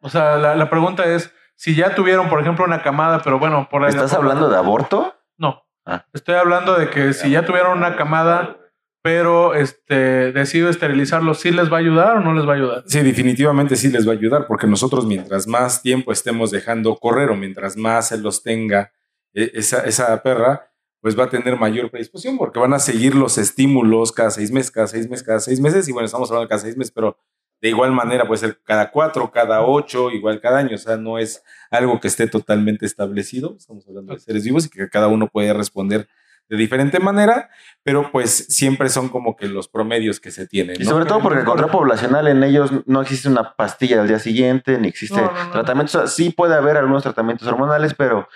O 0.00 0.10
sea, 0.10 0.36
la, 0.36 0.54
la 0.54 0.70
pregunta 0.70 1.06
es, 1.06 1.34
si 1.56 1.74
ya 1.74 1.96
tuvieron, 1.96 2.28
por 2.28 2.40
ejemplo, 2.40 2.64
una 2.64 2.84
camada, 2.84 3.20
pero 3.20 3.40
bueno, 3.40 3.66
por 3.68 3.82
ahí... 3.82 3.90
¿Estás 3.90 4.12
hablando 4.12 4.48
de 4.48 4.58
aborto? 4.58 5.16
No. 5.36 5.60
Ah. 5.84 6.06
Estoy 6.12 6.36
hablando 6.36 6.78
de 6.78 6.88
que 6.88 7.12
si 7.12 7.30
ya 7.30 7.44
tuvieron 7.44 7.78
una 7.78 7.96
camada, 7.96 8.58
pero 9.02 9.54
este 9.54 10.30
decido 10.30 10.70
esterilizarlo, 10.70 11.34
¿sí 11.34 11.50
les 11.50 11.70
va 11.72 11.78
a 11.78 11.80
ayudar 11.80 12.18
o 12.18 12.20
no 12.20 12.32
les 12.32 12.46
va 12.46 12.52
a 12.52 12.56
ayudar? 12.56 12.84
Sí, 12.86 13.00
definitivamente 13.00 13.74
sí 13.74 13.88
les 13.88 14.06
va 14.06 14.12
a 14.12 14.16
ayudar, 14.16 14.46
porque 14.46 14.68
nosotros 14.68 15.04
mientras 15.04 15.48
más 15.48 15.82
tiempo 15.82 16.12
estemos 16.12 16.52
dejando 16.52 16.94
correr 16.94 17.30
o 17.30 17.36
mientras 17.36 17.76
más 17.76 18.10
se 18.10 18.18
los 18.18 18.44
tenga 18.44 18.92
esa, 19.36 19.80
esa 19.84 20.22
perra, 20.22 20.70
pues 21.00 21.18
va 21.18 21.24
a 21.24 21.28
tener 21.28 21.56
mayor 21.56 21.90
predisposición, 21.90 22.38
porque 22.38 22.58
van 22.58 22.72
a 22.74 22.78
seguir 22.78 23.14
los 23.14 23.38
estímulos 23.38 24.12
cada 24.12 24.30
seis 24.30 24.50
meses, 24.50 24.70
cada 24.70 24.86
seis 24.86 25.08
meses, 25.08 25.24
cada 25.24 25.40
seis 25.40 25.60
meses, 25.60 25.88
y 25.88 25.92
bueno, 25.92 26.06
estamos 26.06 26.30
hablando 26.30 26.46
de 26.46 26.48
cada 26.48 26.62
seis 26.62 26.76
meses, 26.76 26.92
pero 26.92 27.18
de 27.60 27.68
igual 27.68 27.92
manera 27.92 28.26
puede 28.26 28.40
ser 28.40 28.60
cada 28.64 28.90
cuatro, 28.90 29.30
cada 29.30 29.62
ocho, 29.62 30.10
igual 30.10 30.40
cada 30.40 30.58
año, 30.58 30.74
o 30.74 30.78
sea, 30.78 30.96
no 30.96 31.18
es 31.18 31.42
algo 31.70 32.00
que 32.00 32.08
esté 32.08 32.26
totalmente 32.26 32.86
establecido, 32.86 33.56
estamos 33.58 33.86
hablando 33.86 34.14
de 34.14 34.20
seres 34.20 34.44
vivos 34.44 34.66
y 34.66 34.70
que 34.70 34.88
cada 34.88 35.08
uno 35.08 35.28
puede 35.28 35.52
responder 35.52 36.08
de 36.48 36.56
diferente 36.56 37.00
manera, 37.00 37.50
pero 37.82 38.10
pues 38.12 38.30
siempre 38.48 38.88
son 38.88 39.08
como 39.08 39.36
que 39.36 39.48
los 39.48 39.68
promedios 39.68 40.20
que 40.20 40.30
se 40.30 40.46
tienen. 40.46 40.80
Y 40.80 40.84
sobre 40.84 41.04
todo 41.04 41.20
porque 41.20 41.40
el 41.40 41.44
control 41.44 41.70
poblacional 41.70 42.28
en 42.28 42.42
ellos 42.44 42.70
no 42.86 43.02
existe 43.02 43.28
una 43.28 43.54
pastilla 43.56 44.00
al 44.00 44.08
día 44.08 44.20
siguiente, 44.20 44.78
ni 44.78 44.88
existe 44.88 45.16
No, 45.20 45.32
no, 45.32 45.44
no. 45.44 45.50
tratamientos. 45.50 45.94
O 45.96 45.98
sea, 45.98 46.06
sí 46.06 46.30
puede 46.30 46.54
haber 46.54 46.76
algunos 46.76 47.02
tratamientos 47.02 47.48
hormonales, 47.48 47.94
pero 47.94 48.28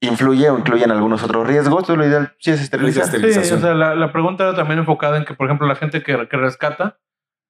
influye 0.00 0.48
o 0.50 0.58
incluyen 0.58 0.90
algunos 0.90 1.22
otros 1.22 1.46
riesgos. 1.46 1.80
Entonces, 1.82 1.96
lo 1.98 2.06
ideal 2.06 2.34
sí 2.38 2.50
es 2.50 2.60
esterilizar. 2.62 3.04
Este- 3.04 3.18
Sí, 3.44 3.54
o 3.54 3.58
sea, 3.60 3.74
la, 3.74 3.94
la 3.94 4.12
pregunta 4.12 4.44
era 4.44 4.54
también 4.56 4.78
enfocada 4.78 5.16
en 5.18 5.24
que, 5.24 5.34
por 5.34 5.46
ejemplo, 5.46 5.66
la 5.66 5.76
gente 5.76 6.02
que, 6.02 6.26
que 6.28 6.36
rescata 6.36 6.98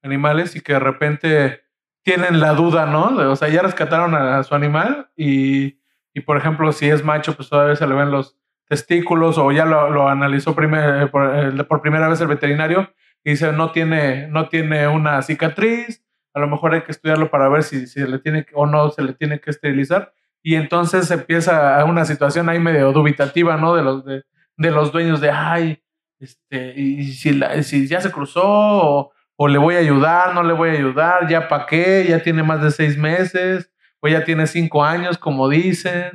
animales 0.03 0.57
y 0.57 0.61
que 0.61 0.73
de 0.75 0.79
repente 0.81 1.61
tienen 2.03 2.41
la 2.41 2.55
duda, 2.55 2.87
¿no? 2.87 3.05
O 3.31 3.37
sea, 3.37 3.49
ya 3.49 3.63
rescataron 3.63 4.15
a, 4.15 4.39
a 4.39 4.43
su 4.43 4.55
animal 4.55 5.11
y, 5.17 5.79
y, 6.15 6.21
por 6.25 6.37
ejemplo, 6.37 6.73
si 6.73 6.89
es 6.89 7.05
macho, 7.05 7.35
pues 7.37 7.49
todavía 7.49 7.77
se 7.77 7.87
le 7.87 7.95
ven 7.95 8.11
los 8.11 8.37
testículos 8.67 9.37
o 9.39 9.53
ya 9.53 9.65
lo, 9.67 9.91
lo 9.91 10.09
analizó 10.09 10.55
primer- 10.55 11.03
eh, 11.03 11.07
por, 11.09 11.37
eh, 11.37 11.65
por 11.65 11.83
primera 11.83 12.09
vez 12.09 12.21
el 12.21 12.29
veterinario 12.29 12.93
y 13.25 13.31
dice 13.31 13.53
no 13.53 13.73
tiene, 13.73 14.29
no 14.29 14.49
tiene 14.49 14.87
una 14.89 15.21
cicatriz, 15.23 16.05
a 16.33 16.41
lo 16.41 16.49
mejor 16.49 16.73
hay 16.75 16.83
que 16.83 16.93
estudiarlo 16.93 17.31
para 17.31 17.49
ver 17.49 17.65
si, 17.65 17.87
si 17.87 18.01
se 18.01 18.09
le 18.09 18.19
tiene 18.21 18.45
que- 18.45 18.53
o 18.55 18.67
no 18.67 18.91
se 18.91 19.03
le 19.03 19.13
tiene 19.13 19.41
que 19.41 19.51
esterilizar 19.51 20.15
y 20.43 20.55
entonces 20.55 21.11
empieza 21.11 21.85
una 21.85 22.05
situación 22.05 22.49
ahí 22.49 22.59
medio 22.59 22.93
dubitativa, 22.93 23.57
¿no? 23.57 23.75
De 23.75 23.83
los, 23.83 24.05
de, 24.05 24.23
de 24.57 24.71
los 24.71 24.93
dueños 24.93 25.21
de, 25.21 25.31
ay, 25.31 25.83
este, 26.19 26.75
y 26.79 27.13
si, 27.13 27.33
la- 27.33 27.63
si 27.63 27.87
ya 27.89 28.01
se 28.01 28.11
cruzó 28.11 28.43
o, 28.45 29.13
o 29.37 29.49
le 29.49 29.59
voy 29.59 29.77
a 29.77 29.79
ayudar, 29.79 30.35
no 30.35 30.43
le 30.43 30.53
voy 30.53 30.71
a 30.71 30.73
ayudar, 30.73 31.29
ya 31.29 31.49
pa' 31.49 31.67
qué, 31.67 32.07
ya 32.09 32.23
tiene 32.23 32.43
más 32.43 32.63
de 32.63 32.71
seis 32.71 32.97
meses 32.99 33.71
o 34.01 34.09
ya 34.09 34.25
tiene 34.25 34.47
cinco 34.47 34.85
años, 34.85 35.19
como 35.19 35.49
dicen. 35.49 36.11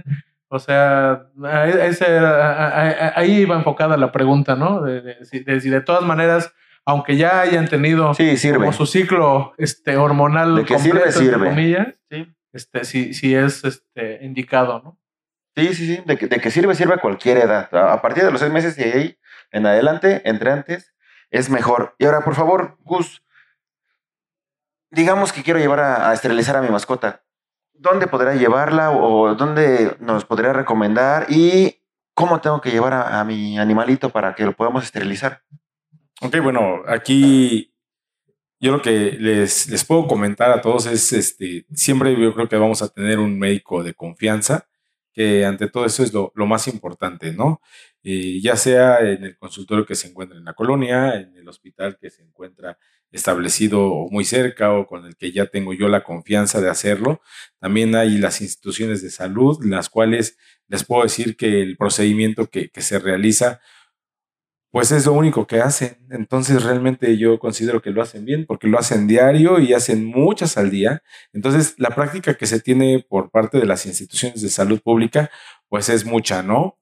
O 0.47 0.59
sea, 0.59 1.23
a- 1.43 1.47
a 1.47 1.67
ese 1.87 2.05
era- 2.07 3.13
ahí 3.15 3.41
iba 3.41 3.55
enfocada 3.55 3.97
la 3.97 4.11
pregunta, 4.11 4.55
¿no? 4.55 4.81
De, 4.81 5.01
de 5.01 5.25
si, 5.25 5.39
de 5.43 5.59
si 5.59 5.69
de 5.69 5.81
todas 5.81 6.03
maneras, 6.03 6.53
aunque 6.85 7.17
ya 7.17 7.41
hayan 7.41 7.67
tenido 7.67 8.13
Sí, 8.13 8.37
sirve. 8.37 8.59
como 8.59 8.73
su 8.73 8.85
ciclo 8.85 9.53
este, 9.57 9.97
hormonal 9.97 10.55
De 10.57 10.65
que 10.65 10.77
sirve, 10.77 10.99
completo, 11.01 11.19
entre 11.19 11.33
sirve. 11.35 11.49
comillas, 11.49 11.87
Sí. 12.11 12.31
Este, 12.55 12.85
si, 12.85 13.13
si 13.13 13.35
es 13.35 13.63
este, 13.63 14.23
indicado, 14.23 14.81
¿no? 14.83 14.99
Sí, 15.55 15.73
sí, 15.73 15.95
sí. 15.95 16.03
De 16.05 16.17
que, 16.17 16.27
de 16.27 16.39
que 16.39 16.51
sirve, 16.51 16.75
sirve 16.75 16.95
a 16.95 16.99
cualquier 16.99 17.37
edad. 17.37 17.73
A 17.73 18.01
partir 18.01 18.23
de 18.23 18.31
los 18.31 18.39
seis 18.41 18.51
meses 18.51 18.77
y 18.77 18.83
ahí 18.83 19.19
en 19.51 19.65
adelante, 19.65 20.21
entre 20.25 20.51
antes, 20.51 20.93
es 21.29 21.49
mejor. 21.49 21.95
Y 21.97 22.05
ahora, 22.05 22.21
por 22.21 22.35
favor, 22.35 22.77
Gus, 22.79 23.23
digamos 24.89 25.31
que 25.31 25.43
quiero 25.43 25.59
llevar 25.59 25.79
a, 25.79 26.09
a 26.09 26.13
esterilizar 26.13 26.57
a 26.57 26.61
mi 26.61 26.69
mascota. 26.69 27.23
¿Dónde 27.73 28.07
podrá 28.07 28.35
llevarla 28.35 28.91
o 28.91 29.35
dónde 29.35 29.95
nos 29.99 30.25
podría 30.25 30.53
recomendar? 30.53 31.25
¿Y 31.29 31.81
cómo 32.13 32.39
tengo 32.41 32.61
que 32.61 32.71
llevar 32.71 32.93
a, 32.93 33.19
a 33.19 33.23
mi 33.25 33.59
animalito 33.59 34.09
para 34.09 34.33
que 34.33 34.45
lo 34.45 34.53
podamos 34.53 34.83
esterilizar? 34.83 35.43
Ok, 36.21 36.37
bueno, 36.41 36.83
aquí 36.87 37.74
yo 38.65 38.71
lo 38.71 38.81
que 38.81 39.11
les, 39.19 39.85
puedo 39.85 40.07
comentar 40.07 40.49
a 40.49 40.59
todos 40.59 40.87
es, 40.87 41.13
este, 41.13 41.67
siempre 41.75 42.19
yo 42.19 42.33
creo 42.33 42.49
que 42.49 42.55
vamos 42.55 42.81
a 42.81 42.89
tener 42.89 43.19
un 43.19 43.37
médico 43.37 43.83
de 43.83 43.93
confianza, 43.93 44.67
que 45.13 45.45
ante 45.45 45.69
todo 45.69 45.85
eso 45.85 46.03
es 46.03 46.11
lo, 46.11 46.31
más 46.35 46.67
importante, 46.67 47.31
¿no? 47.31 47.61
Ya 48.03 48.55
sea 48.55 48.99
en 49.01 49.23
el 49.23 49.37
consultorio 49.37 49.85
que 49.85 49.93
se 49.93 50.07
encuentra 50.07 50.37
en 50.37 50.45
la 50.45 50.53
colonia, 50.53 51.15
en 51.15 51.37
el 51.37 51.47
hospital 51.47 51.97
que 52.01 52.09
se 52.09 52.23
encuentra 52.23 52.79
establecido 53.11 53.85
o 53.85 54.09
muy 54.09 54.25
cerca 54.25 54.73
o 54.73 54.87
con 54.87 55.05
el 55.05 55.15
que 55.15 55.31
ya 55.31 55.45
tengo 55.45 55.73
yo 55.73 55.87
la 55.87 56.03
confianza 56.03 56.59
de 56.59 56.69
hacerlo. 56.69 57.21
También 57.59 57.95
hay 57.95 58.17
las 58.17 58.41
instituciones 58.41 59.03
de 59.03 59.11
salud, 59.11 59.63
las 59.63 59.89
cuales 59.89 60.37
les 60.67 60.83
puedo 60.83 61.03
decir 61.03 61.37
que 61.37 61.61
el 61.61 61.77
procedimiento 61.77 62.49
que 62.49 62.71
se 62.81 62.97
realiza 62.97 63.61
pues 64.75 64.91
es 64.91 65.05
lo 65.05 65.13
único 65.13 65.47
que 65.47 65.61
hacen. 65.61 65.95
Entonces 66.09 66.61
realmente 66.61 67.17
yo 67.17 67.39
considero 67.39 67.81
que 67.81 67.91
lo 67.91 68.01
hacen 68.01 68.25
bien 68.25 68.45
porque 68.45 68.67
lo 68.67 68.77
hacen 68.77 69.07
diario 69.07 69.57
y 69.57 69.71
hacen 69.71 70.03
muchas 70.03 70.57
al 70.57 70.69
día. 70.69 71.01
Entonces 71.31 71.75
la 71.77 71.91
práctica 71.91 72.33
que 72.33 72.45
se 72.45 72.59
tiene 72.59 73.05
por 73.07 73.31
parte 73.31 73.57
de 73.57 73.65
las 73.65 73.85
instituciones 73.85 74.41
de 74.41 74.49
salud 74.49 74.81
pública 74.81 75.31
pues 75.69 75.87
es 75.87 76.03
mucha, 76.05 76.43
¿no? 76.43 76.77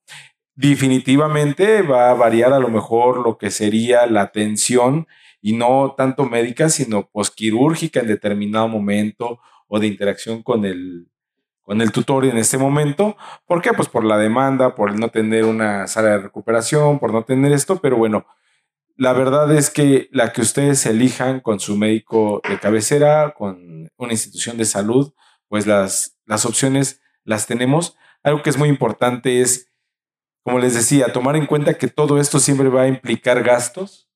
Definitivamente 0.55 1.83
va 1.83 2.09
a 2.09 2.15
variar 2.15 2.51
a 2.53 2.57
lo 2.57 2.69
mejor 2.69 3.23
lo 3.23 3.37
que 3.37 3.51
sería 3.51 4.07
la 4.07 4.23
atención 4.23 5.05
y 5.39 5.53
no 5.53 5.93
tanto 5.95 6.25
médica, 6.25 6.69
sino 6.69 7.11
posquirúrgica 7.11 7.99
en 7.99 8.07
determinado 8.07 8.67
momento 8.67 9.39
o 9.67 9.79
de 9.79 9.85
interacción 9.85 10.41
con 10.41 10.65
el, 10.65 11.12
con 11.63 11.81
el 11.81 11.91
tutor 11.91 12.25
en 12.25 12.37
este 12.37 12.57
momento. 12.57 13.17
¿Por 13.45 13.61
qué? 13.61 13.71
Pues 13.73 13.89
por 13.89 14.03
la 14.03 14.17
demanda, 14.17 14.75
por 14.75 14.97
no 14.97 15.09
tener 15.09 15.45
una 15.45 15.87
sala 15.87 16.09
de 16.09 16.17
recuperación, 16.19 16.99
por 16.99 17.11
no 17.11 17.23
tener 17.23 17.51
esto, 17.51 17.79
pero 17.81 17.97
bueno, 17.97 18.25
la 18.95 19.13
verdad 19.13 19.51
es 19.55 19.69
que 19.69 20.07
la 20.11 20.33
que 20.33 20.41
ustedes 20.41 20.85
elijan 20.85 21.39
con 21.39 21.59
su 21.59 21.75
médico 21.75 22.41
de 22.47 22.59
cabecera, 22.59 23.33
con 23.33 23.89
una 23.97 24.11
institución 24.11 24.57
de 24.57 24.65
salud, 24.65 25.13
pues 25.47 25.65
las, 25.65 26.19
las 26.25 26.45
opciones 26.45 27.01
las 27.23 27.47
tenemos. 27.47 27.97
Algo 28.21 28.43
que 28.43 28.49
es 28.49 28.57
muy 28.57 28.69
importante 28.69 29.41
es, 29.41 29.71
como 30.43 30.59
les 30.59 30.75
decía, 30.75 31.11
tomar 31.11 31.35
en 31.35 31.47
cuenta 31.47 31.77
que 31.77 31.87
todo 31.87 32.19
esto 32.19 32.39
siempre 32.39 32.69
va 32.69 32.83
a 32.83 32.87
implicar 32.87 33.41
gastos 33.41 34.09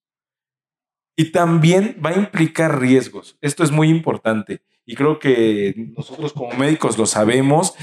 y 1.15 1.31
también 1.31 1.99
va 2.05 2.11
a 2.11 2.17
implicar 2.17 2.79
riesgos. 2.79 3.37
Esto 3.41 3.63
es 3.63 3.71
muy 3.71 3.89
importante 3.89 4.61
y 4.87 4.95
creo 4.95 5.19
que 5.19 5.73
nosotros 5.95 6.31
como 6.31 6.53
médicos 6.53 6.97
lo 6.97 7.05
sabemos. 7.05 7.75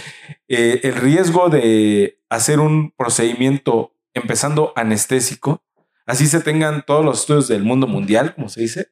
Eh, 0.49 0.81
el 0.85 0.95
riesgo 0.95 1.51
de 1.51 2.19
hacer 2.31 2.61
un 2.61 2.93
procedimiento 2.93 3.95
empezando 4.15 4.73
anestésico, 4.75 5.63
así 6.07 6.27
se 6.27 6.41
tengan 6.41 6.83
todos 6.87 7.05
los 7.05 7.21
estudios 7.21 7.47
del 7.47 7.63
mundo 7.63 7.87
mundial, 7.87 8.35
como 8.35 8.49
se 8.49 8.63
dice, 8.63 8.89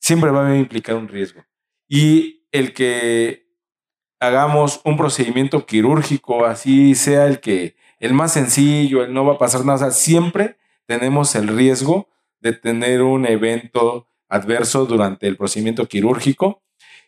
siempre 0.00 0.32
va 0.32 0.48
a 0.48 0.58
implicar 0.58 0.96
un 0.96 1.06
riesgo. 1.06 1.44
Y 1.86 2.48
el 2.50 2.74
que 2.74 3.46
hagamos 4.18 4.80
un 4.84 4.96
procedimiento 4.96 5.66
quirúrgico, 5.66 6.44
así 6.44 6.96
sea 6.96 7.26
el 7.26 7.38
que 7.38 7.76
el 8.00 8.12
más 8.12 8.32
sencillo, 8.32 9.04
el 9.04 9.14
no 9.14 9.24
va 9.24 9.34
a 9.34 9.38
pasar 9.38 9.64
nada, 9.64 9.76
o 9.76 9.78
sea, 9.78 9.90
siempre 9.92 10.56
tenemos 10.86 11.36
el 11.36 11.46
riesgo 11.46 12.08
de 12.40 12.54
tener 12.54 13.02
un 13.02 13.24
evento 13.24 14.08
adverso 14.28 14.84
durante 14.84 15.28
el 15.28 15.36
procedimiento 15.36 15.86
quirúrgico 15.86 16.64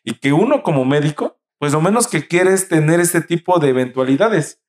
y 0.06 0.14
que 0.14 0.32
uno 0.32 0.62
como 0.62 0.84
médico, 0.84 1.40
pues 1.58 1.72
lo 1.72 1.80
menos 1.80 2.06
que 2.06 2.28
quiere 2.28 2.52
es 2.52 2.68
tener 2.68 3.00
este 3.00 3.20
tipo 3.20 3.58
de 3.58 3.70
eventualidades. 3.70 4.62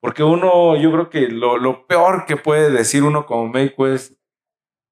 Porque 0.00 0.24
uno, 0.24 0.76
yo 0.76 0.90
creo 0.90 1.10
que 1.10 1.28
lo, 1.28 1.86
peor 1.86 2.26
que 2.26 2.36
puede 2.36 2.70
decir 2.70 3.04
uno 3.04 3.24
como 3.24 3.48
médico 3.48 3.86
es 3.86 4.18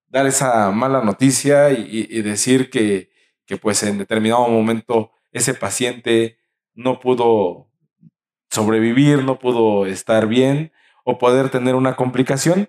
dar 0.07 0.27
esa 0.27 0.71
mala 0.71 1.03
noticia 1.03 1.73
y, 1.73 2.07
y 2.09 2.23
decir 2.23 2.71
que, 2.71 3.11
que 3.45 3.57
pues 3.57 3.83
en 3.83 3.99
determinado 3.99 4.47
momento 4.47 5.11
ese 5.33 5.53
paciente 5.53 6.39
no 6.75 7.01
pudo 7.01 7.69
sobrevivir, 8.51 9.25
no 9.25 9.41
pudo 9.41 9.87
estar 9.87 10.29
bien 10.29 10.71
o 11.05 11.19
poder 11.19 11.51
tener 11.51 11.75
una 11.75 11.97
complicación, 11.97 12.69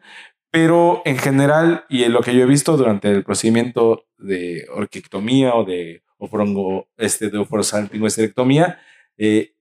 pero 0.49 1.03
en 1.05 1.19
general, 1.19 1.85
y 1.89 2.03
en 2.05 2.13
lo 2.13 2.21
que 2.21 2.33
yo 2.33 2.41
he 2.41 2.47
visto 2.47 2.75
durante 2.75 3.11
el 3.11 3.23
procedimiento 3.23 4.07
de 4.17 4.65
orquectomía 4.73 5.53
o 5.53 5.63
de 5.63 6.02
ofrongo, 6.23 6.87
este, 6.97 7.29
de 7.29 7.37
ofrosalpingoesterectomía, 7.37 8.79
eh, 9.17 9.55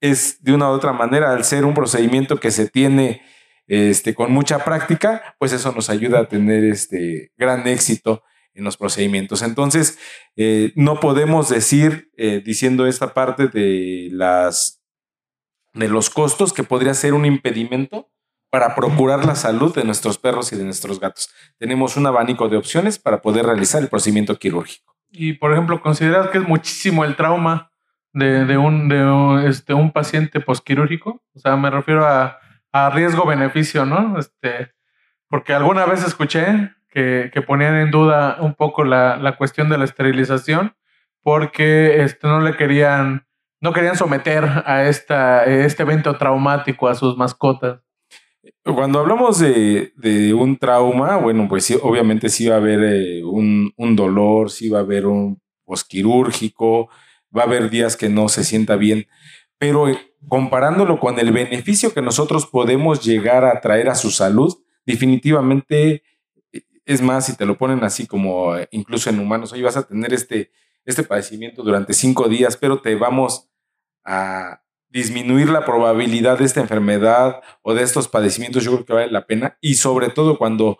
es 0.00 0.42
de 0.42 0.54
una 0.54 0.70
u 0.70 0.72
otra 0.72 0.92
manera, 0.92 1.32
al 1.32 1.44
ser 1.44 1.64
un 1.64 1.74
procedimiento 1.74 2.38
que 2.38 2.50
se 2.50 2.68
tiene 2.68 3.22
este, 3.66 4.14
con 4.14 4.32
mucha 4.32 4.64
práctica, 4.64 5.36
pues 5.38 5.52
eso 5.52 5.72
nos 5.72 5.90
ayuda 5.90 6.20
a 6.20 6.28
tener 6.28 6.64
este 6.64 7.32
gran 7.36 7.66
éxito 7.66 8.22
en 8.54 8.64
los 8.64 8.76
procedimientos. 8.76 9.42
Entonces, 9.42 9.98
eh, 10.36 10.72
no 10.76 11.00
podemos 11.00 11.48
decir, 11.48 12.10
eh, 12.16 12.42
diciendo 12.44 12.86
esta 12.86 13.12
parte 13.12 13.48
de 13.48 14.08
las 14.12 14.82
de 15.74 15.88
los 15.88 16.08
costos, 16.08 16.54
que 16.54 16.64
podría 16.64 16.94
ser 16.94 17.12
un 17.12 17.26
impedimento 17.26 18.10
para 18.50 18.74
procurar 18.74 19.24
la 19.24 19.34
salud 19.34 19.74
de 19.74 19.84
nuestros 19.84 20.18
perros 20.18 20.52
y 20.52 20.56
de 20.56 20.64
nuestros 20.64 21.00
gatos. 21.00 21.28
Tenemos 21.58 21.96
un 21.96 22.06
abanico 22.06 22.48
de 22.48 22.56
opciones 22.56 22.98
para 22.98 23.20
poder 23.20 23.46
realizar 23.46 23.82
el 23.82 23.88
procedimiento 23.88 24.36
quirúrgico. 24.38 24.96
Y, 25.10 25.34
por 25.34 25.52
ejemplo, 25.52 25.80
¿consideras 25.80 26.28
que 26.28 26.38
es 26.38 26.48
muchísimo 26.48 27.04
el 27.04 27.16
trauma 27.16 27.70
de, 28.12 28.56
un, 28.56 28.88
de 28.88 29.48
este, 29.48 29.74
un 29.74 29.92
paciente 29.92 30.40
posquirúrgico? 30.40 31.22
O 31.34 31.38
sea, 31.38 31.56
me 31.56 31.70
refiero 31.70 32.06
a, 32.06 32.38
a 32.72 32.90
riesgo-beneficio, 32.90 33.84
¿no? 33.84 34.18
Este, 34.18 34.72
porque 35.28 35.54
alguna 35.54 35.86
vez 35.86 36.04
escuché 36.04 36.72
que, 36.88 37.30
que 37.32 37.42
ponían 37.42 37.74
en 37.74 37.90
duda 37.90 38.38
un 38.40 38.54
poco 38.54 38.84
la, 38.84 39.16
la, 39.16 39.36
cuestión 39.36 39.68
de 39.68 39.78
la 39.78 39.84
esterilización 39.84 40.76
porque 41.22 42.02
este, 42.02 42.26
no 42.26 42.40
le 42.40 42.56
querían, 42.56 43.26
no 43.60 43.72
querían 43.72 43.96
someter 43.96 44.44
a 44.64 44.84
esta, 44.84 45.44
este 45.44 45.82
evento 45.82 46.16
traumático 46.16 46.88
a 46.88 46.94
sus 46.94 47.16
mascotas. 47.16 47.80
Cuando 48.62 49.00
hablamos 49.00 49.38
de, 49.38 49.92
un 50.34 50.56
trauma, 50.56 51.16
bueno, 51.16 51.46
pues 51.48 51.64
sí, 51.64 51.76
obviamente 51.80 52.28
sí 52.28 52.46
va 52.48 52.56
a 52.56 52.58
haber 52.58 52.82
eh, 52.82 53.24
un, 53.24 53.72
un, 53.76 53.96
dolor, 53.96 54.50
sí 54.50 54.68
va 54.68 54.78
a 54.78 54.82
haber 54.82 55.06
un 55.06 55.40
posquirúrgico, 55.64 56.88
va 57.36 57.42
a 57.42 57.46
haber 57.46 57.70
días 57.70 57.96
que 57.96 58.08
no 58.08 58.28
se 58.28 58.44
sienta 58.44 58.76
bien, 58.76 59.06
pero 59.58 59.88
eh, 59.88 59.98
comparándolo 60.28 61.00
con 61.00 61.18
el 61.18 61.32
beneficio 61.32 61.92
que 61.92 62.02
nosotros 62.02 62.46
podemos 62.46 63.04
llegar 63.04 63.44
a 63.44 63.60
traer 63.60 63.88
a 63.88 63.94
su 63.94 64.10
salud, 64.10 64.54
definitivamente 64.84 66.02
eh, 66.52 66.62
es 66.84 67.02
más, 67.02 67.26
si 67.26 67.36
te 67.36 67.46
lo 67.46 67.58
ponen 67.58 67.82
así 67.84 68.06
como 68.06 68.54
incluso 68.70 69.10
en 69.10 69.20
humanos, 69.20 69.52
hoy 69.52 69.62
vas 69.62 69.76
a 69.76 69.86
tener 69.86 70.12
este, 70.12 70.50
este 70.84 71.02
padecimiento 71.02 71.62
durante 71.62 71.94
cinco 71.94 72.28
días, 72.28 72.56
pero 72.56 72.80
te 72.80 72.94
vamos 72.94 73.48
a, 74.04 74.62
disminuir 74.96 75.50
la 75.50 75.66
probabilidad 75.66 76.38
de 76.38 76.46
esta 76.46 76.62
enfermedad 76.62 77.42
o 77.60 77.74
de 77.74 77.82
estos 77.82 78.08
padecimientos, 78.08 78.64
yo 78.64 78.72
creo 78.72 78.86
que 78.86 78.92
vale 78.94 79.12
la 79.12 79.26
pena. 79.26 79.58
Y 79.60 79.74
sobre 79.74 80.08
todo 80.08 80.38
cuando, 80.38 80.78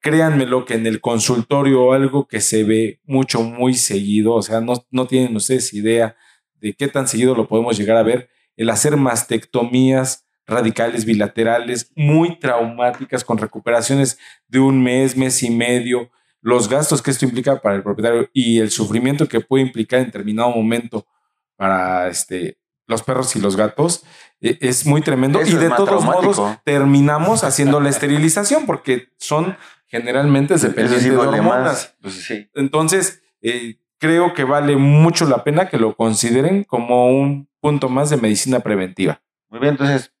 créanmelo, 0.00 0.64
que 0.64 0.72
en 0.72 0.86
el 0.86 1.02
consultorio 1.02 1.92
algo 1.92 2.26
que 2.26 2.40
se 2.40 2.64
ve 2.64 3.02
mucho, 3.04 3.42
muy 3.42 3.74
seguido, 3.74 4.32
o 4.32 4.42
sea, 4.42 4.62
no, 4.62 4.72
no 4.90 5.06
tienen 5.06 5.36
ustedes 5.36 5.74
idea 5.74 6.16
de 6.54 6.72
qué 6.72 6.88
tan 6.88 7.06
seguido 7.06 7.34
lo 7.34 7.46
podemos 7.46 7.76
llegar 7.76 7.98
a 7.98 8.02
ver, 8.02 8.30
el 8.56 8.70
hacer 8.70 8.96
mastectomías 8.96 10.26
radicales 10.46 11.04
bilaterales 11.04 11.92
muy 11.94 12.38
traumáticas 12.38 13.22
con 13.22 13.36
recuperaciones 13.36 14.18
de 14.48 14.60
un 14.60 14.82
mes, 14.82 15.14
mes 15.14 15.42
y 15.42 15.50
medio, 15.50 16.10
los 16.40 16.70
gastos 16.70 17.02
que 17.02 17.10
esto 17.10 17.26
implica 17.26 17.60
para 17.60 17.76
el 17.76 17.82
propietario 17.82 18.30
y 18.32 18.60
el 18.60 18.70
sufrimiento 18.70 19.28
que 19.28 19.40
puede 19.40 19.64
implicar 19.64 20.00
en 20.00 20.06
determinado 20.06 20.50
momento 20.52 21.06
para 21.54 22.08
este 22.08 22.61
los 22.86 23.02
perros 23.02 23.34
y 23.36 23.40
los 23.40 23.56
gatos, 23.56 24.04
e, 24.40 24.58
es 24.60 24.86
muy 24.86 25.02
tremendo. 25.02 25.40
y 25.42 25.54
de 25.54 25.70
todos 25.70 26.04
modos 26.04 26.40
terminamos 26.64 27.44
haciendo 27.44 27.80
la 27.80 27.88
esterilización 27.90 28.66
porque 28.66 29.08
son 29.18 29.56
generalmente 29.86 30.54
dependientes 30.56 31.04
de 31.04 31.16
hormonas. 31.16 31.94
Pues 32.00 32.28
Entonces, 32.54 33.22
eh, 33.42 33.76
creo 33.98 34.34
que 34.34 34.44
vale 34.44 34.76
mucho 34.76 35.26
la 35.26 35.44
pena 35.44 35.68
que 35.68 35.76
lo 35.76 35.94
consideren 35.94 36.64
como 36.64 37.08
un 37.08 37.48
punto 37.60 37.88
más 37.88 38.10
de 38.10 38.16
medicina 38.16 38.60
preventiva. 38.60 39.22
Muy 39.48 39.60
bien, 39.60 39.72
entonces 39.72 40.12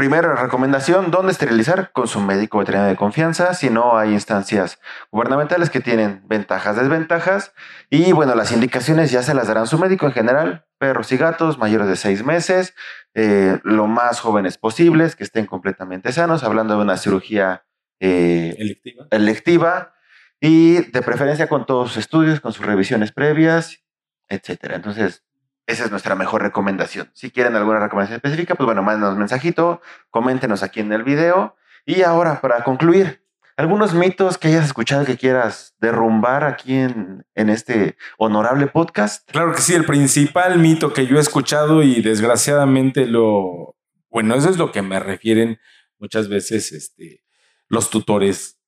Primera 0.00 0.34
recomendación, 0.34 1.10
¿dónde 1.10 1.30
esterilizar? 1.30 1.92
Con 1.92 2.08
su 2.08 2.20
médico 2.20 2.56
veterinario 2.56 2.88
de 2.88 2.96
confianza. 2.96 3.52
Si 3.52 3.68
no, 3.68 3.98
hay 3.98 4.14
instancias 4.14 4.80
gubernamentales 5.12 5.68
que 5.68 5.80
tienen 5.80 6.22
ventajas, 6.26 6.76
desventajas. 6.76 7.52
Y 7.90 8.12
bueno, 8.12 8.34
las 8.34 8.50
indicaciones 8.50 9.10
ya 9.10 9.22
se 9.22 9.34
las 9.34 9.48
darán 9.48 9.66
su 9.66 9.78
médico 9.78 10.06
en 10.06 10.12
general. 10.12 10.64
Perros 10.78 11.12
y 11.12 11.18
gatos 11.18 11.58
mayores 11.58 11.86
de 11.86 11.96
seis 11.96 12.24
meses, 12.24 12.74
eh, 13.12 13.58
lo 13.62 13.88
más 13.88 14.20
jóvenes 14.20 14.56
posibles, 14.56 15.16
que 15.16 15.24
estén 15.24 15.44
completamente 15.44 16.12
sanos, 16.12 16.44
hablando 16.44 16.78
de 16.78 16.82
una 16.82 16.96
cirugía 16.96 17.66
eh, 18.00 18.54
electiva. 18.56 19.06
electiva. 19.10 19.94
Y 20.40 20.76
de 20.92 21.02
preferencia 21.02 21.46
con 21.46 21.66
todos 21.66 21.88
sus 21.88 21.98
estudios, 21.98 22.40
con 22.40 22.54
sus 22.54 22.64
revisiones 22.64 23.12
previas, 23.12 23.84
etcétera. 24.30 24.76
Entonces, 24.76 25.24
esa 25.66 25.84
es 25.84 25.90
nuestra 25.90 26.14
mejor 26.14 26.42
recomendación. 26.42 27.10
Si 27.14 27.30
quieren 27.30 27.56
alguna 27.56 27.80
recomendación 27.80 28.16
específica, 28.16 28.54
pues 28.54 28.66
bueno, 28.66 28.82
mándenos 28.82 29.16
mensajito, 29.16 29.80
coméntenos 30.10 30.62
aquí 30.62 30.80
en 30.80 30.92
el 30.92 31.04
video. 31.04 31.56
Y 31.86 32.02
ahora, 32.02 32.40
para 32.40 32.62
concluir, 32.64 33.24
algunos 33.56 33.94
mitos 33.94 34.38
que 34.38 34.48
hayas 34.48 34.66
escuchado 34.66 35.04
que 35.04 35.16
quieras 35.16 35.74
derrumbar 35.80 36.44
aquí 36.44 36.76
en, 36.76 37.26
en 37.34 37.50
este 37.50 37.96
honorable 38.18 38.66
podcast. 38.66 39.30
Claro 39.30 39.52
que 39.52 39.60
sí, 39.60 39.74
el 39.74 39.84
principal 39.84 40.58
mito 40.58 40.92
que 40.92 41.06
yo 41.06 41.18
he 41.18 41.20
escuchado 41.20 41.82
y 41.82 42.00
desgraciadamente 42.00 43.06
lo, 43.06 43.76
bueno, 44.10 44.34
eso 44.34 44.50
es 44.50 44.56
lo 44.56 44.72
que 44.72 44.82
me 44.82 44.98
refieren 44.98 45.58
muchas 45.98 46.28
veces 46.28 46.72
este, 46.72 47.22
los 47.68 47.90
tutores 47.90 48.59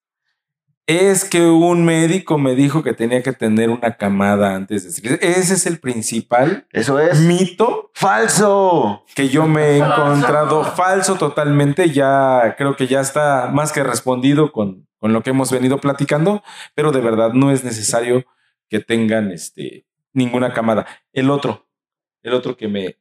es 0.87 1.25
que 1.25 1.47
un 1.47 1.85
médico 1.85 2.39
me 2.39 2.55
dijo 2.55 2.83
que 2.83 2.93
tenía 2.93 3.23
que 3.23 3.33
tener 3.33 3.71
una 3.71 3.97
camada 3.97 4.55
antes 4.55 4.85
de 4.85 4.91
salir. 4.91 5.19
Ese 5.23 5.55
es 5.55 5.67
el 5.67 5.79
principal 5.79 6.67
Eso 6.73 6.99
es 6.99 7.21
mito 7.21 7.91
falso 7.95 9.05
que 9.15 9.29
yo 9.29 9.47
me 9.47 9.63
he 9.63 9.79
encontrado 9.79 10.65
falso 10.65 11.17
totalmente. 11.17 11.91
Ya 11.91 12.57
creo 12.59 12.77
que 12.77 12.87
ya 12.89 13.01
está 13.01 13.51
más 13.53 13.73
que 13.73 13.85
respondido 13.85 14.51
con, 14.51 14.89
con 14.99 15.13
lo 15.13 15.23
que 15.23 15.31
hemos 15.31 15.53
venido 15.53 15.79
platicando, 15.79 16.43
pero 16.75 16.91
de 16.91 17.01
verdad 17.01 17.33
no 17.33 17.51
es 17.51 17.65
necesario 17.65 18.25
que 18.69 18.81
tengan 18.81 19.31
este, 19.31 19.87
ninguna 20.13 20.53
camada. 20.53 20.87
El 21.13 21.31
otro, 21.31 21.67
el 22.23 22.35
otro 22.35 22.57
que 22.57 22.69
me, 22.69 22.97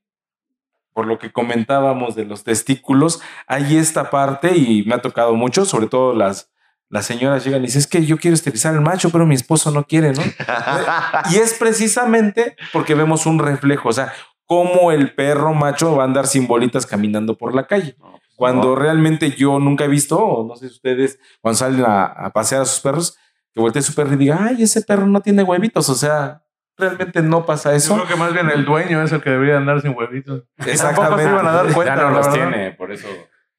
por 0.93 1.07
lo 1.07 1.17
que 1.17 1.31
comentábamos 1.31 2.15
de 2.15 2.25
los 2.25 2.43
testículos, 2.43 3.21
hay 3.47 3.77
esta 3.77 4.09
parte 4.11 4.55
y 4.55 4.83
me 4.83 4.95
ha 4.95 5.01
tocado 5.01 5.33
mucho, 5.33 5.65
sobre 5.65 5.87
todo 5.87 6.13
las 6.13 6.51
las 6.91 7.05
señoras 7.05 7.45
llegan 7.45 7.61
y 7.61 7.67
dicen, 7.67 7.79
es 7.79 7.87
que 7.87 8.05
yo 8.05 8.17
quiero 8.17 8.35
esterilizar 8.35 8.75
al 8.75 8.81
macho, 8.81 9.09
pero 9.11 9.25
mi 9.25 9.33
esposo 9.33 9.71
no 9.71 9.85
quiere, 9.85 10.11
¿no? 10.11 10.21
y 11.31 11.37
es 11.37 11.53
precisamente 11.53 12.57
porque 12.73 12.95
vemos 12.95 13.25
un 13.25 13.39
reflejo, 13.39 13.89
o 13.89 13.93
sea, 13.93 14.13
cómo 14.45 14.91
el 14.91 15.15
perro 15.15 15.53
macho 15.53 15.95
va 15.95 16.03
a 16.03 16.05
andar 16.05 16.27
sin 16.27 16.47
bolitas 16.47 16.85
caminando 16.85 17.37
por 17.37 17.55
la 17.55 17.65
calle. 17.65 17.95
Pues 17.97 18.11
cuando 18.35 18.75
realmente 18.75 19.31
yo 19.31 19.57
nunca 19.59 19.85
he 19.85 19.87
visto, 19.87 20.19
o 20.19 20.45
no 20.45 20.57
sé 20.57 20.67
si 20.67 20.75
ustedes, 20.75 21.17
cuando 21.39 21.57
salen 21.57 21.85
a, 21.87 22.29
pasear 22.33 22.63
a 22.63 22.65
sus 22.65 22.81
perros, 22.81 23.17
que 23.53 23.61
voltee 23.61 23.81
su 23.81 23.95
perro 23.95 24.13
y 24.13 24.17
diga, 24.17 24.39
ay, 24.41 24.63
ese 24.63 24.81
perro 24.81 25.07
no 25.07 25.21
tiene 25.21 25.43
huevitos, 25.43 25.87
o 25.87 25.95
sea, 25.95 26.43
realmente 26.77 27.21
no 27.21 27.45
pasa 27.45 27.73
eso. 27.73 27.95
Yo 27.95 28.03
creo 28.03 28.15
que 28.15 28.19
más 28.21 28.33
bien 28.33 28.49
el 28.49 28.65
dueño 28.65 29.01
es 29.01 29.13
el 29.13 29.21
que 29.21 29.29
debería 29.29 29.55
andar 29.55 29.81
sin 29.81 29.95
huevitos. 29.95 30.43
Exactamente. 30.57 31.23
Se 31.23 31.29
iban 31.29 31.47
a 31.47 31.51
dar 31.53 31.73
cuenta, 31.73 31.95
ya 31.95 32.01
no 32.01 32.11
los 32.11 32.33
tiene, 32.33 32.71
por 32.71 32.91
eso 32.91 33.07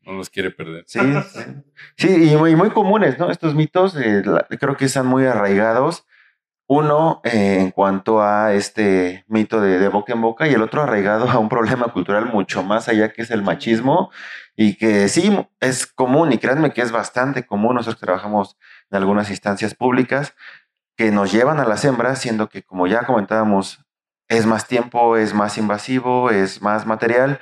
no 0.04 0.12
los 0.14 0.30
quiere 0.30 0.50
perder. 0.50 0.84
Sí, 0.86 1.00
sí. 1.96 2.32
y 2.32 2.36
muy, 2.36 2.56
muy 2.56 2.70
comunes, 2.70 3.18
¿no? 3.18 3.30
Estos 3.30 3.54
mitos 3.54 3.96
eh, 3.96 4.22
creo 4.58 4.76
que 4.76 4.86
están 4.86 5.06
muy 5.06 5.26
arraigados. 5.26 6.06
Uno 6.66 7.20
eh, 7.24 7.58
en 7.60 7.70
cuanto 7.70 8.22
a 8.22 8.54
este 8.54 9.24
mito 9.28 9.60
de, 9.60 9.78
de, 9.78 9.88
boca 9.88 10.12
en 10.12 10.22
boca 10.22 10.48
y 10.48 10.54
el 10.54 10.62
otro 10.62 10.82
arraigado 10.82 11.28
a 11.30 11.38
un 11.38 11.48
problema 11.48 11.88
cultural 11.88 12.26
mucho 12.26 12.62
más 12.62 12.88
allá 12.88 13.12
que 13.12 13.22
es 13.22 13.30
el 13.30 13.42
machismo 13.42 14.10
y 14.56 14.76
que 14.76 15.08
sí 15.08 15.36
es 15.60 15.86
común 15.86 16.32
y 16.32 16.38
créanme 16.38 16.72
que 16.72 16.82
es 16.82 16.92
bastante 16.92 17.44
común. 17.44 17.74
Nosotros 17.74 18.00
trabajamos 18.00 18.56
en 18.90 18.96
algunas 18.96 19.30
instancias 19.30 19.74
públicas 19.74 20.34
que 20.96 21.10
nos 21.10 21.32
llevan 21.32 21.60
a 21.60 21.64
las 21.64 21.84
hembras, 21.84 22.20
siendo 22.20 22.48
que 22.48 22.62
como 22.62 22.86
ya 22.86 23.04
comentábamos, 23.04 23.84
es 24.28 24.46
más 24.46 24.66
tiempo, 24.66 25.16
es 25.16 25.34
más 25.34 25.58
invasivo, 25.58 26.30
es 26.30 26.62
más 26.62 26.86
material 26.86 27.40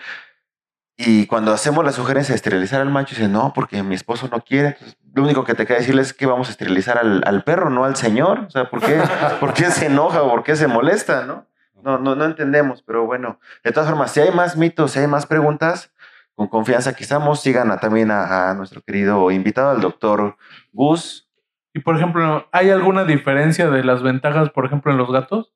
y 1.04 1.26
cuando 1.26 1.52
hacemos 1.52 1.84
la 1.84 1.92
sugerencia 1.92 2.32
de 2.32 2.36
esterilizar 2.36 2.80
al 2.80 2.90
macho, 2.90 3.14
dice, 3.14 3.28
no, 3.28 3.52
porque 3.54 3.82
mi 3.82 3.94
esposo 3.94 4.28
no 4.30 4.40
quiere. 4.42 4.68
Entonces, 4.68 4.96
lo 5.14 5.22
único 5.24 5.44
que 5.44 5.54
te 5.54 5.66
queda 5.66 5.78
decirles 5.78 6.08
es 6.08 6.14
que 6.14 6.26
vamos 6.26 6.48
a 6.48 6.50
esterilizar 6.52 6.98
al, 6.98 7.22
al 7.26 7.42
perro, 7.44 7.70
no 7.70 7.84
al 7.84 7.96
señor. 7.96 8.40
O 8.46 8.50
sea, 8.50 8.70
¿por 8.70 8.80
qué, 8.80 9.00
¿por 9.40 9.52
qué 9.54 9.64
se 9.70 9.86
enoja 9.86 10.22
o 10.22 10.30
por 10.30 10.42
qué 10.42 10.56
se 10.56 10.66
molesta, 10.66 11.24
no? 11.26 11.46
No, 11.82 11.98
no, 11.98 12.14
no 12.14 12.24
entendemos, 12.26 12.82
pero 12.82 13.06
bueno. 13.06 13.40
De 13.64 13.72
todas 13.72 13.88
formas, 13.88 14.10
si 14.12 14.20
hay 14.20 14.30
más 14.32 14.56
mitos, 14.56 14.90
si 14.92 14.98
hay 14.98 15.06
más 15.06 15.26
preguntas, 15.26 15.92
con 16.34 16.48
confianza 16.48 16.90
aquí 16.90 17.02
estamos. 17.04 17.40
Sigan 17.40 17.70
a- 17.70 17.78
también 17.78 18.10
a, 18.10 18.50
a 18.50 18.54
nuestro 18.54 18.82
querido 18.82 19.30
invitado, 19.30 19.70
al 19.70 19.80
doctor 19.80 20.36
Gus. 20.72 21.28
Y 21.72 21.80
por 21.80 21.96
ejemplo, 21.96 22.46
¿hay 22.52 22.70
alguna 22.70 23.04
diferencia 23.04 23.70
de 23.70 23.82
las 23.84 24.02
ventajas, 24.02 24.50
por 24.50 24.66
ejemplo, 24.66 24.92
en 24.92 24.98
los 24.98 25.10
gatos? 25.10 25.52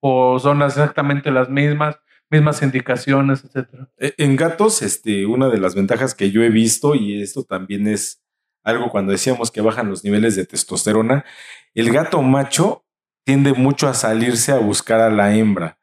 ¿O 0.00 0.38
son 0.38 0.62
exactamente 0.62 1.30
las 1.30 1.48
mismas, 1.48 1.98
mismas 2.34 2.62
indicaciones, 2.62 3.44
etcétera? 3.44 3.88
Eh, 3.98 4.14
En 4.18 4.36
gatos, 4.36 4.82
este, 4.82 5.26
una 5.26 5.48
de 5.48 5.58
las 5.58 5.74
ventajas 5.74 6.14
que 6.14 6.30
yo 6.30 6.42
he 6.42 6.50
visto, 6.50 6.94
y 6.94 7.22
esto 7.22 7.44
también 7.44 7.86
es 7.86 8.22
algo 8.62 8.90
cuando 8.90 9.12
decíamos 9.12 9.50
que 9.50 9.60
bajan 9.60 9.88
los 9.88 10.04
niveles 10.04 10.36
de 10.36 10.46
testosterona, 10.46 11.24
el 11.74 11.92
gato 11.92 12.22
macho 12.22 12.84
tiende 13.24 13.52
mucho 13.52 13.88
a 13.88 13.94
salirse 13.94 14.52
a 14.52 14.58
buscar 14.58 15.00
a 15.00 15.10
la 15.10 15.34
hembra. 15.34 15.78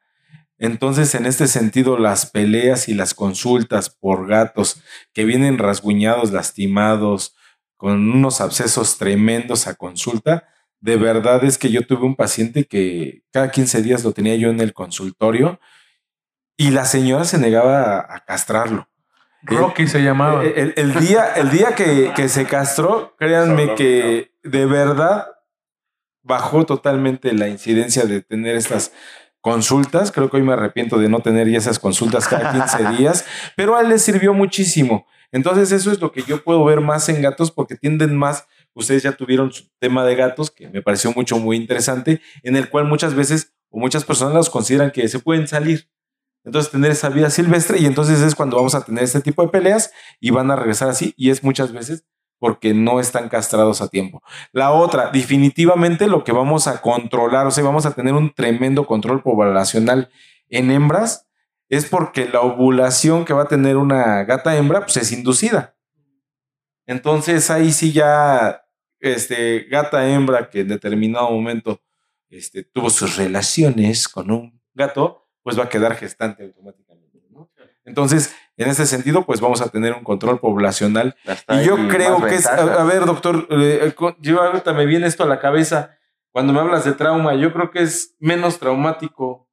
Entonces, 0.58 1.16
en 1.16 1.26
este 1.26 1.48
sentido, 1.48 1.98
las 1.98 2.28
peleas 2.28 2.88
y 2.88 2.94
las 2.94 3.14
consultas 3.14 3.90
por 3.90 4.28
gatos 4.28 4.82
que 5.14 5.26
vienen 5.26 5.58
rasguñados, 5.58 6.32
lastimados, 6.32 7.36
con 7.78 8.12
unos 8.12 8.42
abscesos 8.42 9.00
tremendos 9.00 9.66
a 9.66 9.74
consulta, 9.74 10.48
de 10.82 10.98
verdad 10.98 11.44
es 11.44 11.58
que 11.58 11.72
yo 11.72 11.86
tuve 11.86 12.06
un 12.06 12.16
paciente 12.16 12.66
que 12.66 13.24
cada 13.32 13.50
15 13.50 13.82
días 13.82 14.04
lo 14.04 14.12
tenía 14.12 14.36
yo 14.36 14.50
en 14.50 14.60
el 14.60 14.74
consultorio 14.74 15.60
y 16.68 16.72
la 16.72 16.86
señora 16.86 17.24
se 17.26 17.38
negaba 17.38 17.82
a, 18.00 18.16
a 18.16 18.20
castrarlo. 18.26 18.88
Rocky 19.44 19.88
se 19.88 20.04
llamaba. 20.04 20.44
El, 20.44 20.54
el- 20.56 20.74
el 20.78 20.94
día, 20.96 21.34
el 21.36 21.50
día 21.50 21.74
que, 21.76 22.12
que 22.16 22.30
se 22.30 22.46
castró, 22.46 23.16
créanme 23.18 23.74
que 23.76 24.32
de 24.44 24.66
verdad 24.66 25.28
bajó 26.24 26.66
totalmente 26.66 27.34
la 27.34 27.48
incidencia 27.48 28.04
de 28.06 28.22
tener 28.22 28.56
estas 28.56 28.92
consultas. 29.42 30.12
Creo 30.12 30.30
que 30.30 30.38
hoy 30.38 30.44
me 30.44 30.54
arrepiento 30.54 31.00
de 31.00 31.10
no 31.10 31.22
tener 31.22 31.50
ya 31.50 31.58
esas 31.58 31.80
consultas 31.80 32.28
cada 32.28 32.52
15 32.52 32.90
días, 32.98 33.26
pero 33.56 33.76
a 33.76 33.82
él 33.82 33.90
le 33.90 33.98
sirvió 34.00 34.34
muchísimo. 34.34 35.08
Entonces 35.32 35.72
eso 35.72 35.92
es 35.92 36.00
lo 36.02 36.12
que 36.12 36.22
yo 36.24 36.44
puedo 36.44 36.64
ver 36.66 36.82
más 36.82 37.08
en 37.10 37.22
gatos 37.22 37.52
porque 37.52 37.76
tienden 37.76 38.16
más, 38.18 38.46
ustedes 38.74 39.02
ya 39.04 39.14
tuvieron 39.14 39.52
su 39.52 39.64
tema 39.80 40.06
de 40.06 40.16
gatos 40.16 40.52
que 40.52 40.68
me 40.68 40.82
pareció 40.82 41.12
mucho, 41.14 41.38
muy 41.40 41.56
interesante, 41.58 42.22
en 42.44 42.56
el 42.58 42.70
cual 42.70 42.86
muchas 42.86 43.16
veces 43.16 43.54
o 43.70 43.80
muchas 43.80 44.04
personas 44.04 44.34
los 44.36 44.50
consideran 44.50 44.92
que 44.92 45.08
se 45.08 45.20
pueden 45.20 45.48
salir. 45.48 45.90
Entonces 46.44 46.72
tener 46.72 46.92
esa 46.92 47.10
vida 47.10 47.30
silvestre 47.30 47.80
y 47.80 47.86
entonces 47.86 48.22
es 48.22 48.36
cuando 48.36 48.58
vamos 48.58 48.76
a 48.76 48.84
tener 48.84 49.04
este 49.04 49.22
tipo 49.22 49.44
de 49.44 49.50
peleas 49.50 49.92
y 50.20 50.32
van 50.32 50.50
a 50.50 50.56
regresar 50.56 50.90
así 50.90 51.14
y 51.16 51.30
es 51.30 51.44
muchas 51.44 51.72
veces 51.72 52.06
porque 52.40 52.74
no 52.74 53.00
están 53.00 53.30
castrados 53.30 53.82
a 53.82 53.88
tiempo. 53.88 54.24
La 54.52 54.72
otra, 54.72 55.12
definitivamente 55.12 56.08
lo 56.08 56.24
que 56.24 56.32
vamos 56.32 56.66
a 56.68 56.82
controlar, 56.82 57.46
o 57.46 57.52
sea, 57.52 57.64
vamos 57.64 57.86
a 57.86 57.94
tener 57.94 58.16
un 58.16 58.34
tremendo 58.34 58.88
control 58.88 59.22
poblacional 59.22 60.10
en 60.50 60.72
hembras, 60.72 61.28
es 61.70 61.86
porque 61.86 62.28
la 62.28 62.42
ovulación 62.42 63.26
que 63.26 63.34
va 63.34 63.44
a 63.44 63.48
tener 63.48 63.78
una 63.78 64.24
gata 64.24 64.58
hembra, 64.58 64.82
pues 64.82 64.98
es 64.98 65.12
inducida. 65.12 65.76
Entonces 66.88 67.52
ahí 67.52 67.72
sí 67.72 67.92
ya, 67.92 68.64
este, 69.00 69.66
gata 69.70 70.10
hembra 70.10 70.50
que 70.50 70.62
en 70.62 70.70
determinado 70.70 71.30
momento 71.30 71.80
este, 72.30 72.64
tuvo 72.64 72.90
sus 72.90 73.18
relaciones 73.18 74.08
con 74.08 74.32
un 74.32 74.60
gato, 74.74 75.28
pues 75.44 75.58
va 75.60 75.64
a 75.66 75.70
quedar 75.70 75.96
gestante 75.96 76.44
automáticamente. 76.44 77.20
¿no? 77.32 77.50
Entonces, 77.86 78.36
en 78.58 78.70
ese 78.70 78.86
sentido, 78.86 79.26
pues 79.26 79.42
vamos 79.42 79.62
a 79.62 79.70
tener 79.70 79.94
un 79.94 80.04
control 80.04 80.40
poblacional 80.40 81.16
Hasta 81.26 81.62
y 81.62 81.66
yo 81.66 81.76
creo 81.88 82.22
que 82.26 82.36
es, 82.36 82.46
a, 82.46 82.82
a 82.82 82.84
ver, 82.84 83.06
doctor, 83.06 83.48
eh, 83.50 83.92
co- 83.96 84.16
yo 84.20 84.42
ahorita 84.42 84.74
me 84.74 84.86
viene 84.86 85.08
esto 85.08 85.24
a 85.24 85.28
la 85.28 85.40
cabeza. 85.40 85.98
Cuando 86.32 86.54
me 86.54 86.60
hablas 86.60 86.86
de 86.86 86.94
trauma, 86.94 87.34
yo 87.36 87.52
creo 87.54 87.72
que 87.72 87.82
es 87.82 88.16
menos 88.20 88.60
traumático 88.60 89.50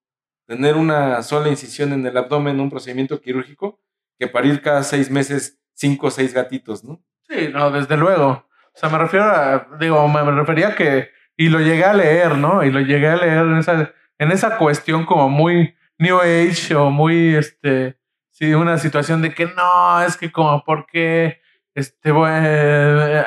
tener 0.47 0.77
una 0.77 1.23
sola 1.23 1.49
incisión 1.49 1.93
en 1.93 2.07
el 2.07 2.17
abdomen, 2.17 2.61
un 2.61 2.71
procedimiento 2.71 3.21
quirúrgico, 3.21 3.81
que 4.19 4.27
parir 4.29 4.63
cada 4.63 4.83
seis 4.83 5.11
meses 5.11 5.61
cinco 5.75 6.09
o 6.09 6.11
seis 6.11 6.33
gatitos, 6.35 6.85
¿no? 6.85 7.03
Sí, 7.29 7.49
no, 7.53 7.71
desde 7.71 7.97
luego. 7.97 8.29
O 8.75 8.79
sea, 8.79 8.89
me 8.89 8.99
refiero 8.99 9.27
a, 9.27 9.69
digo, 9.81 10.07
me 10.09 10.23
me 10.23 10.31
refería 10.33 10.69
a 10.69 10.75
que, 10.75 11.11
y 11.37 11.49
lo 11.49 11.61
llegué 11.61 11.85
a 11.85 11.93
leer, 11.95 12.37
¿no? 12.37 12.65
Y 12.65 12.71
lo 12.71 12.81
llegué 12.81 13.09
a 13.09 13.17
leer 13.17 13.39
en 13.39 13.59
esa, 13.59 13.93
en 14.19 14.33
esa 14.33 14.57
cuestión 14.57 15.05
como 15.05 15.29
muy 15.29 15.75
New 15.99 16.19
Age 16.21 16.75
o 16.75 16.91
muy, 16.91 17.35
este, 17.35 17.99
sí, 18.31 18.55
una 18.55 18.79
situación 18.79 19.23
de 19.23 19.35
que 19.35 19.47
no, 19.47 20.01
es 20.03 20.17
que 20.17 20.31
como, 20.33 20.63
¿por 20.65 20.87
qué, 20.87 21.41
este, 21.75 22.13
bueno, 22.13 22.37
eh, 22.47 23.21
eh, 23.21 23.25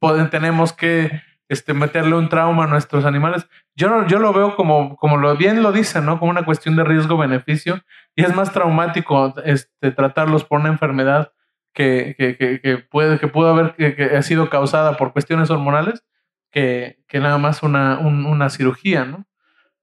poden- 0.00 0.30
tenemos 0.30 0.72
que, 0.72 1.22
este, 1.48 1.74
meterle 1.74 2.14
un 2.16 2.28
trauma 2.28 2.64
a 2.64 2.66
nuestros 2.66 3.04
animales? 3.04 3.46
Yo, 3.76 3.88
no- 3.88 4.06
yo 4.06 4.18
lo 4.18 4.32
veo 4.32 4.56
como, 4.56 4.96
como 4.96 5.16
lo 5.16 5.36
bien 5.36 5.62
lo 5.62 5.72
dicen, 5.72 6.04
¿no? 6.06 6.18
Como 6.18 6.30
una 6.30 6.44
cuestión 6.44 6.76
de 6.76 6.84
riesgo-beneficio. 6.84 7.80
Y 8.16 8.22
es 8.24 8.34
más 8.34 8.52
traumático, 8.52 9.34
este, 9.44 9.90
tratarlos 9.90 10.44
por 10.44 10.60
una 10.60 10.68
enfermedad 10.70 11.32
que, 11.74 12.14
que, 12.18 12.36
que, 12.36 12.60
que 12.60 12.78
puede, 12.78 13.18
que 13.18 13.28
pudo 13.28 13.48
haber 13.50 13.74
que, 13.74 13.94
que 13.96 14.04
ha 14.16 14.22
sido 14.22 14.48
causada 14.50 14.96
por 14.96 15.12
cuestiones 15.12 15.50
hormonales 15.50 16.04
que, 16.52 16.98
nada 17.14 17.38
más 17.38 17.62
una, 17.62 17.98
un- 17.98 18.26
una 18.26 18.48
cirugía, 18.50 19.04
¿no? 19.04 19.26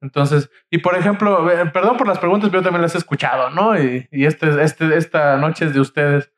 Entonces, 0.01 0.49
y 0.71 0.79
por 0.79 0.95
ejemplo, 0.95 1.49
eh, 1.51 1.67
perdón 1.67 1.97
por 1.97 2.07
las 2.07 2.17
preguntas, 2.17 2.49
pero 2.49 2.61
yo 2.61 2.63
también 2.63 2.81
las 2.81 2.95
he 2.95 2.97
escuchado, 2.97 3.51
¿no? 3.51 3.79
Y, 3.79 4.07
y 4.11 4.25
este, 4.25 4.63
este, 4.63 4.97
esta 4.97 5.37
noche 5.37 5.65
es 5.65 5.73
de 5.73 5.79
ustedes. 5.79 6.31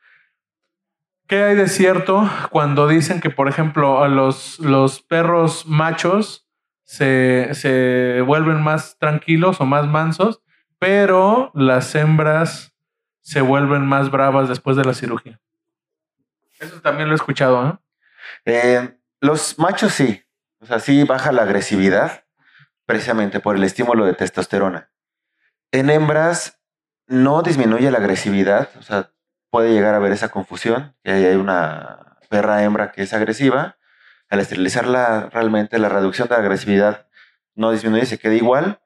¿Qué 1.27 1.41
hay 1.41 1.55
de 1.55 1.69
cierto 1.69 2.29
cuando 2.51 2.87
dicen 2.87 3.21
que, 3.21 3.29
por 3.29 3.47
ejemplo, 3.47 4.05
los, 4.09 4.59
los 4.59 5.01
perros 5.01 5.65
machos 5.65 6.45
se, 6.83 7.53
se 7.53 8.21
vuelven 8.21 8.61
más 8.61 8.97
tranquilos 8.99 9.61
o 9.61 9.65
más 9.65 9.87
mansos, 9.87 10.41
pero 10.77 11.49
las 11.53 11.95
hembras 11.95 12.75
se 13.21 13.39
vuelven 13.39 13.85
más 13.85 14.11
bravas 14.11 14.49
después 14.49 14.75
de 14.75 14.83
la 14.83 14.93
cirugía? 14.93 15.39
Eso 16.59 16.81
también 16.81 17.07
lo 17.07 17.13
he 17.13 17.15
escuchado, 17.15 17.63
¿no? 17.63 17.81
Eh, 18.43 18.97
los 19.21 19.57
machos 19.57 19.93
sí. 19.93 20.21
O 20.59 20.65
sea, 20.65 20.79
sí 20.79 21.05
baja 21.05 21.31
la 21.31 21.43
agresividad 21.43 22.22
precisamente 22.93 23.39
por 23.39 23.55
el 23.55 23.63
estímulo 23.63 24.05
de 24.05 24.13
testosterona. 24.13 24.91
En 25.71 25.89
hembras 25.89 26.61
no 27.07 27.41
disminuye 27.41 27.89
la 27.89 27.97
agresividad. 27.97 28.69
O 28.77 28.83
sea, 28.83 29.11
puede 29.49 29.73
llegar 29.73 29.95
a 29.95 29.97
haber 29.97 30.11
esa 30.11 30.29
confusión, 30.29 30.95
que 31.03 31.11
hay 31.11 31.35
una 31.35 32.19
perra 32.29 32.61
hembra 32.61 32.91
que 32.91 33.01
es 33.01 33.11
agresiva. 33.13 33.77
Al 34.29 34.41
esterilizarla, 34.41 35.27
realmente 35.31 35.79
la 35.79 35.89
reducción 35.89 36.27
de 36.27 36.35
la 36.35 36.41
agresividad 36.41 37.07
no 37.55 37.71
disminuye, 37.71 38.05
se 38.05 38.19
queda 38.19 38.35
igual. 38.35 38.79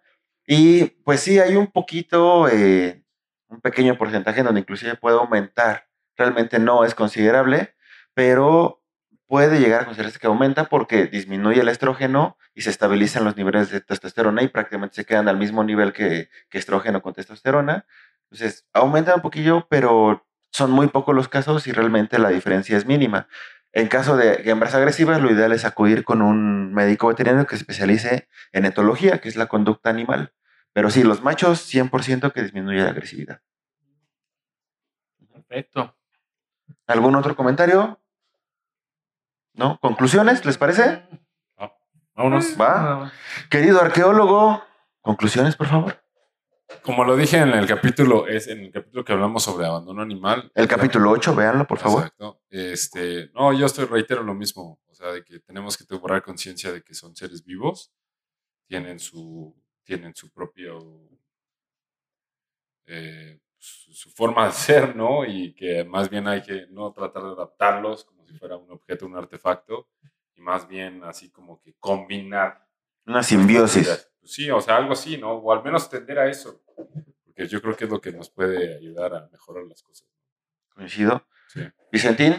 Y 0.46 0.86
pues 1.04 1.20
sí, 1.20 1.40
hay 1.40 1.58
un 1.58 1.68
poquito, 1.68 2.48
eh, 2.48 3.04
un 3.50 3.60
pequeño 3.60 3.98
porcentaje 3.98 4.40
en 4.40 4.46
donde 4.46 4.62
inclusive 4.62 4.96
puede 4.96 5.18
aumentar. 5.18 5.90
Realmente 6.16 6.60
no 6.60 6.86
es 6.86 6.96
considerable, 6.96 7.76
pero 8.14 8.82
puede 9.28 9.60
llegar 9.60 9.82
a 9.82 9.86
considerarse 9.86 10.20
que 10.20 10.28
aumenta 10.28 10.66
porque 10.66 11.06
disminuye 11.06 11.62
el 11.62 11.68
estrógeno 11.70 12.38
y 12.56 12.62
se 12.62 12.70
estabilizan 12.70 13.26
los 13.26 13.38
niveles 13.38 13.70
de 13.70 13.82
testosterona 13.82 14.42
y 14.42 14.48
prácticamente 14.48 14.96
se 14.96 15.06
quedan 15.06 15.28
al 15.28 15.38
mismo 15.38 15.64
nivel 15.64 15.94
que, 15.94 16.30
que 16.50 16.58
estrógeno 16.58 17.02
con 17.02 17.14
testosterona. 17.14 17.86
Entonces, 18.32 18.66
aumenta 18.74 19.16
un 19.16 19.22
poquillo, 19.22 19.68
pero 19.70 20.26
son 20.52 20.72
muy 20.72 20.88
pocos 20.88 21.14
los 21.14 21.28
casos 21.28 21.68
y 21.68 21.72
realmente 21.72 22.20
la 22.20 22.30
diferencia 22.30 22.78
es 22.78 22.86
mínima. 22.86 23.28
En 23.74 23.88
caso 23.88 24.18
de 24.18 24.50
hembras 24.50 24.74
agresivas, 24.74 25.22
lo 25.22 25.32
ideal 25.32 25.52
es 25.52 25.66
acudir 25.66 26.04
con 26.04 26.22
un 26.22 26.74
médico 26.74 27.10
veterinario 27.10 27.46
que 27.46 27.56
se 27.56 27.62
especialice 27.62 28.28
en 28.52 28.66
etología, 28.66 29.20
que 29.20 29.30
es 29.30 29.36
la 29.36 29.48
conducta 29.48 29.90
animal. 29.90 30.34
Pero 30.74 30.90
sí, 30.90 31.04
los 31.04 31.22
machos, 31.22 31.62
100% 31.72 32.32
que 32.34 32.44
disminuye 32.44 32.82
la 32.82 32.90
agresividad. 32.90 33.42
Perfecto. 35.32 35.96
¿Algún 36.88 37.16
otro 37.16 37.36
comentario? 37.36 38.00
¿No? 39.58 39.80
¿Conclusiones? 39.82 40.46
¿Les 40.46 40.58
parece? 40.58 41.04
Vámonos. 42.16 42.60
¿Va? 42.60 43.12
Querido 43.50 43.82
arqueólogo, 43.82 44.64
conclusiones, 45.02 45.56
por 45.56 45.68
favor. 45.68 46.04
Como 46.84 47.04
lo 47.04 47.16
dije 47.16 47.38
en 47.38 47.50
el 47.50 47.66
capítulo, 47.66 48.28
es 48.28 48.48
en 48.48 48.60
el 48.60 48.72
capítulo 48.72 49.04
que 49.04 49.14
hablamos 49.14 49.44
sobre 49.44 49.66
abandono 49.66 50.02
animal. 50.02 50.52
El 50.54 50.68
capítulo 50.68 51.12
8, 51.12 51.36
véanlo, 51.36 51.66
por 51.66 51.80
favor. 51.80 52.04
Exacto. 52.04 52.42
Este, 52.50 53.32
no, 53.34 53.52
yo 53.54 53.66
estoy 53.66 53.86
reitero 53.86 54.22
lo 54.24 54.34
mismo. 54.34 54.80
O 54.88 54.94
sea, 54.94 55.12
de 55.12 55.24
que 55.24 55.40
tenemos 55.40 55.78
que 55.78 55.86
cobrar 55.86 56.22
conciencia 56.24 56.72
de 56.72 56.84
que 56.84 56.94
son 56.94 57.16
seres 57.16 57.44
vivos, 57.44 57.92
tienen 58.68 59.00
su, 59.00 59.56
tienen 59.84 60.14
su 60.16 60.32
propio 60.32 61.10
eh, 62.86 63.40
su, 63.58 64.10
forma 64.12 64.46
de 64.46 64.52
ser, 64.52 64.96
¿no? 64.96 65.26
Y 65.26 65.54
que 65.54 65.84
más 65.84 66.10
bien 66.10 66.28
hay 66.28 66.42
que 66.42 66.68
no 66.70 66.92
tratar 66.92 67.24
de 67.24 67.30
adaptarlos 67.30 68.06
como 68.06 68.26
si 68.26 68.34
fuera 68.38 68.58
un 68.58 68.72
objeto, 68.72 69.06
un 69.06 69.16
artefacto, 69.16 69.90
y 70.36 70.42
más 70.42 70.68
bien 70.68 71.04
así 71.04 71.32
como 71.32 71.62
que 71.62 71.74
combinar 71.80 72.66
Una 73.06 73.24
simbiosis. 73.24 74.10
Pues 74.20 74.34
sí, 74.34 74.50
o 74.52 74.62
sea, 74.62 74.78
algo 74.78 74.94
así, 74.94 75.18
¿no? 75.18 75.34
O 75.34 75.52
al 75.52 75.64
menos 75.64 75.90
tender 75.90 76.20
a 76.20 76.30
eso. 76.30 76.62
Porque 77.26 77.48
yo 77.48 77.62
creo 77.62 77.76
que 77.76 77.86
es 77.86 77.90
lo 77.90 78.02
que 78.02 78.12
nos 78.12 78.30
puede 78.30 78.76
ayudar 78.76 79.16
a 79.16 79.28
mejorar 79.32 79.64
las 79.66 79.82
cosas. 79.82 80.08
Coincido. 80.70 81.26
Sí. 81.48 81.62
Vicentín, 81.92 82.36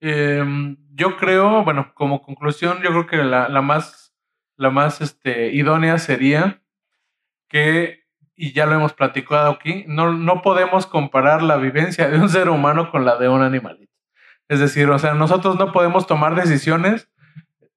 Em, 0.00 0.76
yo 0.94 1.16
creo, 1.16 1.64
bueno, 1.64 1.92
como 1.94 2.22
conclusión, 2.22 2.80
yo 2.82 2.90
creo 2.90 3.06
que 3.06 3.16
la, 3.16 3.48
la 3.48 3.62
más, 3.62 4.14
la 4.56 4.70
más 4.70 5.00
este, 5.00 5.52
idónea 5.52 5.98
sería 5.98 6.62
que, 7.48 7.97
y 8.40 8.52
ya 8.52 8.66
lo 8.66 8.76
hemos 8.76 8.92
platicado 8.92 9.50
aquí, 9.50 9.84
no, 9.88 10.12
no 10.12 10.42
podemos 10.42 10.86
comparar 10.86 11.42
la 11.42 11.56
vivencia 11.56 12.08
de 12.08 12.20
un 12.20 12.28
ser 12.28 12.48
humano 12.48 12.92
con 12.92 13.04
la 13.04 13.16
de 13.16 13.28
un 13.28 13.42
animalito. 13.42 13.92
Es 14.46 14.60
decir, 14.60 14.88
o 14.90 14.98
sea, 15.00 15.14
nosotros 15.14 15.58
no 15.58 15.72
podemos 15.72 16.06
tomar 16.06 16.36
decisiones 16.36 17.10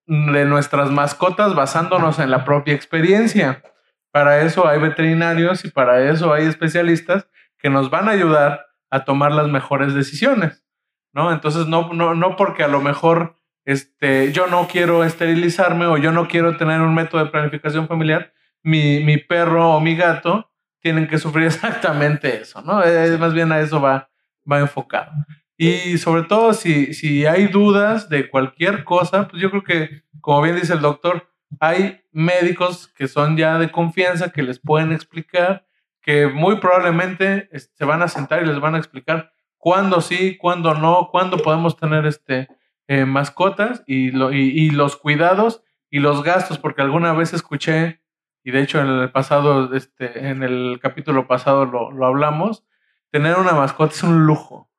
de 0.06 0.46
nuestras 0.46 0.92
mascotas 0.92 1.56
basándonos 1.56 2.20
en 2.20 2.30
la 2.30 2.46
propia 2.46 2.76
experiencia. 2.76 3.64
Para 4.12 4.42
eso 4.42 4.68
hay 4.68 4.80
veterinarios 4.80 5.66
y 5.66 5.72
para 5.72 6.08
eso 6.12 6.32
hay 6.32 6.46
especialistas 6.46 7.28
que 7.58 7.72
nos 7.72 7.90
van 7.90 8.08
a 8.08 8.12
ayudar 8.12 8.68
a 8.92 9.04
tomar 9.04 9.32
las 9.32 9.48
mejores 9.48 9.96
decisiones, 9.96 10.64
¿no? 11.12 11.32
Entonces, 11.32 11.66
no, 11.66 11.92
no, 11.92 12.14
no 12.14 12.36
porque 12.36 12.64
a 12.64 12.68
lo 12.68 12.82
mejor 12.82 13.40
este, 13.66 14.32
yo 14.32 14.46
no 14.46 14.68
quiero 14.68 15.04
esterilizarme 15.04 15.88
o 15.88 15.98
yo 15.98 16.12
no 16.12 16.28
quiero 16.28 16.56
tener 16.56 16.82
un 16.82 16.94
método 16.94 17.24
de 17.24 17.32
planificación 17.32 17.88
familiar, 17.88 18.32
mi, 18.62 19.04
mi 19.04 19.18
perro 19.18 19.72
o 19.72 19.80
mi 19.80 19.96
gato 19.96 20.51
tienen 20.82 21.08
que 21.08 21.18
sufrir 21.18 21.46
exactamente 21.48 22.42
eso, 22.42 22.62
¿no? 22.62 22.84
Es, 22.84 23.18
más 23.20 23.34
bien 23.34 23.52
a 23.52 23.60
eso 23.60 23.82
va, 23.82 24.10
va 24.50 24.60
enfocado. 24.60 25.12
Y 25.58 25.98
sobre 26.00 26.24
todo, 26.24 26.54
si, 26.54 26.94
si 26.94 27.26
hay 27.26 27.48
dudas 27.48 28.10
de 28.10 28.30
cualquier 28.30 28.84
cosa, 28.84 29.28
pues 29.28 29.42
yo 29.42 29.52
creo 29.52 29.64
que, 29.64 30.04
como 30.20 30.42
bien 30.42 30.56
dice 30.56 30.74
el 30.74 30.82
doctor, 30.82 31.30
hay 31.60 32.02
médicos 32.12 32.88
que 32.88 33.08
son 33.08 33.38
ya 33.38 33.60
de 33.60 33.72
confianza, 33.72 34.32
que 34.32 34.44
les 34.44 34.60
pueden 34.60 34.92
explicar, 34.92 35.68
que 36.02 36.28
muy 36.28 36.58
probablemente 36.58 37.50
se 37.54 37.86
van 37.86 38.02
a 38.02 38.08
sentar 38.08 38.42
y 38.42 38.48
les 38.48 38.60
van 38.60 38.76
a 38.76 38.80
explicar 38.80 39.32
cuándo 39.58 40.02
sí, 40.02 40.38
cuándo 40.38 40.74
no, 40.74 41.10
cuándo 41.12 41.38
podemos 41.38 41.78
tener 41.78 42.06
este, 42.08 42.48
eh, 42.88 43.06
mascotas 43.06 43.84
y, 43.86 44.12
lo, 44.12 44.34
y, 44.34 44.40
y, 44.40 44.72
los 44.72 44.96
cuidados 44.96 45.62
y 45.90 46.00
los 46.00 46.24
gastos, 46.24 46.58
porque 46.58 46.82
alguna 46.82 47.14
vez 47.14 47.34
escuché, 47.34 48.01
y 48.44 48.52
de 48.52 48.62
hecho 48.62 48.80
en 48.80 48.88
el 48.88 49.12
pasado, 49.12 49.74
este, 49.76 50.30
en 50.30 50.44
el 50.44 50.80
capítulo 50.82 51.28
pasado 51.28 51.66
lo, 51.66 51.92
lo 51.92 52.06
hablamos, 52.06 52.66
tener 53.12 53.38
una 53.38 53.54
mascota 53.54 53.94
es 53.94 54.04
un 54.04 54.26
lujo. 54.26 54.70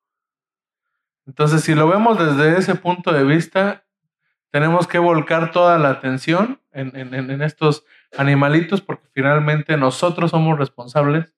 Entonces, 1.26 1.62
si 1.62 1.74
lo 1.74 1.88
vemos 1.88 2.18
desde 2.18 2.58
ese 2.58 2.74
punto 2.74 3.12
de 3.12 3.22
vista, 3.22 3.84
tenemos 4.50 4.86
que 4.86 4.98
volcar 4.98 5.50
toda 5.50 5.78
la 5.78 5.90
atención 5.90 6.60
en, 6.72 7.14
en, 7.14 7.42
estos 7.42 7.84
animalitos 8.16 8.80
porque 8.80 9.06
finalmente 9.12 9.76
nosotros 9.76 10.30
somos 10.30 10.58
responsables 10.58 11.34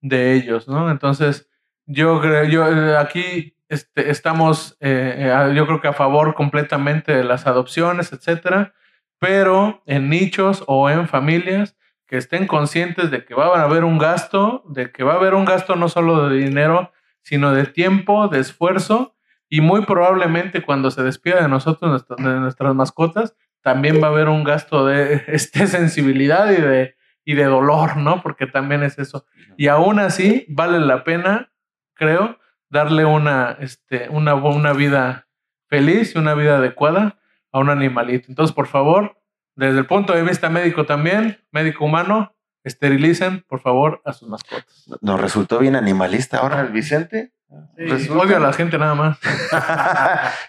de 0.00 0.34
ellos, 0.34 0.68
¿no? 0.68 0.90
Entonces, 0.90 1.48
yo 1.86 2.20
creo, 2.20 2.44
yo 2.44 2.66
eh, 2.66 2.96
aquí 2.96 3.56
este, 3.68 4.10
estamos, 4.10 4.76
eh, 4.80 5.14
eh, 5.18 5.54
yo 5.54 5.66
creo 5.66 5.80
que 5.80 5.88
a 5.88 5.92
favor 5.92 6.34
completamente 6.34 7.12
de 7.14 7.24
las 7.24 7.46
adopciones, 7.46 8.12
etcétera, 8.12 8.74
pero 9.20 9.82
en 9.86 10.08
nichos 10.08 10.64
o 10.66 10.90
en 10.90 11.06
familias 11.06 11.76
que 12.08 12.16
estén 12.16 12.48
conscientes 12.48 13.12
de 13.12 13.24
que 13.24 13.34
va 13.34 13.46
a 13.56 13.62
haber 13.62 13.84
un 13.84 13.98
gasto, 13.98 14.64
de 14.68 14.90
que 14.90 15.04
va 15.04 15.12
a 15.12 15.16
haber 15.16 15.34
un 15.34 15.44
gasto 15.44 15.76
no 15.76 15.88
solo 15.88 16.28
de 16.28 16.38
dinero, 16.38 16.90
sino 17.22 17.52
de 17.52 17.66
tiempo, 17.66 18.26
de 18.26 18.40
esfuerzo 18.40 19.14
y 19.48 19.60
muy 19.60 19.84
probablemente 19.84 20.62
cuando 20.62 20.90
se 20.90 21.04
despida 21.04 21.42
de 21.42 21.48
nosotros, 21.48 22.04
de 22.08 22.40
nuestras 22.40 22.74
mascotas, 22.74 23.36
también 23.62 24.02
va 24.02 24.08
a 24.08 24.10
haber 24.10 24.28
un 24.28 24.42
gasto 24.42 24.86
de 24.86 25.22
este, 25.28 25.66
sensibilidad 25.66 26.50
y 26.50 26.60
de, 26.60 26.96
y 27.24 27.34
de 27.34 27.44
dolor, 27.44 27.96
¿no? 27.98 28.22
Porque 28.22 28.46
también 28.46 28.82
es 28.82 28.98
eso. 28.98 29.26
Y 29.56 29.68
aún 29.68 29.98
así, 29.98 30.46
vale 30.48 30.80
la 30.80 31.04
pena, 31.04 31.52
creo, 31.94 32.38
darle 32.70 33.04
una, 33.04 33.56
este, 33.60 34.08
una, 34.08 34.34
una 34.34 34.72
vida 34.72 35.28
feliz 35.68 36.14
y 36.14 36.18
una 36.18 36.34
vida 36.34 36.56
adecuada 36.56 37.19
a 37.52 37.58
un 37.58 37.70
animalito. 37.70 38.26
Entonces, 38.28 38.54
por 38.54 38.66
favor, 38.66 39.16
desde 39.56 39.78
el 39.78 39.86
punto 39.86 40.12
de 40.12 40.22
vista 40.22 40.48
médico 40.48 40.86
también, 40.86 41.38
médico 41.50 41.84
humano, 41.84 42.34
esterilicen, 42.64 43.44
por 43.48 43.60
favor, 43.60 44.00
a 44.04 44.12
sus 44.12 44.28
mascotas. 44.28 44.86
Nos 45.00 45.20
resultó 45.20 45.58
bien 45.58 45.76
animalista 45.76 46.38
ahora 46.38 46.60
el 46.60 46.68
Vicente. 46.68 47.32
Sí, 47.76 48.08
odio 48.10 48.36
a 48.36 48.40
la 48.40 48.52
gente 48.52 48.78
nada 48.78 48.94
más. 48.94 49.18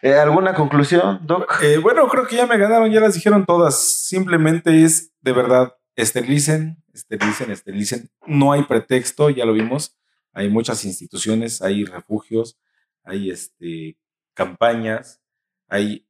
Eh, 0.04 0.16
¿Alguna 0.16 0.54
conclusión, 0.54 1.20
Doc? 1.24 1.62
Eh, 1.62 1.78
bueno, 1.78 2.08
creo 2.08 2.26
que 2.26 2.36
ya 2.36 2.48
me 2.48 2.58
ganaron, 2.58 2.92
ya 2.92 3.00
las 3.00 3.14
dijeron 3.14 3.46
todas. 3.46 3.80
Simplemente 3.80 4.84
es, 4.84 5.12
de 5.22 5.32
verdad, 5.32 5.76
esterilicen, 5.96 6.84
esterilicen, 6.94 7.52
esterilicen. 7.52 8.10
No 8.26 8.52
hay 8.52 8.64
pretexto, 8.64 9.30
ya 9.30 9.46
lo 9.46 9.54
vimos. 9.54 9.96
Hay 10.34 10.50
muchas 10.50 10.86
instituciones, 10.86 11.62
hay 11.62 11.86
refugios, 11.86 12.60
hay 13.04 13.30
este, 13.30 13.98
campañas, 14.34 15.22
hay 15.68 16.08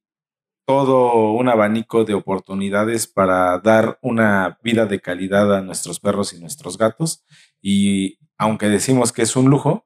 todo 0.72 1.34
un 1.34 1.50
abanico 1.50 2.06
de 2.06 2.14
oportunidades 2.14 3.06
para 3.06 3.60
dar 3.60 4.00
una 4.02 4.58
vida 4.64 4.86
de 4.86 5.02
calidad 5.02 5.54
a 5.54 5.60
nuestros 5.60 6.00
perros 6.00 6.32
y 6.32 6.40
nuestros 6.40 6.78
gatos. 6.78 7.26
Y 7.62 8.20
aunque 8.38 8.70
decimos 8.70 9.12
que 9.12 9.24
es 9.24 9.36
un 9.36 9.50
lujo, 9.50 9.86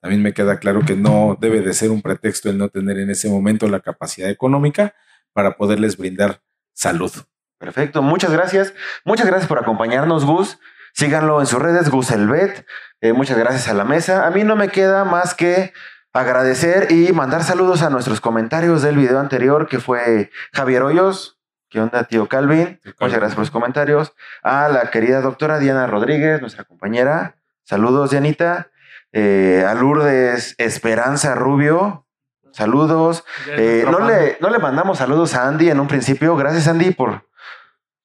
también 0.00 0.24
me 0.24 0.34
queda 0.34 0.58
claro 0.58 0.80
que 0.84 0.96
no 0.96 1.38
debe 1.40 1.60
de 1.60 1.72
ser 1.72 1.92
un 1.92 2.02
pretexto 2.02 2.50
el 2.50 2.58
no 2.58 2.68
tener 2.68 2.98
en 2.98 3.10
ese 3.10 3.28
momento 3.28 3.68
la 3.68 3.78
capacidad 3.78 4.28
económica 4.28 4.96
para 5.32 5.56
poderles 5.56 5.96
brindar 5.96 6.42
salud. 6.72 7.12
Perfecto, 7.58 8.02
muchas 8.02 8.32
gracias. 8.32 8.74
Muchas 9.04 9.28
gracias 9.28 9.46
por 9.46 9.60
acompañarnos, 9.60 10.24
Gus. 10.24 10.58
Síganlo 10.94 11.38
en 11.38 11.46
sus 11.46 11.62
redes, 11.62 11.90
Gus 11.90 12.10
Elbet. 12.10 12.66
Eh, 13.00 13.12
muchas 13.12 13.38
gracias 13.38 13.68
a 13.68 13.74
la 13.74 13.84
mesa. 13.84 14.26
A 14.26 14.32
mí 14.32 14.42
no 14.42 14.56
me 14.56 14.68
queda 14.68 15.04
más 15.04 15.32
que 15.32 15.72
agradecer 16.14 16.92
y 16.92 17.12
mandar 17.12 17.42
saludos 17.42 17.82
a 17.82 17.90
nuestros 17.90 18.20
comentarios 18.20 18.82
del 18.82 18.96
video 18.96 19.18
anterior, 19.18 19.68
que 19.68 19.80
fue 19.80 20.30
Javier 20.52 20.82
Hoyos. 20.82 21.40
¿Qué 21.68 21.80
onda, 21.80 22.04
tío 22.04 22.28
Calvin? 22.28 22.80
Muchas 23.00 23.18
gracias 23.18 23.34
por 23.34 23.42
los 23.42 23.50
comentarios. 23.50 24.14
A 24.44 24.68
la 24.68 24.90
querida 24.90 25.20
doctora 25.20 25.58
Diana 25.58 25.88
Rodríguez, 25.88 26.40
nuestra 26.40 26.62
compañera. 26.62 27.36
Saludos, 27.64 28.12
Dianita 28.12 28.70
eh, 29.12 29.64
a 29.66 29.74
Lourdes 29.74 30.54
Esperanza 30.58 31.34
Rubio. 31.34 32.06
Saludos. 32.52 33.24
Eh, 33.48 33.84
no, 33.90 33.98
le, 33.98 34.38
no 34.40 34.50
le 34.50 34.60
mandamos 34.60 34.98
saludos 34.98 35.34
a 35.34 35.48
Andy 35.48 35.70
en 35.70 35.80
un 35.80 35.88
principio. 35.88 36.36
Gracias, 36.36 36.68
Andy, 36.68 36.92
por, 36.92 37.28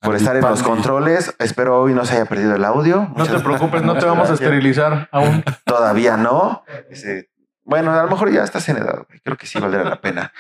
por 0.02 0.16
estar 0.16 0.36
en 0.36 0.42
los 0.42 0.64
controles. 0.64 1.36
Espero 1.38 1.80
hoy 1.80 1.94
no 1.94 2.06
se 2.06 2.16
haya 2.16 2.26
perdido 2.26 2.56
el 2.56 2.66
audio. 2.66 3.12
No 3.16 3.28
te 3.28 3.38
preocupes, 3.40 3.84
no 3.84 4.00
te 4.00 4.06
vamos 4.06 4.32
a 4.32 4.34
esterilizar 4.34 5.10
aún. 5.12 5.44
Todavía 5.66 6.18
no. 6.18 6.64
bueno, 7.70 7.94
a 7.94 8.02
lo 8.02 8.10
mejor 8.10 8.32
ya 8.32 8.44
estás 8.44 8.68
en 8.70 8.78
edad. 8.78 9.06
Creo 9.24 9.38
que 9.38 9.46
sí 9.46 9.60
valdrá 9.60 9.84
la 9.84 10.02
pena. 10.02 10.34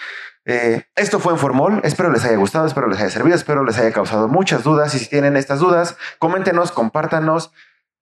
Eh, 0.45 0.87
esto 0.95 1.19
fue 1.19 1.31
en 1.31 1.37
Formol. 1.37 1.79
Espero 1.83 2.09
les 2.09 2.25
haya 2.25 2.37
gustado, 2.37 2.65
espero 2.65 2.87
les 2.87 2.99
haya 2.99 3.11
servido, 3.11 3.35
espero 3.35 3.63
les 3.63 3.77
haya 3.77 3.91
causado 3.91 4.27
muchas 4.27 4.63
dudas. 4.63 4.95
Y 4.95 4.99
si 4.99 5.07
tienen 5.07 5.37
estas 5.37 5.59
dudas, 5.59 5.95
coméntenos, 6.17 6.71
compártanos. 6.71 7.51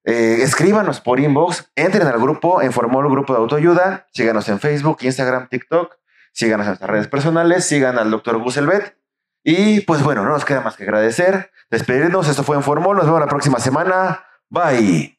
Eh, 0.04 0.38
escríbanos 0.40 1.02
por 1.02 1.20
inbox, 1.20 1.70
entren 1.76 2.06
al 2.06 2.18
grupo, 2.18 2.62
en 2.62 2.72
Formol 2.72 3.10
Grupo 3.10 3.34
de 3.34 3.40
Autoayuda, 3.40 4.06
síganos 4.14 4.48
en 4.48 4.60
Facebook, 4.60 4.96
Instagram, 5.02 5.48
TikTok, 5.50 5.98
síganos 6.32 6.64
en 6.64 6.70
nuestras 6.70 6.90
redes 6.90 7.08
personales, 7.08 7.66
sigan 7.66 7.98
al 7.98 8.10
doctor 8.10 8.38
Guselbet. 8.38 8.96
Y 9.44 9.82
pues 9.82 10.02
bueno, 10.02 10.24
no 10.24 10.30
nos 10.30 10.46
queda 10.46 10.62
más 10.62 10.76
que 10.76 10.84
agradecer, 10.84 11.50
despedirnos. 11.70 12.28
Esto 12.28 12.44
fue 12.44 12.56
en 12.56 12.62
Formol, 12.62 12.96
nos 12.96 13.04
vemos 13.04 13.20
la 13.20 13.26
próxima 13.26 13.58
semana. 13.58 14.24
Bye. 14.48 15.18